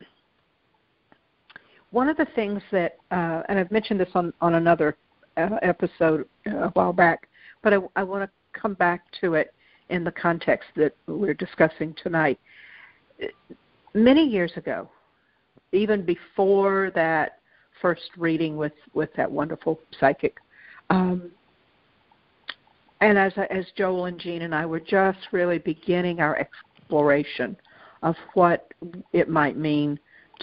one 1.90 2.08
of 2.08 2.16
the 2.16 2.26
things 2.34 2.62
that, 2.72 2.96
uh, 3.10 3.42
and 3.48 3.58
I've 3.58 3.70
mentioned 3.70 4.00
this 4.00 4.08
on, 4.14 4.32
on 4.40 4.54
another 4.54 4.96
uh, 5.36 5.56
episode 5.62 6.26
a 6.46 6.68
while 6.70 6.92
back, 6.92 7.28
but 7.62 7.74
I, 7.74 7.78
I 7.96 8.02
want 8.02 8.24
to 8.24 8.58
come 8.58 8.74
back 8.74 9.02
to 9.20 9.34
it 9.34 9.52
in 9.88 10.04
the 10.04 10.12
context 10.12 10.68
that 10.76 10.94
we're 11.06 11.34
discussing 11.34 11.94
tonight. 12.02 12.38
Many 13.94 14.26
years 14.26 14.52
ago, 14.56 14.90
even 15.72 16.04
before 16.04 16.90
that 16.94 17.38
first 17.80 18.10
reading 18.16 18.56
with 18.56 18.72
with 18.94 19.10
that 19.16 19.30
wonderful 19.30 19.78
psychic. 19.98 20.36
Um, 20.90 21.30
and 23.00 23.18
as 23.18 23.32
as 23.50 23.66
Joel 23.76 24.06
and 24.06 24.18
Jean 24.18 24.42
and 24.42 24.54
I 24.54 24.66
were 24.66 24.80
just 24.80 25.18
really 25.32 25.58
beginning 25.58 26.20
our 26.20 26.38
exploration 26.38 27.56
of 28.02 28.14
what 28.34 28.72
it 29.12 29.28
might 29.28 29.56
mean 29.56 29.98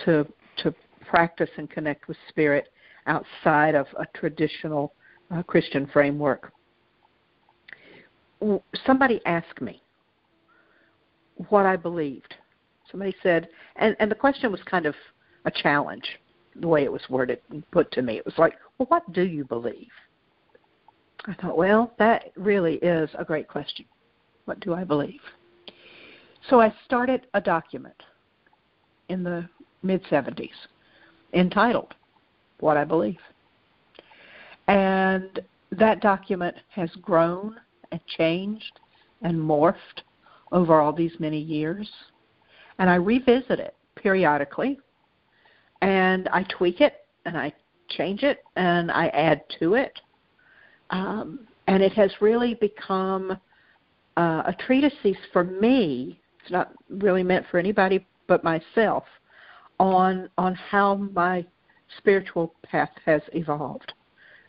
to 0.05 0.27
to 0.57 0.73
practice 1.07 1.49
and 1.57 1.69
connect 1.69 2.07
with 2.07 2.17
spirit 2.29 2.69
outside 3.07 3.75
of 3.75 3.87
a 3.99 4.05
traditional 4.17 4.93
uh, 5.31 5.43
Christian 5.43 5.87
framework. 5.91 6.51
Somebody 8.85 9.21
asked 9.25 9.61
me 9.61 9.81
what 11.49 11.65
I 11.65 11.75
believed. 11.75 12.35
Somebody 12.91 13.15
said, 13.23 13.47
and, 13.77 13.95
and 13.99 14.11
the 14.11 14.15
question 14.15 14.51
was 14.51 14.61
kind 14.63 14.85
of 14.85 14.95
a 15.45 15.51
challenge, 15.51 16.19
the 16.55 16.67
way 16.67 16.83
it 16.83 16.91
was 16.91 17.01
worded 17.09 17.39
and 17.49 17.69
put 17.71 17.91
to 17.91 18.01
me. 18.01 18.17
It 18.17 18.25
was 18.25 18.37
like, 18.37 18.53
well, 18.77 18.87
what 18.87 19.11
do 19.13 19.23
you 19.23 19.45
believe? 19.45 19.89
I 21.25 21.33
thought, 21.35 21.57
well, 21.57 21.93
that 21.99 22.31
really 22.35 22.75
is 22.75 23.09
a 23.17 23.23
great 23.23 23.47
question. 23.47 23.85
What 24.45 24.59
do 24.59 24.73
I 24.73 24.83
believe? 24.83 25.21
So 26.49 26.59
I 26.59 26.73
started 26.85 27.27
a 27.33 27.41
document 27.41 27.95
in 29.09 29.23
the 29.23 29.47
mid 29.83 30.03
70s 30.05 30.49
entitled 31.33 31.93
What 32.59 32.77
I 32.77 32.83
Believe. 32.83 33.19
And 34.67 35.39
that 35.71 36.01
document 36.01 36.55
has 36.69 36.89
grown 37.01 37.55
and 37.91 38.01
changed 38.17 38.79
and 39.21 39.37
morphed 39.37 40.01
over 40.51 40.79
all 40.79 40.93
these 40.93 41.13
many 41.19 41.39
years. 41.39 41.89
And 42.79 42.89
I 42.89 42.95
revisit 42.95 43.59
it 43.59 43.75
periodically 43.95 44.79
and 45.83 46.29
I 46.29 46.43
tweak 46.43 46.79
it 46.79 47.05
and 47.25 47.37
I 47.37 47.53
change 47.89 48.23
it 48.23 48.43
and 48.55 48.89
I 48.89 49.07
add 49.07 49.43
to 49.59 49.75
it. 49.75 49.99
Um, 50.89 51.41
and 51.67 51.83
it 51.83 51.91
has 51.93 52.11
really 52.21 52.53
become 52.55 53.37
uh, 54.15 54.43
a 54.45 54.55
treatise 54.65 54.93
for 55.33 55.43
me. 55.43 56.19
It's 56.41 56.51
not 56.51 56.71
really 56.89 57.23
meant 57.23 57.45
for 57.51 57.57
anybody 57.57 58.05
but 58.27 58.43
myself 58.43 59.03
on 59.79 60.29
on 60.37 60.55
how 60.55 60.95
my 60.95 61.45
spiritual 61.97 62.53
path 62.63 62.91
has 63.05 63.21
evolved 63.33 63.91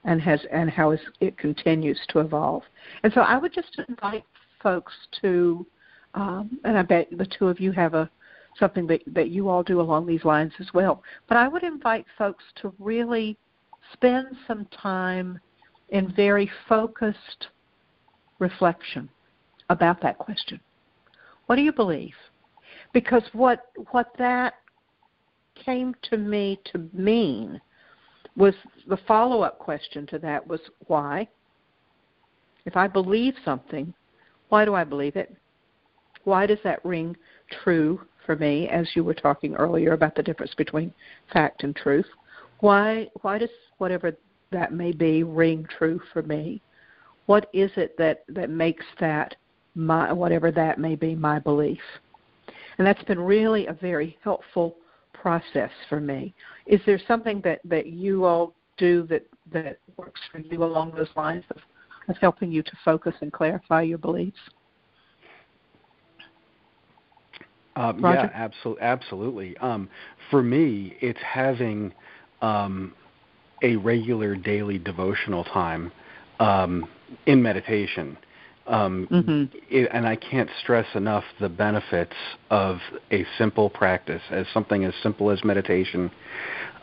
and 0.04 0.20
has 0.20 0.40
and 0.52 0.70
how 0.70 0.96
it 1.20 1.36
continues 1.38 1.98
to 2.10 2.20
evolve. 2.20 2.62
And 3.02 3.12
so 3.12 3.22
I 3.22 3.36
would 3.36 3.52
just 3.52 3.80
invite 3.88 4.24
folks 4.62 4.92
to, 5.22 5.66
um, 6.14 6.60
and 6.64 6.78
I 6.78 6.82
bet 6.82 7.08
the 7.10 7.26
two 7.26 7.48
of 7.48 7.58
you 7.58 7.72
have 7.72 7.94
a 7.94 8.08
something 8.58 8.86
that 8.86 9.02
that 9.14 9.30
you 9.30 9.48
all 9.48 9.62
do 9.62 9.80
along 9.80 10.06
these 10.06 10.24
lines 10.24 10.52
as 10.60 10.72
well. 10.72 11.02
But 11.28 11.36
I 11.36 11.48
would 11.48 11.62
invite 11.62 12.06
folks 12.16 12.44
to 12.62 12.72
really 12.78 13.36
spend 13.92 14.28
some 14.46 14.66
time 14.66 15.38
in 15.90 16.12
very 16.14 16.50
focused 16.68 17.48
reflection 18.38 19.08
about 19.70 20.00
that 20.02 20.18
question. 20.18 20.60
What 21.46 21.56
do 21.56 21.62
you 21.62 21.72
believe? 21.72 22.14
Because 22.92 23.22
what 23.32 23.66
what 23.90 24.12
that 24.18 24.54
came 25.54 25.94
to 26.10 26.16
me 26.16 26.60
to 26.72 26.88
mean 26.92 27.60
was 28.36 28.54
the 28.88 28.96
follow 29.06 29.42
up 29.42 29.58
question 29.58 30.06
to 30.08 30.18
that 30.18 30.46
was 30.46 30.60
why? 30.86 31.28
If 32.66 32.76
I 32.76 32.88
believe 32.88 33.34
something, 33.44 33.94
why 34.48 34.64
do 34.64 34.74
I 34.74 34.84
believe 34.84 35.16
it? 35.16 35.34
Why 36.24 36.46
does 36.46 36.58
that 36.64 36.84
ring 36.84 37.16
true 37.62 38.00
for 38.24 38.36
me, 38.36 38.68
as 38.68 38.88
you 38.94 39.04
were 39.04 39.14
talking 39.14 39.54
earlier 39.54 39.92
about 39.92 40.14
the 40.14 40.22
difference 40.22 40.54
between 40.54 40.92
fact 41.32 41.64
and 41.64 41.74
truth? 41.74 42.06
Why 42.60 43.08
why 43.22 43.38
does 43.38 43.50
whatever 43.78 44.16
that 44.50 44.72
may 44.72 44.92
be 44.92 45.22
ring 45.22 45.66
true 45.78 46.00
for 46.12 46.22
me? 46.22 46.62
What 47.26 47.48
is 47.52 47.70
it 47.76 47.96
that, 47.98 48.24
that 48.28 48.50
makes 48.50 48.84
that 49.00 49.34
my 49.74 50.12
whatever 50.12 50.50
that 50.52 50.78
may 50.78 50.94
be 50.94 51.14
my 51.14 51.38
belief? 51.38 51.80
And 52.78 52.86
that's 52.86 53.02
been 53.04 53.20
really 53.20 53.66
a 53.66 53.72
very 53.72 54.18
helpful 54.22 54.76
process 55.12 55.70
for 55.88 56.00
me. 56.00 56.34
Is 56.66 56.80
there 56.86 57.00
something 57.06 57.40
that, 57.44 57.60
that 57.64 57.86
you 57.86 58.24
all 58.24 58.54
do 58.76 59.06
that, 59.08 59.26
that 59.52 59.78
works 59.96 60.20
for 60.30 60.38
you 60.38 60.64
along 60.64 60.92
those 60.92 61.08
lines 61.16 61.44
of, 61.50 61.58
of 62.08 62.16
helping 62.18 62.52
you 62.52 62.62
to 62.62 62.72
focus 62.84 63.14
and 63.20 63.32
clarify 63.32 63.82
your 63.82 63.98
beliefs? 63.98 64.38
Um, 67.76 68.00
yeah, 68.00 68.30
absolutely. 68.32 68.82
Absolutely. 68.82 69.56
Um, 69.58 69.88
for 70.30 70.42
me, 70.42 70.96
it's 71.00 71.20
having 71.20 71.92
um, 72.40 72.94
a 73.62 73.76
regular 73.76 74.36
daily 74.36 74.78
devotional 74.78 75.44
time 75.44 75.90
um, 76.38 76.88
in 77.26 77.42
meditation. 77.42 78.16
Um, 78.66 79.06
mm-hmm. 79.10 79.56
it, 79.70 79.90
and 79.92 80.06
I 80.06 80.16
can't 80.16 80.48
stress 80.62 80.86
enough 80.94 81.24
the 81.38 81.50
benefits 81.50 82.14
of 82.50 82.78
a 83.12 83.26
simple 83.36 83.68
practice, 83.68 84.22
as 84.30 84.46
something 84.54 84.84
as 84.84 84.94
simple 85.02 85.30
as 85.30 85.44
meditation, 85.44 86.10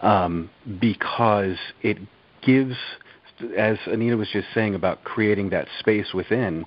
um, 0.04 0.50
because 0.80 1.58
it 1.82 1.98
gives, 2.44 2.76
as 3.58 3.78
Anita 3.88 4.16
was 4.16 4.28
just 4.32 4.48
saying 4.54 4.76
about 4.76 5.04
creating 5.04 5.50
that 5.52 5.68
space 5.80 6.14
within 6.14 6.66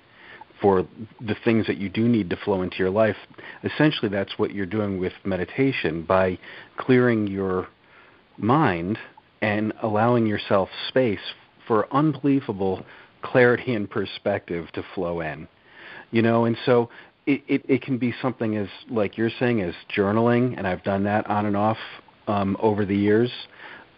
for 0.61 0.86
the 1.20 1.36
things 1.44 1.66
that 1.66 1.78
you 1.78 1.88
do 1.88 2.09
need 2.09 2.30
to 2.30 2.36
flow 2.36 2.62
into 2.62 2.76
your 2.78 2.90
life. 2.90 3.16
Essentially, 3.62 4.09
that's 4.09 4.38
what 4.38 4.52
you're 4.52 4.66
doing 4.66 4.98
with 4.98 5.12
meditation 5.24 6.02
by 6.02 6.38
clearing 6.76 7.26
your 7.26 7.68
mind 8.38 8.98
and 9.42 9.72
allowing 9.82 10.26
yourself 10.26 10.68
space 10.88 11.20
for 11.66 11.92
unbelievable 11.94 12.84
clarity 13.22 13.74
and 13.74 13.90
perspective 13.90 14.68
to 14.72 14.84
flow 14.94 15.20
in. 15.20 15.48
You 16.11 16.22
know, 16.22 16.44
and 16.44 16.57
so 16.64 16.90
it, 17.26 17.42
it, 17.48 17.64
it 17.68 17.82
can 17.82 17.98
be 17.98 18.14
something 18.22 18.57
as 18.57 18.68
like 18.90 19.18
you're 19.18 19.30
saying 19.38 19.61
as 19.61 19.74
journaling, 19.94 20.57
and 20.57 20.66
I've 20.66 20.84
done 20.84 21.05
that 21.05 21.28
on 21.28 21.46
and 21.46 21.57
off 21.57 21.78
um, 22.26 22.57
over 22.61 22.84
the 22.84 22.96
years. 22.96 23.30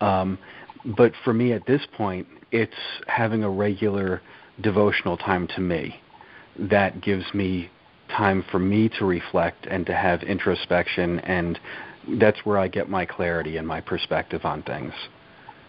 Um, 0.01 0.39
but 0.85 1.13
for 1.25 1.33
me 1.33 1.53
at 1.53 1.67
this 1.67 1.83
point, 1.97 2.27
it's 2.53 2.75
having 3.07 3.43
a 3.43 3.51
regular 3.51 4.23
devotional 4.61 5.17
time 5.17 5.47
to 5.49 5.61
me 5.61 6.01
that 6.59 7.01
gives 7.01 7.25
me 7.35 7.71
time 8.09 8.45
for 8.51 8.59
me 8.59 8.89
to 8.99 9.05
reflect 9.05 9.67
and 9.67 9.85
to 9.87 9.95
have 9.95 10.23
introspection 10.23 11.19
and 11.21 11.59
that's 12.21 12.39
where 12.45 12.59
I 12.59 12.69
get 12.69 12.89
my 12.89 13.05
clarity 13.05 13.57
and 13.57 13.67
my 13.67 13.81
perspective 13.81 14.45
on 14.45 14.63
things. 14.63 14.93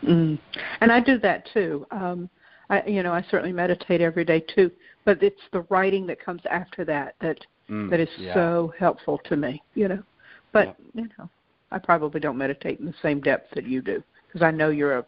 Mm. 0.04 0.40
And 0.82 0.92
I 0.92 1.00
do 1.00 1.18
that 1.20 1.48
too. 1.54 1.86
Um, 1.92 2.30
I, 2.70 2.84
you 2.86 3.04
know, 3.04 3.14
I 3.14 3.24
certainly 3.30 3.54
meditate 3.54 4.02
every 4.02 4.26
day 4.26 4.42
too. 4.42 4.72
But 5.06 5.24
it's 5.24 5.42
the 5.54 5.62
writing 5.70 6.06
that 6.08 6.24
comes 6.24 6.42
after 6.50 6.84
that 6.86 7.16
that 7.22 7.40
mm, 7.70 7.90
that 7.90 8.00
is 8.00 8.10
yeah. 8.18 8.34
so 8.34 8.74
helpful 8.78 9.20
to 9.26 9.38
me. 9.38 9.64
You 9.74 9.88
know, 9.88 10.04
but 10.52 10.76
yeah. 10.94 11.04
you 11.04 11.10
know, 11.18 11.30
I 11.72 11.80
probably 11.80 12.20
don't 12.20 12.38
meditate 12.38 12.80
in 12.80 12.86
the 12.86 12.94
same 13.02 13.22
depth 13.22 13.54
that 13.56 13.66
you 13.66 13.82
do 13.82 14.04
because 14.28 14.42
I 14.42 14.52
know 14.52 14.70
you're 14.70 15.00
a 15.00 15.06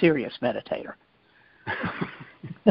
serious 0.00 0.34
meditator. 0.42 0.94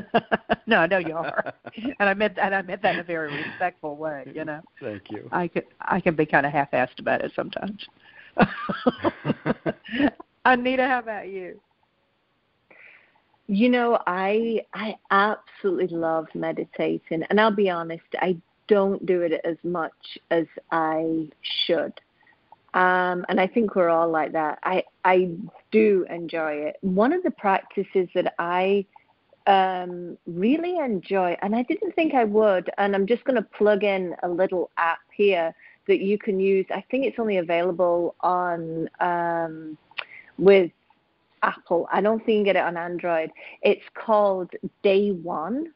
no, 0.67 0.77
I 0.77 0.87
know 0.87 0.97
you 0.97 1.15
are, 1.15 1.53
and 1.75 2.09
I 2.09 2.13
meant 2.13 2.37
and 2.37 2.53
I 2.53 2.61
meant 2.61 2.81
that 2.81 2.95
in 2.95 2.99
a 2.99 3.03
very 3.03 3.33
respectful 3.33 3.95
way. 3.95 4.25
You 4.33 4.45
know. 4.45 4.61
Thank 4.81 5.11
you. 5.11 5.27
I 5.31 5.47
can 5.47 5.63
I 5.81 5.99
can 5.99 6.15
be 6.15 6.25
kind 6.25 6.45
of 6.45 6.51
half-assed 6.51 6.99
about 6.99 7.21
it 7.21 7.31
sometimes. 7.35 7.85
Anita, 10.45 10.87
how 10.87 10.99
about 10.99 11.29
you? 11.29 11.59
You 13.47 13.69
know, 13.69 13.99
I 14.07 14.61
I 14.73 14.95
absolutely 15.11 15.95
love 15.97 16.27
meditating, 16.33 17.23
and 17.29 17.39
I'll 17.39 17.55
be 17.55 17.69
honest, 17.69 18.03
I 18.19 18.37
don't 18.67 19.05
do 19.05 19.21
it 19.21 19.39
as 19.43 19.57
much 19.63 19.93
as 20.31 20.45
I 20.71 21.29
should. 21.65 21.93
Um, 22.73 23.25
and 23.29 23.39
I 23.39 23.47
think 23.47 23.75
we're 23.75 23.89
all 23.89 24.09
like 24.09 24.33
that. 24.33 24.59
I 24.63 24.83
I 25.05 25.31
do 25.71 26.05
enjoy 26.09 26.53
it. 26.53 26.77
One 26.81 27.13
of 27.13 27.23
the 27.23 27.31
practices 27.31 28.09
that 28.15 28.33
I 28.37 28.85
um, 29.47 30.17
really 30.25 30.77
enjoy, 30.77 31.37
and 31.41 31.55
I 31.55 31.63
didn't 31.63 31.93
think 31.93 32.13
I 32.13 32.23
would, 32.23 32.69
and 32.77 32.95
I'm 32.95 33.05
just 33.05 33.23
going 33.25 33.35
to 33.35 33.47
plug 33.57 33.83
in 33.83 34.15
a 34.23 34.29
little 34.29 34.71
app 34.77 34.99
here 35.11 35.53
that 35.87 35.99
you 35.99 36.17
can 36.17 36.39
use. 36.39 36.65
I 36.71 36.83
think 36.89 37.05
it's 37.05 37.19
only 37.19 37.37
available 37.37 38.15
on 38.21 38.89
um, 38.99 39.77
with 40.37 40.71
Apple. 41.43 41.87
I 41.91 42.01
don't 42.01 42.19
think 42.19 42.29
you 42.29 42.35
can 42.37 42.43
get 42.43 42.55
it 42.55 42.63
on 42.63 42.77
Android. 42.77 43.31
It's 43.61 43.85
called 43.93 44.51
Day 44.83 45.11
One. 45.11 45.71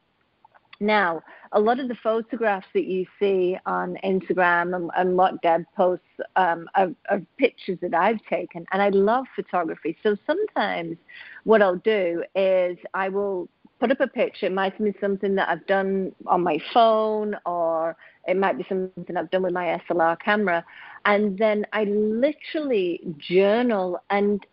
Now, 0.82 1.22
a 1.52 1.60
lot 1.60 1.80
of 1.80 1.90
the 1.90 1.96
photographs 1.96 2.68
that 2.74 2.86
you 2.86 3.06
see 3.20 3.58
on 3.66 3.98
Instagram 4.04 4.76
and, 4.76 4.90
and 4.96 5.18
what 5.18 5.42
Deb 5.42 5.66
posts 5.76 6.06
um, 6.38 6.70
are, 6.76 6.92
are, 7.10 7.22
pictures 7.38 7.78
that 7.82 7.94
I've 7.94 8.24
taken, 8.30 8.66
and 8.72 8.82
I 8.82 8.90
love 8.90 9.26
photography. 9.36 9.98
So 10.02 10.16
sometimes 10.26 10.98
what 11.44 11.62
I'll 11.62 11.76
do 11.76 12.24
is 12.34 12.78
I 12.94 13.10
will 13.10 13.50
put 13.80 13.92
up 13.92 14.02
a 14.02 14.08
picture. 14.08 14.48
It 14.48 14.54
might 14.54 14.78
be 14.82 14.94
something 15.00 15.36
that 15.36 15.50
I've 15.50 15.66
done 15.68 16.14
on 16.28 16.42
my 16.44 16.60
phone, 16.74 17.36
or 17.46 17.96
it 18.28 18.38
might 18.38 18.58
be 18.58 18.66
something 18.68 19.16
I've 19.18 19.32
done 19.32 19.44
with 19.44 19.54
my 19.54 19.80
SLR 19.90 20.20
camera, 20.20 20.66
and 21.06 21.38
then 21.38 21.66
I 21.74 21.86
literally 21.86 23.02
journal 23.18 24.02
and 24.10 24.46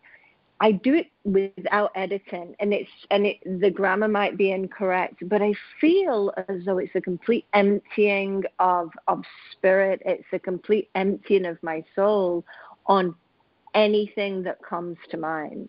I 0.60 0.72
do 0.72 0.94
it 0.94 1.08
without 1.24 1.90
editing, 1.94 2.54
and 2.60 2.72
it's 2.72 2.90
and 3.10 3.26
it, 3.26 3.36
the 3.60 3.70
grammar 3.70 4.08
might 4.08 4.38
be 4.38 4.52
incorrect, 4.52 5.28
but 5.28 5.42
I 5.42 5.52
feel 5.80 6.32
as 6.48 6.64
though 6.64 6.78
it's 6.78 6.94
a 6.94 7.00
complete 7.00 7.44
emptying 7.52 8.42
of 8.58 8.90
of 9.06 9.22
spirit. 9.52 10.00
It's 10.06 10.24
a 10.32 10.38
complete 10.38 10.88
emptying 10.94 11.44
of 11.44 11.62
my 11.62 11.84
soul 11.94 12.42
on 12.86 13.14
anything 13.74 14.42
that 14.44 14.58
comes 14.62 14.96
to 15.10 15.18
mind, 15.18 15.68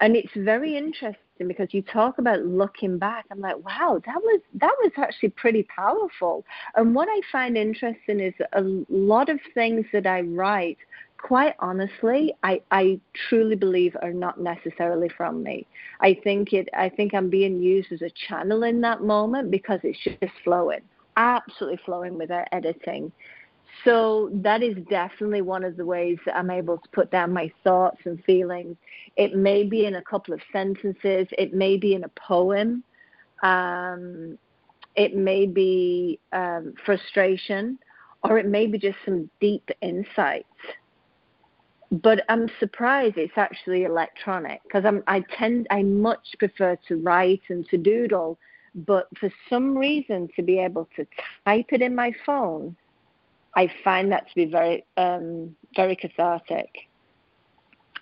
and 0.00 0.16
it's 0.16 0.32
very 0.36 0.76
interesting 0.76 1.18
because 1.46 1.68
you 1.72 1.82
talk 1.82 2.18
about 2.18 2.44
looking 2.44 2.98
back. 2.98 3.24
I'm 3.30 3.40
like, 3.40 3.56
wow, 3.64 4.00
that 4.06 4.16
was 4.16 4.40
that 4.54 4.74
was 4.82 4.92
actually 4.96 5.30
pretty 5.30 5.64
powerful. 5.64 6.44
And 6.76 6.94
what 6.94 7.08
I 7.08 7.20
find 7.30 7.56
interesting 7.56 8.20
is 8.20 8.34
a 8.52 8.62
lot 8.88 9.28
of 9.28 9.38
things 9.54 9.84
that 9.92 10.06
I 10.06 10.22
write 10.22 10.78
quite 11.24 11.54
honestly, 11.58 12.34
I, 12.42 12.60
I 12.70 13.00
truly 13.28 13.56
believe 13.56 13.96
are 14.02 14.12
not 14.12 14.38
necessarily 14.38 15.08
from 15.08 15.42
me. 15.42 15.66
I 16.00 16.18
think 16.22 16.52
it 16.52 16.68
I 16.76 16.90
think 16.90 17.14
I'm 17.14 17.30
being 17.30 17.62
used 17.62 17.92
as 17.92 18.02
a 18.02 18.10
channel 18.28 18.62
in 18.64 18.82
that 18.82 19.02
moment 19.02 19.50
because 19.50 19.80
it's 19.84 19.98
just 20.04 20.34
flowing. 20.44 20.82
Absolutely 21.16 21.80
flowing 21.86 22.18
without 22.18 22.46
editing. 22.52 23.10
So 23.82 24.30
that 24.34 24.62
is 24.62 24.76
definitely 24.88 25.42
one 25.42 25.64
of 25.64 25.76
the 25.76 25.84
ways 25.84 26.18
that 26.26 26.36
I'm 26.36 26.50
able 26.50 26.78
to 26.78 26.88
put 26.90 27.10
down 27.10 27.32
my 27.32 27.52
thoughts 27.64 27.98
and 28.04 28.22
feelings. 28.24 28.76
It 29.16 29.34
may 29.34 29.64
be 29.64 29.86
in 29.86 29.96
a 29.96 30.02
couple 30.02 30.32
of 30.32 30.40
sentences, 30.52 31.26
it 31.36 31.54
may 31.54 31.76
be 31.76 31.94
in 31.94 32.04
a 32.04 32.08
poem, 32.10 32.84
um, 33.42 34.38
it 34.94 35.16
may 35.16 35.46
be 35.46 36.20
um, 36.32 36.74
frustration, 36.84 37.78
or 38.22 38.38
it 38.38 38.46
may 38.46 38.66
be 38.66 38.78
just 38.78 38.98
some 39.04 39.28
deep 39.40 39.68
insights. 39.82 40.46
But 41.90 42.24
I'm 42.28 42.48
surprised 42.58 43.18
it's 43.18 43.36
actually 43.36 43.84
electronic 43.84 44.62
because 44.64 44.84
I'm 44.84 45.02
I 45.06 45.22
tend 45.36 45.66
I 45.70 45.82
much 45.82 46.26
prefer 46.38 46.76
to 46.88 46.96
write 46.96 47.42
and 47.48 47.68
to 47.68 47.76
doodle, 47.76 48.38
but 48.74 49.08
for 49.18 49.30
some 49.50 49.76
reason 49.76 50.28
to 50.36 50.42
be 50.42 50.58
able 50.58 50.88
to 50.96 51.06
type 51.44 51.66
it 51.70 51.82
in 51.82 51.94
my 51.94 52.12
phone, 52.24 52.76
I 53.56 53.70
find 53.82 54.10
that 54.12 54.28
to 54.28 54.34
be 54.34 54.46
very 54.46 54.84
um, 54.96 55.54
very 55.76 55.96
cathartic. 55.96 56.68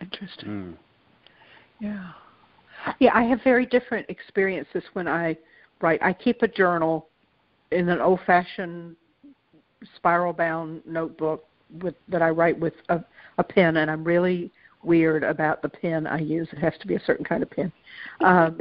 Interesting. 0.00 0.48
Mm. 0.48 0.74
Yeah. 1.80 2.10
Yeah, 2.98 3.12
I 3.14 3.22
have 3.24 3.40
very 3.44 3.66
different 3.66 4.08
experiences 4.08 4.82
when 4.94 5.06
I 5.06 5.36
write. 5.80 6.02
I 6.02 6.12
keep 6.12 6.42
a 6.42 6.48
journal 6.48 7.08
in 7.70 7.88
an 7.88 8.00
old-fashioned 8.00 8.96
spiral-bound 9.96 10.82
notebook 10.86 11.44
with 11.80 11.94
that 12.08 12.22
I 12.22 12.30
write 12.30 12.58
with 12.58 12.74
a 12.88 13.04
a 13.38 13.44
pen, 13.44 13.78
and 13.78 13.90
I'm 13.90 14.04
really 14.04 14.50
weird 14.82 15.22
about 15.22 15.62
the 15.62 15.68
pen 15.68 16.06
I 16.06 16.18
use. 16.18 16.48
It 16.52 16.58
has 16.58 16.74
to 16.80 16.86
be 16.86 16.94
a 16.94 17.00
certain 17.04 17.24
kind 17.24 17.42
of 17.42 17.50
pen. 17.50 17.72
Um, 18.20 18.58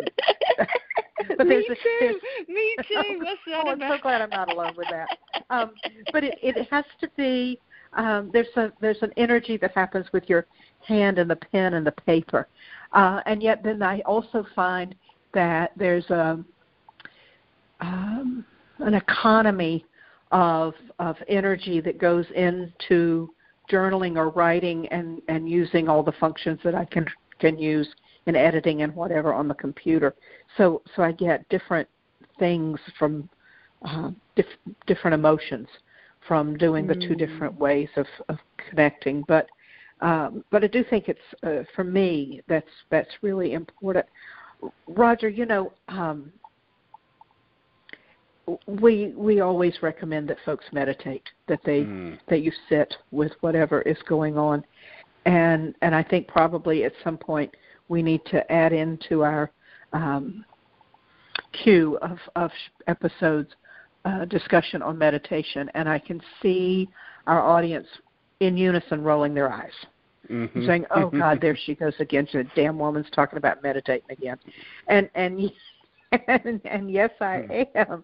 but 1.38 1.48
there's 1.48 1.68
Me 1.68 1.76
a, 1.76 2.06
too. 2.06 2.20
Me 2.48 2.76
too. 2.88 3.20
What's 3.24 3.40
that 3.48 3.56
oh, 3.56 3.62
about? 3.62 3.82
I'm 3.82 3.98
so 3.98 4.02
glad 4.02 4.22
I'm 4.22 4.30
not 4.30 4.52
alone 4.52 4.74
with 4.78 4.88
that. 4.90 5.08
Um, 5.52 5.72
but 6.14 6.24
it, 6.24 6.40
it 6.42 6.68
has 6.72 6.86
to 7.02 7.10
be. 7.16 7.60
Um, 7.94 8.30
there's 8.32 8.48
a 8.56 8.72
there's 8.80 9.02
an 9.02 9.12
energy 9.18 9.58
that 9.58 9.72
happens 9.76 10.06
with 10.14 10.30
your 10.30 10.46
hand 10.88 11.20
and 11.20 11.30
the 11.30 11.36
pen 11.36 11.74
and 11.74 11.86
the 11.86 11.92
paper, 11.92 12.48
uh, 12.94 13.20
and 13.26 13.44
yet 13.44 13.62
then 13.62 13.84
I 13.84 14.00
also 14.02 14.46
find 14.56 14.96
that 15.34 15.72
there's 15.76 16.10
a 16.10 16.44
um, 17.82 18.46
an 18.80 18.94
economy 18.94 19.86
of 20.32 20.74
of 21.00 21.18
energy 21.28 21.82
that 21.82 21.98
goes 22.00 22.26
into 22.34 23.30
journaling 23.70 24.16
or 24.16 24.30
writing 24.30 24.88
and 24.88 25.22
and 25.28 25.50
using 25.50 25.90
all 25.90 26.02
the 26.02 26.14
functions 26.14 26.60
that 26.64 26.76
I 26.76 26.86
can 26.86 27.06
can 27.40 27.60
use 27.60 27.90
in 28.26 28.38
editing 28.38 28.84
and 28.84 28.96
whatever 28.96 29.34
on 29.34 29.50
the 29.50 29.56
computer. 29.56 30.16
So 30.56 30.82
so 30.96 31.04
I 31.04 31.12
get 31.12 31.48
different 31.50 31.90
things 32.40 32.80
from 32.98 33.28
uh, 33.84 34.12
dif- 34.36 34.76
different 34.88 35.14
emotions 35.14 35.68
from 36.28 36.58
doing 36.58 36.86
the 36.88 36.96
two 36.96 37.16
different 37.16 37.56
mm. 37.56 37.60
ways 37.60 37.90
of, 37.96 38.06
of 38.30 38.38
connecting. 38.70 39.24
But 39.28 39.48
um, 40.02 40.44
but 40.50 40.64
I 40.64 40.68
do 40.68 40.84
think 40.84 41.10
it's 41.10 41.20
uh, 41.44 41.64
for 41.76 41.84
me 41.84 42.42
that's 42.48 42.70
that's 42.90 43.10
really 43.22 43.54
important. 43.54 44.06
Roger, 44.88 45.30
you 45.30 45.46
know, 45.46 45.72
um, 45.88 46.32
we 48.68 49.14
we 49.16 49.42
always 49.42 49.74
recommend 49.82 50.28
that 50.30 50.38
folks 50.46 50.66
meditate, 50.72 51.24
that 51.48 51.60
they 51.66 51.82
mm. 51.82 52.18
that 52.30 52.42
you 52.42 52.52
sit 52.70 52.94
with 53.12 53.32
whatever 53.42 53.82
is 53.84 53.98
going 54.08 54.38
on, 54.38 54.64
and 55.26 55.76
and 55.82 55.94
I 55.94 56.04
think 56.04 56.28
probably 56.28 56.84
at 56.84 56.94
some 57.04 57.18
point 57.18 57.56
we 57.88 58.02
need 58.02 58.22
to 58.28 58.52
add 58.52 58.74
into 58.74 59.24
our 59.24 59.52
um, 59.94 60.44
queue 61.64 61.98
of 62.02 62.18
of 62.36 62.52
episodes 62.88 63.52
uh, 64.06 64.26
discussion 64.26 64.82
on 64.82 64.98
meditation, 64.98 65.70
and 65.74 65.88
I 65.88 66.00
can 66.00 66.22
see 66.42 66.90
our 67.28 67.42
audience 67.42 67.88
in 68.40 68.58
unison 68.58 69.04
rolling 69.04 69.34
their 69.34 69.52
eyes. 69.52 69.72
Mm-hmm. 70.30 70.66
saying, 70.66 70.86
"Oh 70.92 71.10
God, 71.10 71.40
there 71.42 71.58
she 71.58 71.76
goes 71.76 71.94
again. 72.00 72.28
The 72.32 72.46
damn 72.56 72.78
woman's 72.78 73.10
talking 73.12 73.38
about 73.38 73.64
meditating 73.64 74.10
again," 74.10 74.38
and 74.88 75.10
and 75.16 75.52
and, 76.28 76.62
and 76.66 76.92
yes, 76.92 77.12
I 77.20 77.66
hmm. 77.74 77.78
am. 77.78 78.04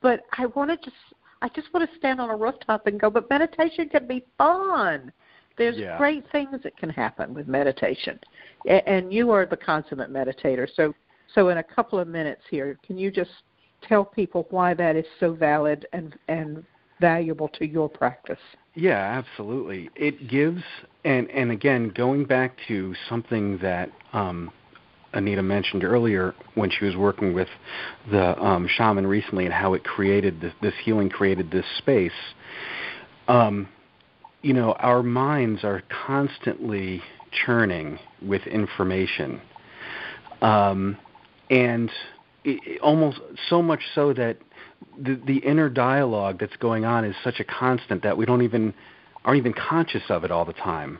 But 0.00 0.22
I 0.36 0.46
wanted 0.46 0.82
to. 0.82 0.90
just 0.90 0.96
I 1.42 1.48
just 1.48 1.72
want 1.74 1.88
to 1.88 1.96
stand 1.98 2.20
on 2.20 2.30
a 2.30 2.36
rooftop 2.36 2.86
and 2.86 2.98
go. 2.98 3.10
But 3.10 3.28
meditation 3.28 3.88
can 3.88 4.06
be 4.06 4.24
fun. 4.38 5.12
There's 5.56 5.76
yeah. 5.76 5.98
great 5.98 6.24
things 6.32 6.62
that 6.62 6.76
can 6.76 6.90
happen 6.90 7.34
with 7.34 7.48
meditation, 7.48 8.18
and 8.66 9.12
you 9.12 9.30
are 9.30 9.46
the 9.46 9.56
consummate 9.56 10.10
meditator. 10.10 10.66
So, 10.74 10.94
so 11.34 11.50
in 11.50 11.58
a 11.58 11.62
couple 11.62 11.98
of 11.98 12.08
minutes 12.08 12.42
here, 12.50 12.78
can 12.84 12.98
you 12.98 13.10
just 13.10 13.30
tell 13.88 14.04
people 14.04 14.46
why 14.50 14.74
that 14.74 14.96
is 14.96 15.06
so 15.20 15.32
valid 15.32 15.86
and 15.92 16.16
and 16.28 16.64
valuable 17.00 17.48
to 17.48 17.66
your 17.66 17.88
practice? 17.88 18.38
Yeah, 18.74 18.98
absolutely. 18.98 19.90
It 19.94 20.28
gives, 20.28 20.62
and 21.04 21.30
and 21.30 21.50
again, 21.50 21.92
going 21.94 22.24
back 22.24 22.56
to 22.68 22.94
something 23.08 23.58
that 23.58 23.90
um, 24.12 24.50
Anita 25.12 25.42
mentioned 25.42 25.84
earlier 25.84 26.34
when 26.54 26.70
she 26.70 26.84
was 26.84 26.96
working 26.96 27.34
with 27.34 27.48
the 28.10 28.40
um, 28.42 28.68
shaman 28.68 29.06
recently 29.06 29.44
and 29.44 29.54
how 29.54 29.74
it 29.74 29.84
created 29.84 30.40
this, 30.40 30.52
this 30.60 30.74
healing 30.84 31.08
created 31.08 31.50
this 31.50 31.64
space. 31.78 32.12
Um, 33.28 33.68
you 34.42 34.52
know, 34.52 34.72
our 34.72 35.02
minds 35.02 35.64
are 35.64 35.82
constantly 36.06 37.00
churning 37.46 37.98
with 38.20 38.42
information, 38.46 39.40
um, 40.42 40.98
and 41.48 41.90
almost 42.82 43.20
so 43.48 43.62
much 43.62 43.80
so 43.94 44.12
that 44.12 44.36
the, 44.98 45.20
the 45.26 45.38
inner 45.38 45.68
dialogue 45.68 46.38
that's 46.40 46.56
going 46.56 46.84
on 46.84 47.04
is 47.04 47.16
such 47.24 47.40
a 47.40 47.44
constant 47.44 48.02
that 48.02 48.16
we 48.16 48.26
don't 48.26 48.42
even 48.42 48.74
aren't 49.24 49.38
even 49.38 49.54
conscious 49.54 50.02
of 50.10 50.24
it 50.24 50.30
all 50.30 50.44
the 50.44 50.52
time 50.52 50.98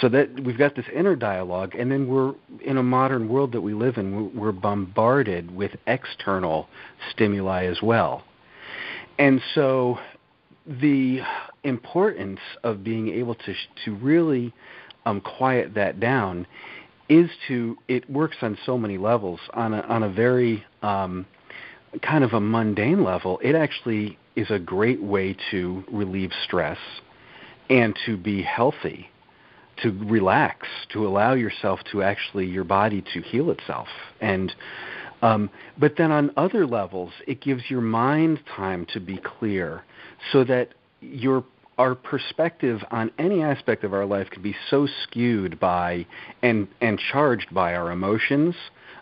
so 0.00 0.08
that 0.08 0.40
we've 0.40 0.56
got 0.56 0.74
this 0.74 0.86
inner 0.94 1.14
dialogue, 1.14 1.74
and 1.74 1.92
then 1.92 2.08
we're 2.08 2.32
in 2.64 2.78
a 2.78 2.82
modern 2.82 3.28
world 3.28 3.52
that 3.52 3.60
we 3.60 3.74
live 3.74 3.98
in. 3.98 4.34
We're 4.34 4.52
bombarded 4.52 5.54
with 5.54 5.72
external 5.86 6.68
stimuli 7.10 7.66
as 7.66 7.82
well, 7.82 8.24
and 9.18 9.42
so 9.54 9.98
the 10.66 11.20
importance 11.64 12.40
of 12.62 12.82
being 12.82 13.08
able 13.08 13.34
to 13.34 13.54
to 13.84 13.94
really 13.96 14.54
um, 15.04 15.20
quiet 15.20 15.74
that 15.74 16.00
down 16.00 16.46
is 17.08 17.30
to 17.48 17.76
it 17.88 18.08
works 18.10 18.36
on 18.42 18.58
so 18.64 18.78
many 18.78 18.98
levels. 18.98 19.40
On 19.52 19.74
a 19.74 19.80
on 19.82 20.02
a 20.02 20.10
very 20.10 20.64
um, 20.82 21.26
kind 22.02 22.24
of 22.24 22.32
a 22.32 22.40
mundane 22.40 23.04
level, 23.04 23.40
it 23.42 23.54
actually 23.54 24.18
is 24.36 24.50
a 24.50 24.58
great 24.58 25.02
way 25.02 25.36
to 25.50 25.84
relieve 25.90 26.32
stress 26.44 26.78
and 27.70 27.96
to 28.04 28.16
be 28.16 28.42
healthy 28.42 29.08
to 29.82 29.90
relax, 30.04 30.66
to 30.92 31.06
allow 31.06 31.34
yourself 31.34 31.80
to 31.92 32.02
actually 32.02 32.46
your 32.46 32.64
body 32.64 33.02
to 33.12 33.20
heal 33.20 33.50
itself. 33.50 33.88
And 34.20 34.54
um, 35.22 35.48
but 35.78 35.94
then 35.96 36.10
on 36.10 36.32
other 36.36 36.66
levels, 36.66 37.10
it 37.26 37.40
gives 37.40 37.62
your 37.70 37.80
mind 37.80 38.40
time 38.54 38.86
to 38.92 39.00
be 39.00 39.18
clear, 39.18 39.82
so 40.32 40.44
that 40.44 40.74
your 41.00 41.44
our 41.78 41.94
perspective 41.94 42.80
on 42.90 43.10
any 43.18 43.42
aspect 43.42 43.84
of 43.84 43.92
our 43.92 44.06
life 44.06 44.30
can 44.30 44.42
be 44.42 44.54
so 44.70 44.86
skewed 45.02 45.58
by 45.58 46.06
and 46.42 46.68
and 46.80 46.98
charged 46.98 47.52
by 47.52 47.74
our 47.74 47.90
emotions, 47.90 48.54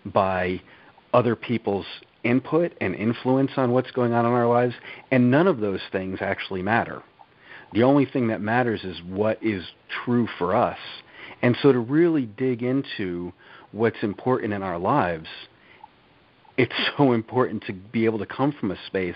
by 0.07 0.61
other 1.13 1.37
people's 1.37 1.87
input 2.25 2.73
and 2.81 2.95
influence 2.95 3.51
on 3.57 3.73
what's 3.73 3.91
going 3.91 4.13
on 4.13 4.25
in 4.25 4.33
our 4.33 4.47
lives, 4.47 4.75
and 5.11 5.31
none 5.31 5.47
of 5.47 5.61
those 5.61 5.81
things 5.91 6.19
actually 6.21 6.63
matter. 6.63 7.03
The 7.73 7.83
only 7.83 8.07
thing 8.07 8.29
that 8.29 8.41
matters 8.41 8.85
is 8.85 9.01
what 9.03 9.43
is 9.43 9.65
true 10.05 10.29
for 10.39 10.55
us. 10.55 10.79
And 11.43 11.57
so 11.63 11.73
to 11.73 11.79
really 11.79 12.27
dig 12.27 12.63
into 12.63 13.33
what's 13.73 14.03
important 14.03 14.53
in 14.53 14.63
our 14.63 14.79
lives, 14.79 15.29
it's 16.57 16.75
so 16.97 17.13
important 17.13 17.65
to 17.67 17.73
be 17.73 18.05
able 18.05 18.19
to 18.19 18.27
come 18.27 18.53
from 18.53 18.71
a 18.71 18.77
space 18.87 19.15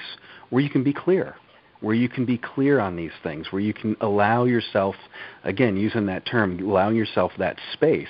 where 0.50 0.62
you 0.62 0.70
can 0.70 0.82
be 0.82 0.92
clear, 0.92 1.36
where 1.80 1.94
you 1.94 2.08
can 2.08 2.24
be 2.24 2.38
clear 2.38 2.80
on 2.80 2.96
these 2.96 3.12
things, 3.22 3.52
where 3.52 3.60
you 3.60 3.74
can 3.74 3.96
allow 4.00 4.44
yourself, 4.44 4.94
again, 5.44 5.76
using 5.76 6.06
that 6.06 6.24
term, 6.26 6.58
allowing 6.58 6.96
yourself 6.96 7.32
that 7.38 7.58
space 7.72 8.08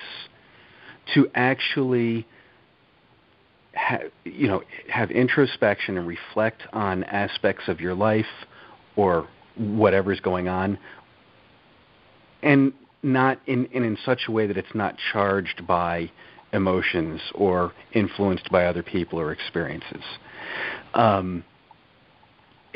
to 1.15 1.29
actually 1.35 2.27
ha- 3.75 4.09
you 4.25 4.49
know 4.49 4.63
have 4.89 5.11
introspection 5.11 5.97
and 5.99 6.07
reflect 6.07 6.63
on 6.73 7.05
aspects 7.05 7.69
of 7.69 7.81
your 7.81 7.95
life 7.95 8.27
or 8.97 9.29
whatever's 9.57 10.21
going 10.21 10.49
on 10.49 10.79
and 12.43 12.73
not 13.03 13.39
in, 13.47 13.67
in 13.67 13.85
in 13.85 13.97
such 14.05 14.23
a 14.29 14.33
way 14.33 14.47
that 14.47 14.57
it's 14.57 14.75
not 14.75 14.97
charged 15.13 15.67
by 15.67 16.11
emotions 16.53 17.21
or 17.35 17.73
influenced 17.93 18.51
by 18.51 18.65
other 18.65 18.83
people 18.83 19.21
or 19.21 19.33
experiences. 19.33 20.03
Um, 20.95 21.45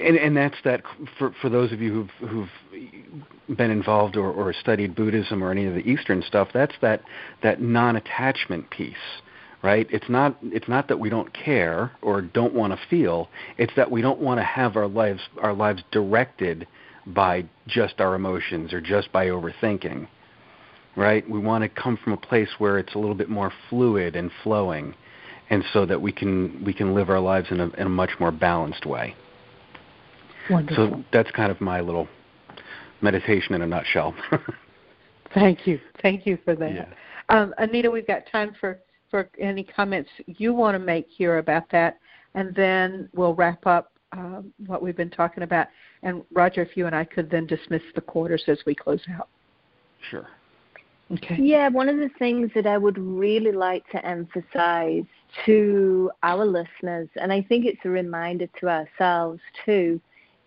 and, 0.01 0.17
and 0.17 0.37
that's 0.37 0.57
that 0.65 0.83
for 1.19 1.35
for 1.41 1.49
those 1.49 1.73
of 1.73 1.81
you 1.81 2.09
who've 2.21 2.31
who've 2.31 3.57
been 3.57 3.71
involved 3.71 4.17
or, 4.17 4.31
or 4.31 4.53
studied 4.53 4.95
Buddhism 4.95 5.43
or 5.43 5.51
any 5.51 5.67
of 5.67 5.75
the 5.75 5.81
Eastern 5.81 6.23
stuff. 6.23 6.49
That's 6.53 6.75
that 6.83 7.03
that 7.43 7.61
non-attachment 7.61 8.71
piece, 8.71 8.95
right? 9.63 9.87
It's 9.91 10.09
not 10.09 10.37
it's 10.43 10.69
not 10.69 10.89
that 10.89 10.99
we 10.99 11.11
don't 11.11 11.33
care 11.33 11.93
or 12.03 12.23
don't 12.23 12.55
want 12.55 12.73
to 12.73 12.79
feel. 12.89 13.29
It's 13.59 13.73
that 13.77 13.91
we 13.91 14.03
don't 14.03 14.21
want 14.21 14.39
to 14.39 14.45
have 14.45 14.77
our 14.77 14.89
lives 14.89 15.21
our 15.41 15.55
lives 15.55 15.83
directed 15.91 16.67
by 17.07 17.45
just 17.67 18.01
our 18.01 18.15
emotions 18.15 18.73
or 18.73 18.81
just 18.81 19.11
by 19.13 19.27
overthinking, 19.27 20.07
right? 20.97 21.29
We 21.29 21.39
want 21.39 21.63
to 21.63 21.69
come 21.69 21.97
from 22.03 22.13
a 22.13 22.19
place 22.19 22.51
where 22.59 22.79
it's 22.79 22.95
a 22.95 22.99
little 22.99 23.15
bit 23.15 23.29
more 23.29 23.53
fluid 23.69 24.17
and 24.17 24.31
flowing, 24.43 24.95
and 25.49 25.65
so 25.73 25.87
that 25.87 26.01
we 26.01 26.13
can 26.13 26.63
we 26.65 26.73
can 26.73 26.95
live 26.95 27.11
our 27.11 27.21
lives 27.21 27.49
in 27.51 27.61
a 27.61 27.69
in 27.71 27.87
a 27.87 27.91
much 27.91 28.11
more 28.21 28.33
balanced 28.33 28.87
way. 28.87 29.15
Wonderful. 30.51 30.91
So 30.91 31.05
that's 31.13 31.31
kind 31.31 31.51
of 31.51 31.61
my 31.61 31.81
little 31.81 32.09
meditation 33.01 33.55
in 33.55 33.63
a 33.63 33.67
nutshell. 33.67 34.15
Thank 35.35 35.67
you. 35.67 35.81
Thank 36.03 36.27
you 36.27 36.39
for 36.45 36.55
that. 36.57 36.75
Yeah. 36.75 36.87
Um, 37.29 37.55
Anita, 37.59 37.91
we've 37.91 38.07
got 38.07 38.23
time 38.31 38.55
for, 38.59 38.81
for 39.11 39.31
any 39.39 39.63
comments 39.63 40.11
you 40.27 40.53
want 40.53 40.75
to 40.75 40.79
make 40.79 41.07
here 41.09 41.39
about 41.39 41.71
that, 41.71 41.99
and 42.35 42.55
then 42.55 43.09
we'll 43.15 43.35
wrap 43.35 43.67
up 43.67 43.93
um, 44.13 44.53
what 44.67 44.83
we've 44.83 44.97
been 44.97 45.11
talking 45.11 45.45
about. 45.45 45.69
And 46.03 46.23
Roger, 46.33 46.63
if 46.63 46.77
you 46.77 46.87
and 46.87 46.97
I 46.97 47.05
could 47.05 47.31
then 47.31 47.47
dismiss 47.47 47.83
the 47.95 48.01
quarters 48.01 48.43
as 48.49 48.59
we 48.67 48.75
close 48.75 49.03
out. 49.15 49.29
Sure. 50.11 50.27
Okay. 51.13 51.37
Yeah, 51.41 51.69
one 51.69 51.89
of 51.89 51.97
the 51.97 52.11
things 52.19 52.51
that 52.55 52.67
I 52.67 52.79
would 52.79 52.97
really 52.99 53.51
like 53.51 53.89
to 53.91 54.05
emphasize 54.05 55.05
to 55.45 56.11
our 56.23 56.45
listeners, 56.45 57.09
and 57.17 57.33
I 57.33 57.43
think 57.43 57.67
it's 57.67 57.81
a 57.85 57.89
reminder 57.89 58.47
to 58.61 58.69
ourselves 58.69 59.41
too, 59.65 60.01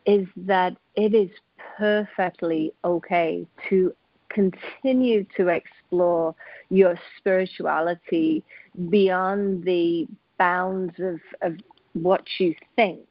is 0.05 0.27
that 0.35 0.75
it 0.95 1.13
is 1.13 1.29
perfectly 1.77 2.73
okay 2.83 3.45
to 3.69 3.93
continue 4.29 5.25
to 5.37 5.47
explore 5.47 6.35
your 6.69 6.95
spirituality 7.17 8.43
beyond 8.89 9.63
the 9.63 10.07
bounds 10.37 10.93
of, 10.99 11.19
of 11.41 11.57
what 11.93 12.25
you 12.39 12.55
think 12.75 13.07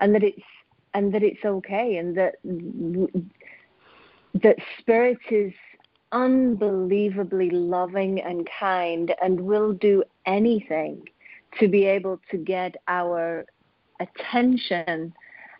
and 0.00 0.14
that 0.14 0.22
it's 0.22 0.42
and 0.94 1.12
that 1.12 1.22
it's 1.22 1.44
okay 1.44 1.96
and 1.96 2.16
that 2.16 2.34
that 4.42 4.56
spirit 4.78 5.18
is 5.30 5.52
unbelievably 6.12 7.50
loving 7.50 8.20
and 8.20 8.48
kind 8.60 9.14
and 9.22 9.40
will 9.40 9.72
do 9.72 10.04
anything 10.26 11.02
to 11.58 11.68
be 11.68 11.84
able 11.86 12.20
to 12.30 12.36
get 12.36 12.76
our 12.88 13.44
attention 14.00 15.12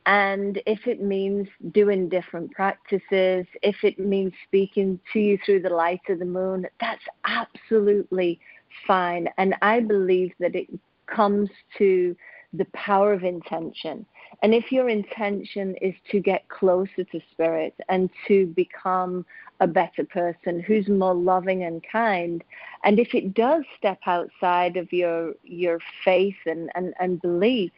and 0.07 0.61
if 0.66 0.86
it 0.86 1.00
means 1.00 1.48
doing 1.70 2.09
different 2.09 2.50
practices, 2.53 3.46
if 3.62 3.84
it 3.84 3.98
means 3.98 4.32
speaking 4.46 4.98
to 5.12 5.20
you 5.20 5.38
through 5.44 5.61
the 5.61 5.70
light 5.70 6.00
of 6.09 6.18
the 6.18 6.24
moon, 6.24 6.66
that's 6.80 7.05
absolutely 7.24 8.40
fine. 8.86 9.28
And 9.38 9.55
I 9.62 9.80
believe 9.80 10.32
that 10.40 10.57
it 10.57 10.68
comes 11.07 11.50
to 11.78 12.16
the 12.53 12.66
power 12.72 13.12
of 13.12 13.22
intention. 13.22 14.05
And 14.42 14.55
if 14.55 14.72
your 14.72 14.88
intention 14.88 15.76
is 15.76 15.94
to 16.11 16.20
get 16.20 16.48
closer 16.48 17.05
to 17.05 17.20
spirit 17.30 17.74
and 17.88 18.11
to 18.26 18.46
become 18.46 19.24
a 19.61 19.66
better 19.66 20.05
person 20.05 20.61
who's 20.61 20.88
more 20.88 21.14
loving 21.14 21.62
and 21.62 21.82
kind, 21.90 22.42
and 22.82 22.98
if 22.98 23.14
it 23.14 23.34
does 23.34 23.62
step 23.78 24.00
outside 24.07 24.76
of 24.76 24.92
your 24.92 25.34
your 25.44 25.78
faith 26.05 26.36
and, 26.46 26.70
and, 26.74 26.92
and 26.98 27.22
beliefs, 27.22 27.74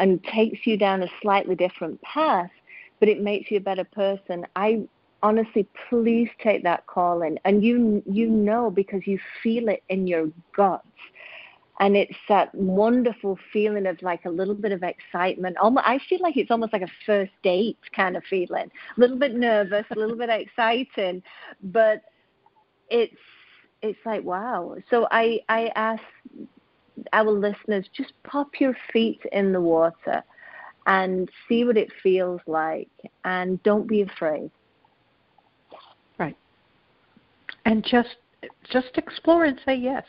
and 0.00 0.22
takes 0.24 0.66
you 0.66 0.76
down 0.76 1.02
a 1.02 1.08
slightly 1.22 1.54
different 1.54 2.00
path, 2.02 2.50
but 2.98 3.08
it 3.08 3.20
makes 3.22 3.50
you 3.50 3.58
a 3.58 3.60
better 3.60 3.84
person. 3.84 4.46
I 4.56 4.82
honestly, 5.22 5.68
please 5.88 6.28
take 6.42 6.64
that 6.64 6.86
call 6.86 7.22
in, 7.22 7.38
and 7.44 7.62
you 7.62 8.02
you 8.10 8.28
know 8.28 8.70
because 8.70 9.06
you 9.06 9.20
feel 9.42 9.68
it 9.68 9.84
in 9.88 10.06
your 10.08 10.28
guts. 10.56 10.86
And 11.78 11.96
it's 11.96 12.16
that 12.28 12.54
wonderful 12.54 13.38
feeling 13.54 13.86
of 13.86 14.02
like 14.02 14.26
a 14.26 14.30
little 14.30 14.54
bit 14.54 14.72
of 14.72 14.82
excitement. 14.82 15.56
Almost, 15.56 15.86
I 15.88 15.98
feel 16.10 16.18
like 16.20 16.36
it's 16.36 16.50
almost 16.50 16.74
like 16.74 16.82
a 16.82 16.90
first 17.06 17.32
date 17.42 17.78
kind 17.96 18.18
of 18.18 18.24
feeling. 18.24 18.70
A 18.96 19.00
little 19.00 19.16
bit 19.18 19.34
nervous, 19.34 19.86
a 19.90 19.98
little 19.98 20.16
bit 20.16 20.28
exciting, 20.28 21.22
but 21.62 22.02
it's 22.90 23.16
it's 23.82 23.98
like 24.04 24.24
wow. 24.24 24.76
So 24.90 25.08
I 25.10 25.40
I 25.48 25.70
ask 25.74 26.02
our 27.12 27.30
listeners, 27.30 27.86
just 27.96 28.12
pop 28.22 28.60
your 28.60 28.76
feet 28.92 29.20
in 29.32 29.52
the 29.52 29.60
water 29.60 30.22
and 30.86 31.28
see 31.48 31.64
what 31.64 31.76
it 31.76 31.90
feels 32.02 32.40
like 32.46 32.88
and 33.24 33.62
don't 33.62 33.86
be 33.86 34.02
afraid. 34.02 34.50
Right. 36.18 36.36
And 37.64 37.84
just 37.84 38.16
just 38.70 38.96
explore 38.96 39.44
and 39.44 39.60
say 39.64 39.74
yes. 39.74 40.04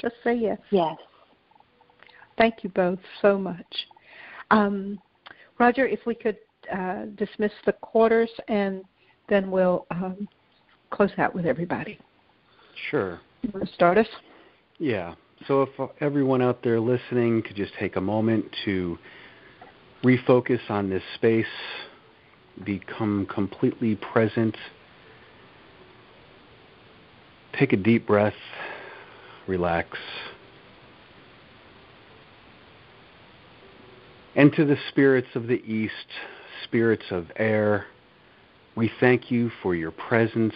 Just 0.00 0.14
say 0.22 0.34
yes. 0.34 0.58
Yes. 0.70 0.96
Thank 2.38 2.64
you 2.64 2.70
both 2.70 2.98
so 3.20 3.38
much. 3.38 3.86
Um, 4.50 4.98
Roger, 5.58 5.86
if 5.86 6.00
we 6.06 6.14
could 6.14 6.38
uh, 6.72 7.06
dismiss 7.16 7.52
the 7.66 7.72
quarters 7.72 8.30
and 8.48 8.82
then 9.28 9.50
we'll 9.50 9.86
um, 9.90 10.28
close 10.90 11.10
out 11.18 11.34
with 11.34 11.46
everybody. 11.46 11.98
Sure. 12.90 13.20
You 13.42 13.50
want 13.52 13.66
to 13.66 13.74
start 13.74 13.98
us? 13.98 14.06
Yeah. 14.78 15.14
So, 15.48 15.62
if 15.62 15.90
everyone 16.00 16.40
out 16.40 16.62
there 16.62 16.78
listening 16.78 17.42
could 17.42 17.56
just 17.56 17.72
take 17.78 17.96
a 17.96 18.00
moment 18.00 18.44
to 18.64 18.96
refocus 20.04 20.60
on 20.68 20.88
this 20.88 21.02
space, 21.16 21.46
become 22.64 23.26
completely 23.26 23.96
present, 23.96 24.56
take 27.58 27.72
a 27.72 27.76
deep 27.76 28.06
breath, 28.06 28.34
relax. 29.48 29.98
And 34.36 34.52
to 34.52 34.64
the 34.64 34.76
spirits 34.90 35.28
of 35.34 35.48
the 35.48 35.60
East, 35.64 35.92
spirits 36.62 37.04
of 37.10 37.26
air, 37.36 37.86
we 38.76 38.92
thank 39.00 39.30
you 39.30 39.50
for 39.60 39.74
your 39.74 39.90
presence 39.90 40.54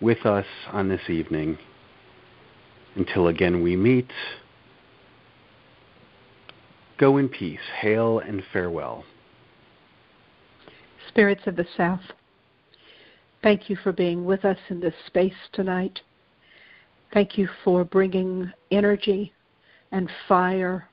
with 0.00 0.26
us 0.26 0.46
on 0.72 0.88
this 0.88 1.08
evening. 1.08 1.56
Until 2.96 3.28
again 3.28 3.62
we 3.62 3.76
meet, 3.76 4.10
go 6.98 7.18
in 7.18 7.28
peace. 7.28 7.60
Hail 7.80 8.20
and 8.20 8.42
farewell. 8.52 9.04
Spirits 11.08 11.46
of 11.46 11.56
the 11.56 11.66
South, 11.76 12.00
thank 13.42 13.70
you 13.70 13.76
for 13.76 13.92
being 13.92 14.24
with 14.24 14.44
us 14.44 14.58
in 14.70 14.80
this 14.80 14.94
space 15.06 15.34
tonight. 15.52 16.00
Thank 17.12 17.38
you 17.38 17.48
for 17.62 17.84
bringing 17.84 18.50
energy 18.70 19.32
and 19.92 20.10
fire 20.26 20.88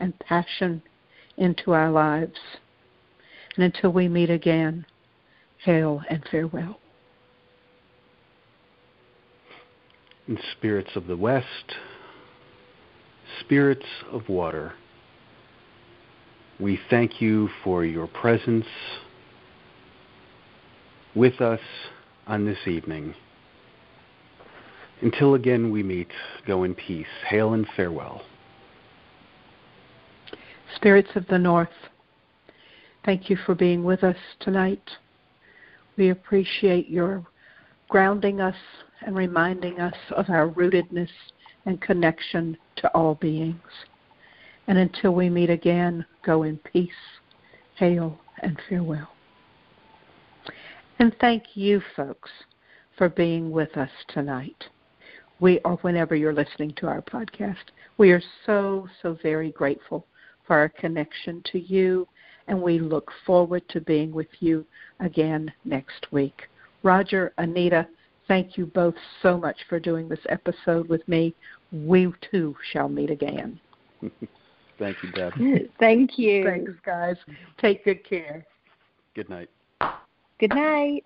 and 0.00 0.18
passion 0.20 0.80
into 1.36 1.72
our 1.72 1.90
lives. 1.90 2.38
And 3.56 3.64
until 3.64 3.92
we 3.92 4.08
meet 4.08 4.30
again, 4.30 4.86
hail 5.58 6.02
and 6.08 6.24
farewell. 6.30 6.78
And 10.28 10.38
spirits 10.52 10.90
of 10.94 11.06
the 11.06 11.16
west, 11.16 11.74
spirits 13.40 13.86
of 14.12 14.28
water. 14.28 14.74
We 16.60 16.78
thank 16.90 17.20
you 17.20 17.48
for 17.64 17.84
your 17.84 18.06
presence 18.06 18.66
with 21.14 21.40
us 21.40 21.60
on 22.26 22.44
this 22.44 22.58
evening. 22.66 23.14
Until 25.00 25.34
again 25.34 25.70
we 25.70 25.82
meet, 25.82 26.10
go 26.46 26.64
in 26.64 26.74
peace. 26.74 27.06
Hail 27.28 27.54
and 27.54 27.66
farewell. 27.76 28.22
Spirits 30.74 31.10
of 31.14 31.26
the 31.28 31.38
North, 31.38 31.68
thank 33.04 33.30
you 33.30 33.36
for 33.46 33.54
being 33.54 33.84
with 33.84 34.04
us 34.04 34.16
tonight. 34.40 34.90
We 35.96 36.10
appreciate 36.10 36.88
your 36.88 37.24
grounding 37.88 38.40
us 38.40 38.56
and 39.04 39.16
reminding 39.16 39.80
us 39.80 39.94
of 40.10 40.28
our 40.30 40.48
rootedness 40.48 41.08
and 41.66 41.80
connection 41.80 42.56
to 42.76 42.88
all 42.94 43.14
beings. 43.16 43.60
And 44.66 44.78
until 44.78 45.14
we 45.14 45.30
meet 45.30 45.50
again, 45.50 46.04
go 46.24 46.42
in 46.42 46.58
peace, 46.58 46.90
hail, 47.76 48.18
and 48.42 48.58
farewell. 48.68 49.08
And 50.98 51.14
thank 51.20 51.44
you, 51.54 51.80
folks, 51.96 52.30
for 52.96 53.08
being 53.08 53.50
with 53.50 53.76
us 53.76 53.90
tonight. 54.08 54.64
we 55.40 55.60
or 55.64 55.76
whenever 55.76 56.16
you're 56.16 56.32
listening 56.32 56.72
to 56.76 56.86
our 56.86 57.02
podcast. 57.02 57.56
We 57.96 58.10
are 58.10 58.22
so, 58.44 58.88
so 59.02 59.16
very 59.22 59.52
grateful 59.52 60.06
for 60.46 60.56
our 60.56 60.68
connection 60.68 61.42
to 61.52 61.60
you, 61.60 62.08
and 62.48 62.60
we 62.60 62.78
look 62.78 63.10
forward 63.26 63.62
to 63.68 63.80
being 63.80 64.12
with 64.12 64.28
you 64.40 64.64
again 65.00 65.52
next 65.64 66.06
week. 66.10 66.48
Roger, 66.82 67.32
Anita, 67.38 67.86
thank 68.28 68.56
you 68.56 68.66
both 68.66 68.94
so 69.22 69.36
much 69.36 69.56
for 69.68 69.80
doing 69.80 70.08
this 70.08 70.20
episode 70.28 70.88
with 70.88 71.06
me. 71.08 71.34
We 71.72 72.12
too 72.30 72.54
shall 72.72 72.88
meet 72.88 73.10
again. 73.10 73.58
Thank 74.78 75.02
you, 75.02 75.10
Deb. 75.10 75.32
Thank 75.80 76.18
you. 76.18 76.44
Thanks, 76.44 76.72
guys. 76.86 77.16
Take 77.60 77.84
good 77.84 78.08
care. 78.08 78.46
Good 79.14 79.28
night. 79.28 79.50
Good 80.38 80.54
night. 80.54 81.04